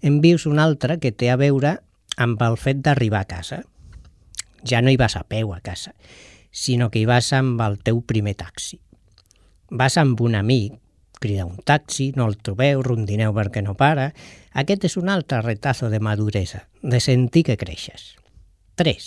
en 0.00 0.20
vius 0.24 0.46
un 0.48 0.62
altre 0.62 0.96
que 1.02 1.12
té 1.12 1.28
a 1.30 1.36
veure 1.36 1.76
amb 2.16 2.40
el 2.48 2.56
fet 2.56 2.80
d'arribar 2.80 3.26
a 3.26 3.28
casa. 3.28 3.60
Ja 4.64 4.80
no 4.80 4.92
hi 4.92 4.96
vas 4.96 5.18
a 5.18 5.24
peu 5.28 5.52
a 5.52 5.60
casa, 5.60 5.92
sinó 6.52 6.90
que 6.92 7.00
hi 7.00 7.08
vas 7.08 7.32
amb 7.34 7.60
el 7.64 7.80
teu 7.82 8.02
primer 8.06 8.36
taxi. 8.38 8.78
Vas 9.72 9.96
amb 9.98 10.20
un 10.20 10.36
amic, 10.36 10.76
crida 11.18 11.46
un 11.48 11.56
taxi, 11.64 12.12
no 12.14 12.28
el 12.28 12.36
trobeu, 12.38 12.84
rondineu 12.84 13.32
perquè 13.34 13.64
no 13.64 13.74
para... 13.74 14.12
Aquest 14.52 14.84
és 14.84 14.98
un 15.00 15.08
altre 15.08 15.38
retazo 15.40 15.88
de 15.88 15.96
maduresa, 15.96 16.66
de 16.82 16.98
sentir 17.00 17.46
que 17.46 17.56
creixes. 17.56 18.18
3. 18.76 19.06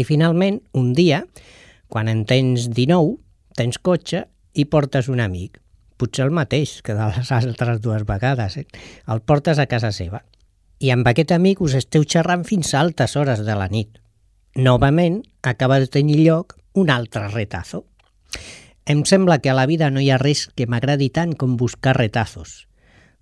I 0.00 0.06
finalment, 0.08 0.62
un 0.72 0.94
dia, 0.96 1.26
quan 1.92 2.08
en 2.08 2.22
tens 2.24 2.70
19, 2.72 3.18
tens 3.52 3.76
cotxe 3.76 4.22
i 4.56 4.64
portes 4.64 5.10
un 5.12 5.20
amic. 5.20 5.60
Potser 6.00 6.24
el 6.24 6.32
mateix 6.32 6.78
que 6.80 6.96
de 6.96 7.10
les 7.12 7.34
altres 7.36 7.82
dues 7.84 8.06
vegades. 8.08 8.56
Eh? 8.56 8.64
El 9.12 9.20
portes 9.20 9.60
a 9.60 9.68
casa 9.68 9.92
seva. 9.92 10.22
I 10.80 10.88
amb 10.96 11.04
aquest 11.12 11.36
amic 11.36 11.60
us 11.60 11.76
esteu 11.76 12.08
xerrant 12.08 12.48
fins 12.48 12.72
a 12.72 12.80
altes 12.80 13.12
hores 13.20 13.44
de 13.44 13.58
la 13.60 13.68
nit. 13.68 14.00
Novament, 14.56 15.20
acaba 15.44 15.78
de 15.84 15.92
tenir 15.92 16.16
lloc 16.24 16.56
un 16.72 16.90
altre 16.90 17.28
retazo. 17.28 17.84
Em 18.84 19.04
sembla 19.04 19.38
que 19.38 19.50
a 19.50 19.54
la 19.54 19.66
vida 19.66 19.90
no 19.90 20.00
hi 20.02 20.10
ha 20.10 20.18
res 20.18 20.48
que 20.56 20.66
m'agradi 20.66 21.10
tant 21.14 21.36
com 21.38 21.56
buscar 21.56 21.94
retazos. 21.98 22.66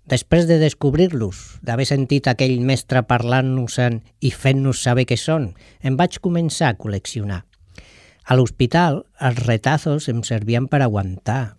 Després 0.09 0.47
de 0.49 0.57
descobrir-los, 0.57 1.61
d'haver 1.61 1.85
sentit 1.85 2.27
aquell 2.27 2.57
mestre 2.65 3.03
parlant-nos-en 3.05 4.01
i 4.19 4.31
fent-nos 4.33 4.81
saber 4.81 5.05
què 5.05 5.17
són, 5.19 5.51
em 5.85 5.95
vaig 5.99 6.17
començar 6.19 6.71
a 6.71 6.77
col·leccionar. 6.79 7.43
A 8.25 8.37
l'hospital, 8.37 9.03
els 9.21 9.41
retazos 9.45 10.09
em 10.09 10.23
servien 10.25 10.67
per 10.71 10.81
aguantar. 10.81 11.57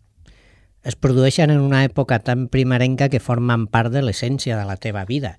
Es 0.82 0.96
produeixen 0.98 1.52
en 1.54 1.62
una 1.62 1.84
època 1.86 2.18
tan 2.26 2.48
primerenca 2.50 3.08
que 3.08 3.22
formen 3.22 3.68
part 3.70 3.92
de 3.94 4.02
l'essència 4.02 4.58
de 4.58 4.66
la 4.66 4.76
teva 4.76 5.04
vida. 5.06 5.36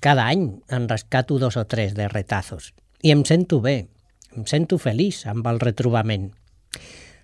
Cada 0.00 0.26
any 0.28 0.60
en 0.68 0.88
rescato 0.88 1.38
dos 1.38 1.56
o 1.56 1.64
tres 1.64 1.94
de 1.96 2.08
retazos. 2.12 2.74
I 3.02 3.14
em 3.16 3.24
sento 3.24 3.62
bé, 3.64 3.88
em 4.36 4.46
sento 4.46 4.78
feliç 4.82 5.24
amb 5.30 5.46
el 5.50 5.60
retrobament. 5.62 6.30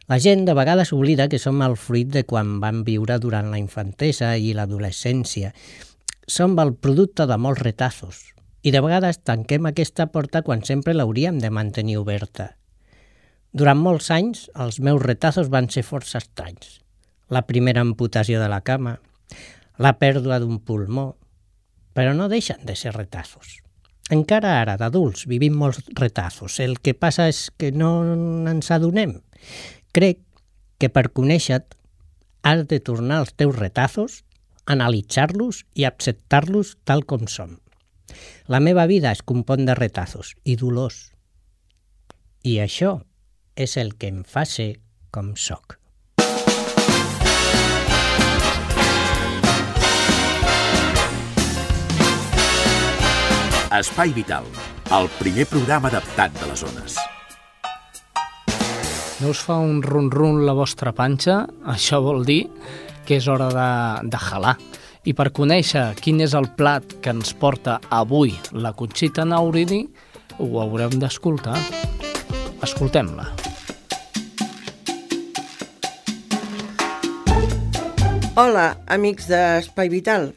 La 0.06 0.18
gent 0.20 0.44
de 0.44 0.52
vegades 0.52 0.92
oblida 0.92 1.30
que 1.32 1.40
som 1.40 1.62
el 1.64 1.78
fruit 1.80 2.10
de 2.12 2.24
quan 2.28 2.58
vam 2.60 2.82
viure 2.84 3.16
durant 3.18 3.48
la 3.52 3.60
infantesa 3.60 4.34
i 4.36 4.52
l'adolescència. 4.52 5.54
Som 6.28 6.58
el 6.60 6.74
producte 6.76 7.24
de 7.26 7.38
molts 7.40 7.62
retazos 7.64 8.20
i 8.64 8.72
de 8.72 8.82
vegades 8.84 9.22
tanquem 9.24 9.64
aquesta 9.68 10.10
porta 10.12 10.42
quan 10.44 10.64
sempre 10.64 10.92
l'hauríem 10.92 11.40
de 11.40 11.48
mantenir 11.48 11.96
oberta. 12.00 12.54
Durant 13.52 13.80
molts 13.80 14.10
anys, 14.10 14.48
els 14.60 14.80
meus 14.80 15.00
retazos 15.00 15.48
van 15.48 15.70
ser 15.72 15.84
força 15.88 16.20
estranys. 16.20 16.80
La 17.32 17.46
primera 17.48 17.80
amputació 17.80 18.40
de 18.42 18.48
la 18.52 18.60
cama, 18.60 18.98
la 19.78 19.96
pèrdua 20.00 20.40
d'un 20.42 20.60
pulmó, 20.60 21.14
però 21.96 22.12
no 22.12 22.28
deixen 22.28 22.60
de 22.68 22.76
ser 22.76 22.92
retazos. 22.92 23.63
Encara 24.12 24.58
ara, 24.60 24.76
d'adults, 24.76 25.24
vivim 25.30 25.54
molts 25.56 25.80
retazos. 25.96 26.58
El 26.60 26.76
que 26.84 26.92
passa 26.92 27.28
és 27.30 27.48
que 27.56 27.70
no 27.72 28.02
ens 28.50 28.68
adonem. 28.74 29.16
Crec 29.96 30.20
que 30.78 30.90
per 30.92 31.08
conèixer-te 31.16 31.78
has 32.44 32.66
de 32.68 32.80
tornar 32.84 33.22
als 33.22 33.32
teus 33.32 33.56
retazos, 33.56 34.22
analitzar-los 34.68 35.64
i 35.74 35.86
acceptar-los 35.88 36.76
tal 36.84 37.06
com 37.08 37.24
són. 37.28 37.56
La 38.46 38.60
meva 38.60 38.84
vida 38.86 39.12
es 39.12 39.22
compon 39.24 39.64
de 39.64 39.76
retazos 39.78 40.34
i 40.44 40.58
dolors. 40.60 41.14
I 42.44 42.60
això 42.60 42.98
és 43.56 43.78
el 43.80 43.96
que 43.96 44.12
em 44.12 44.20
fa 44.28 44.44
ser 44.44 44.74
com 45.10 45.32
sóc. 45.40 45.78
Espai 53.72 54.12
Vital, 54.12 54.44
el 54.92 55.08
primer 55.18 55.46
programa 55.48 55.88
adaptat 55.88 56.34
de 56.36 56.48
les 56.50 56.60
zones. 56.60 56.96
No 59.22 59.30
us 59.32 59.40
fa 59.40 59.56
un 59.56 59.80
run-run 59.82 60.42
la 60.44 60.52
vostra 60.52 60.92
panxa? 60.92 61.44
Això 61.72 62.02
vol 62.04 62.24
dir 62.28 62.42
que 63.08 63.16
és 63.16 63.28
hora 63.28 63.48
de, 63.54 63.68
de 64.12 64.20
jalar. 64.20 64.54
I 65.04 65.16
per 65.16 65.30
conèixer 65.36 65.86
quin 66.00 66.20
és 66.24 66.36
el 66.36 66.50
plat 66.56 66.96
que 67.00 67.16
ens 67.16 67.32
porta 67.32 67.78
avui 67.88 68.36
la 68.52 68.74
Conxita 68.76 69.24
Nauridi, 69.24 69.82
ho 70.38 70.48
haurem 70.60 71.00
d'escoltar. 71.00 71.56
Escoltem-la. 72.64 73.30
Hola, 78.36 78.72
amics 78.90 79.28
d'Espai 79.30 79.88
Vital. 79.88 80.34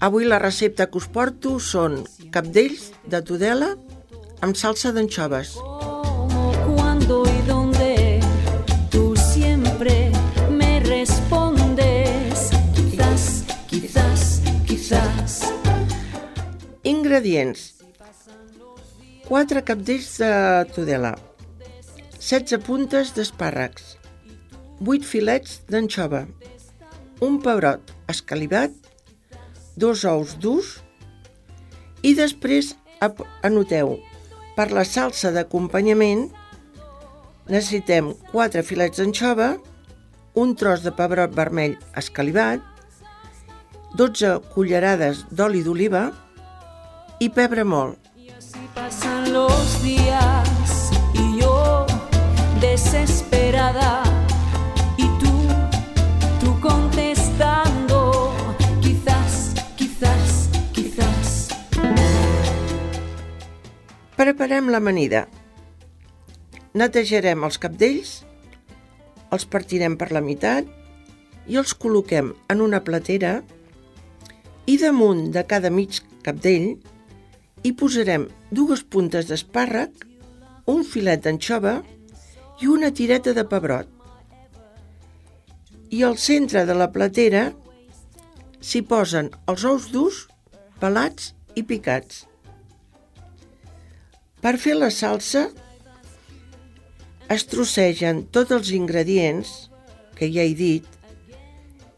Avui 0.00 0.24
la 0.24 0.38
recepta 0.40 0.86
que 0.88 0.96
us 0.96 1.06
porto 1.12 1.58
són 1.60 1.98
capdells 2.32 2.86
de 3.12 3.18
tudela 3.20 3.74
amb 4.40 4.56
salsa 4.56 4.94
d'anxoves. 4.96 5.58
cuándo 6.74 7.24
y 7.26 7.42
dónde, 7.46 8.20
tú 8.90 9.14
siempre 9.16 10.10
me 10.48 10.80
respondes. 10.80 12.50
Quizás, 12.74 13.44
quizás, 13.68 14.40
quizás. 14.66 15.52
Ingredients. 16.82 17.74
4 19.28 19.64
capdells 19.64 20.16
de 20.18 20.32
tudela, 20.74 21.12
16 22.18 22.58
puntes 22.64 23.12
d'espàrrecs, 23.14 23.98
8 24.80 25.06
filets 25.06 25.60
d'anxova, 25.68 26.24
un 27.20 27.38
pebrot 27.44 27.92
escalivat, 28.08 28.79
dos 29.76 30.04
ous 30.08 30.36
durs 30.40 30.78
i 32.02 32.14
després 32.16 32.74
anoteu 33.46 33.98
per 34.56 34.70
la 34.76 34.84
salsa 34.84 35.30
d'acompanyament 35.32 36.28
necessitem 37.50 38.12
4 38.32 38.62
filets 38.66 39.00
d'anxova, 39.00 39.54
un 40.38 40.54
tros 40.54 40.84
de 40.84 40.92
pebrot 40.94 41.32
vermell 41.34 41.76
escalivat, 41.98 42.62
12 43.98 44.36
cullerades 44.54 45.24
d'oli 45.34 45.64
d'oliva 45.66 46.10
i 47.18 47.30
pebre 47.34 47.64
molt. 47.64 47.98
Pasan 48.74 49.32
los 49.32 49.82
días 49.82 50.90
y 51.14 51.40
yo 51.40 51.86
desesperada 52.60 54.19
Preparem 64.20 64.66
l'amanida. 64.68 65.22
Netejarem 66.76 67.46
els 67.46 67.56
capdells, 67.56 68.10
els 69.32 69.46
partirem 69.48 69.94
per 69.96 70.10
la 70.12 70.20
meitat 70.20 70.68
i 71.48 71.56
els 71.56 71.72
col·loquem 71.72 72.28
en 72.52 72.60
una 72.60 72.82
platera 72.84 73.30
i 74.68 74.76
damunt 74.84 75.30
de 75.32 75.46
cada 75.54 75.72
mig 75.72 76.02
capdell 76.26 76.68
hi 77.64 77.72
posarem 77.80 78.28
dues 78.52 78.84
puntes 78.84 79.32
d'espàrrec, 79.32 80.04
un 80.68 80.84
filet 80.84 81.24
d'anxova 81.24 81.78
i 82.60 82.68
una 82.68 82.92
tireta 82.92 83.32
de 83.32 83.48
pebrot. 83.48 83.88
I 85.88 86.04
al 86.04 86.20
centre 86.20 86.68
de 86.68 86.76
la 86.76 86.92
platera 86.92 87.46
s'hi 88.60 88.84
posen 88.84 89.32
els 89.48 89.64
ous 89.64 89.88
durs, 89.96 90.26
pelats 90.76 91.32
i 91.56 91.64
picats. 91.64 92.26
Per 94.40 94.56
fer 94.56 94.72
la 94.78 94.88
salsa 94.88 95.48
es 97.30 97.44
trossegen 97.46 98.22
tots 98.32 98.54
els 98.56 98.70
ingredients 98.72 99.50
que 100.16 100.28
ja 100.32 100.46
he 100.48 100.54
dit 100.56 100.86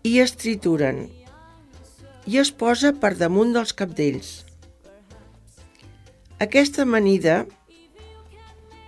i 0.02 0.16
es 0.22 0.34
trituren 0.34 1.04
i 2.26 2.38
es 2.42 2.50
posa 2.54 2.92
per 3.02 3.12
damunt 3.18 3.54
dels 3.54 3.72
capdells. 3.78 4.30
Aquesta 6.42 6.82
amanida, 6.82 7.44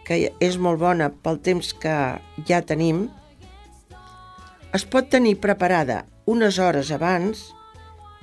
que 0.06 0.18
és 0.42 0.58
molt 0.58 0.80
bona 0.82 1.08
pel 1.22 1.38
temps 1.42 1.70
que 1.78 1.94
ja 2.48 2.60
tenim, 2.66 3.06
es 4.74 4.82
pot 4.90 5.06
tenir 5.10 5.36
preparada 5.42 6.02
unes 6.26 6.58
hores 6.58 6.90
abans 6.94 7.44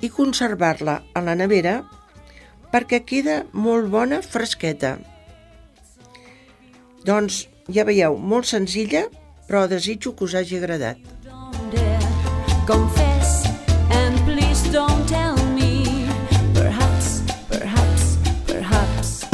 i 0.04 0.12
conservar-la 0.12 0.98
a 1.16 1.24
la 1.24 1.36
nevera 1.38 1.78
perquè 2.72 3.00
queda 3.08 3.42
molt 3.52 3.88
bona 3.92 4.20
fresqueta. 4.24 4.98
Doncs 7.02 7.48
ja 7.74 7.82
veieu, 7.82 8.14
molt 8.14 8.46
senzilla, 8.46 9.08
però 9.48 9.66
desitjo 9.70 10.14
que 10.14 10.24
us 10.28 10.36
hagi 10.38 10.60
agradat. 10.60 11.00
Confess 12.66 13.42
and 13.90 14.18
please 14.24 14.62
don't 14.70 15.02
tell 15.10 15.34
me. 15.58 16.06
Perhaps, 16.54 17.22
perhaps, 17.50 18.16
perhaps. 18.46 19.26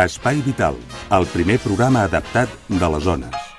Espai 0.00 0.40
Vital, 0.40 0.80
el 1.12 1.28
primer 1.36 1.60
programa 1.60 2.08
adaptat 2.08 2.48
de 2.68 2.96
les 2.96 3.04
zones. 3.04 3.53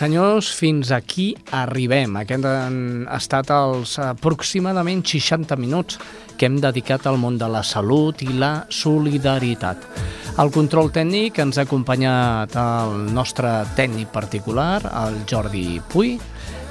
Senyors, 0.00 0.46
fins 0.56 0.88
aquí 0.96 1.34
arribem. 1.52 2.14
Aquest 2.16 2.46
han 2.48 2.76
estat 3.12 3.50
els 3.52 3.98
aproximadament 4.00 5.02
60 5.04 5.58
minuts 5.60 5.98
que 6.40 6.48
hem 6.48 6.56
dedicat 6.62 7.04
al 7.04 7.18
món 7.20 7.36
de 7.36 7.44
la 7.52 7.60
salut 7.60 8.24
i 8.24 8.30
la 8.32 8.64
solidaritat. 8.72 9.84
Al 10.40 10.48
control 10.56 10.88
tècnic 10.96 11.42
ens 11.44 11.60
ha 11.60 11.66
acompanyat 11.68 12.56
el 12.56 13.12
nostre 13.12 13.52
tècnic 13.76 14.08
particular, 14.08 14.80
el 15.04 15.20
Jordi 15.28 15.82
Puy, 15.92 16.16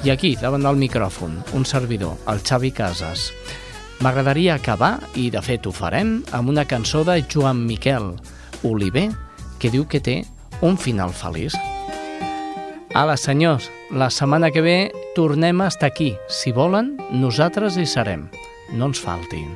i 0.02 0.10
aquí, 0.10 0.34
davant 0.42 0.66
del 0.66 0.82
micròfon, 0.82 1.38
un 1.54 1.70
servidor, 1.70 2.18
el 2.34 2.42
Xavi 2.42 2.74
Casas. 2.74 3.30
M'agradaria 4.02 4.58
acabar, 4.58 4.96
i 5.14 5.30
de 5.30 5.46
fet 5.46 5.70
ho 5.70 5.76
farem, 5.76 6.24
amb 6.34 6.50
una 6.50 6.66
cançó 6.66 7.06
de 7.06 7.22
Joan 7.30 7.62
Miquel 7.70 8.16
Oliver, 8.66 9.12
que 9.62 9.70
diu 9.70 9.86
que 9.86 10.02
té 10.02 10.24
un 10.66 10.82
final 10.82 11.14
feliç. 11.14 11.54
Ala, 12.94 13.18
senyors, 13.18 13.70
la 13.92 14.10
setmana 14.10 14.50
que 14.50 14.62
ve 14.66 14.92
tornem 15.14 15.62
a 15.62 15.68
estar 15.70 15.88
aquí. 15.92 16.16
Si 16.28 16.52
volen, 16.52 16.96
nosaltres 17.14 17.78
hi 17.78 17.86
serem. 17.86 18.24
No 18.74 18.90
ens 18.90 18.98
faltin. 18.98 19.54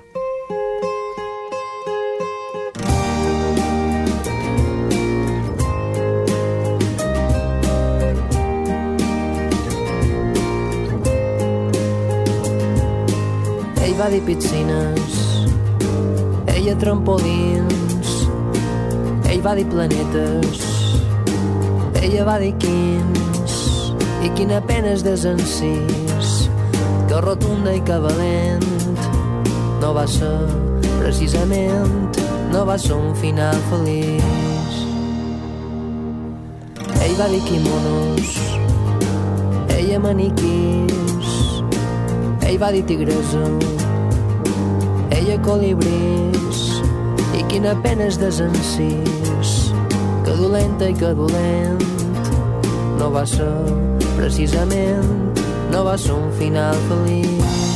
Ell 13.81 13.97
va 13.97 14.11
dir 14.13 14.21
piscines, 14.29 15.17
ella 16.53 16.77
trampolins, 16.77 18.13
ell 19.25 19.41
va 19.41 19.57
dir 19.57 19.65
planetes, 19.73 20.63
ella 22.03 22.29
va 22.29 22.39
dir 22.41 22.53
quins, 22.61 23.22
i 24.23 24.29
quina 24.37 24.61
pena 24.63 24.93
és 24.95 25.01
desencís, 25.03 26.27
que 27.09 27.19
rotunda 27.25 27.73
i 27.75 27.81
que 27.83 27.97
valent 27.99 28.63
no 29.81 29.91
va 29.97 30.05
ser 30.07 30.31
precisament, 31.01 32.19
no 32.53 32.63
va 32.69 32.77
ser 32.79 32.95
un 32.95 33.11
final 33.19 33.57
feliç. 33.67 34.77
Ell 37.03 37.15
va 37.19 37.27
dir 37.33 37.41
quimonos, 37.49 38.37
ella 39.75 39.99
maniquís, 40.05 41.33
ell 42.47 42.59
va 42.63 42.71
dir 42.71 42.85
tigresa, 42.87 43.43
ella 45.19 45.35
colibrís, 45.43 46.63
i 47.35 47.43
quina 47.51 47.75
pena 47.83 48.07
és 48.07 48.21
desencís, 48.21 49.57
que 50.23 50.37
dolenta 50.39 50.87
i 50.87 50.95
que 50.95 51.11
dolent 51.19 52.02
no 53.03 53.09
va 53.11 53.25
ser 53.27 53.47
precisament, 54.15 55.09
no 55.73 55.83
va 55.83 55.97
ser 55.99 56.15
un 56.15 56.31
final 56.39 56.83
feliç. 56.87 57.72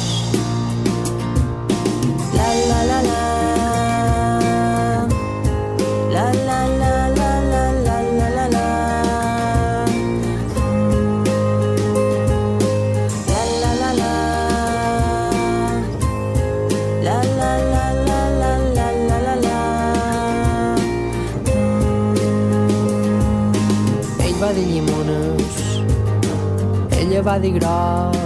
Dir 27.44 27.54
groc. 27.60 28.18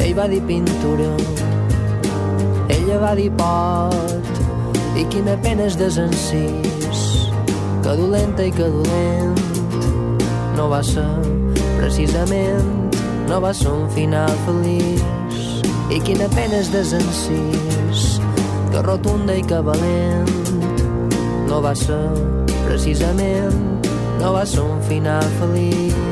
Ell 0.00 0.14
va 0.16 0.26
dir 0.30 0.42
pintura 0.48 1.12
ella 2.90 2.98
va 3.02 3.10
dir 3.14 3.30
pot 3.38 4.98
i 4.98 5.04
quina 5.12 5.36
pena 5.44 5.68
és 5.70 5.76
desencís 5.78 7.02
que 7.84 7.92
dolenta 7.98 8.42
i 8.42 8.50
que 8.50 8.66
dolent. 8.66 9.38
No 10.56 10.66
va 10.72 10.80
ser 10.82 11.06
precisament 11.76 12.90
no 13.30 13.38
va 13.44 13.52
ser 13.54 13.70
un 13.70 13.86
final 13.94 14.34
feliç. 14.42 15.62
I 15.94 16.00
quina 16.02 16.26
pena 16.34 16.58
és 16.64 16.70
desencís 16.74 18.04
que 18.74 18.82
rotunda 18.82 19.38
i 19.38 19.46
que 19.46 19.62
valent. 19.70 20.34
No 21.46 21.62
va 21.62 21.76
ser 21.78 22.02
precisament 22.66 23.66
no 24.18 24.34
va 24.34 24.42
ser 24.46 24.66
un 24.66 24.82
final 24.90 25.30
feliç 25.38 26.09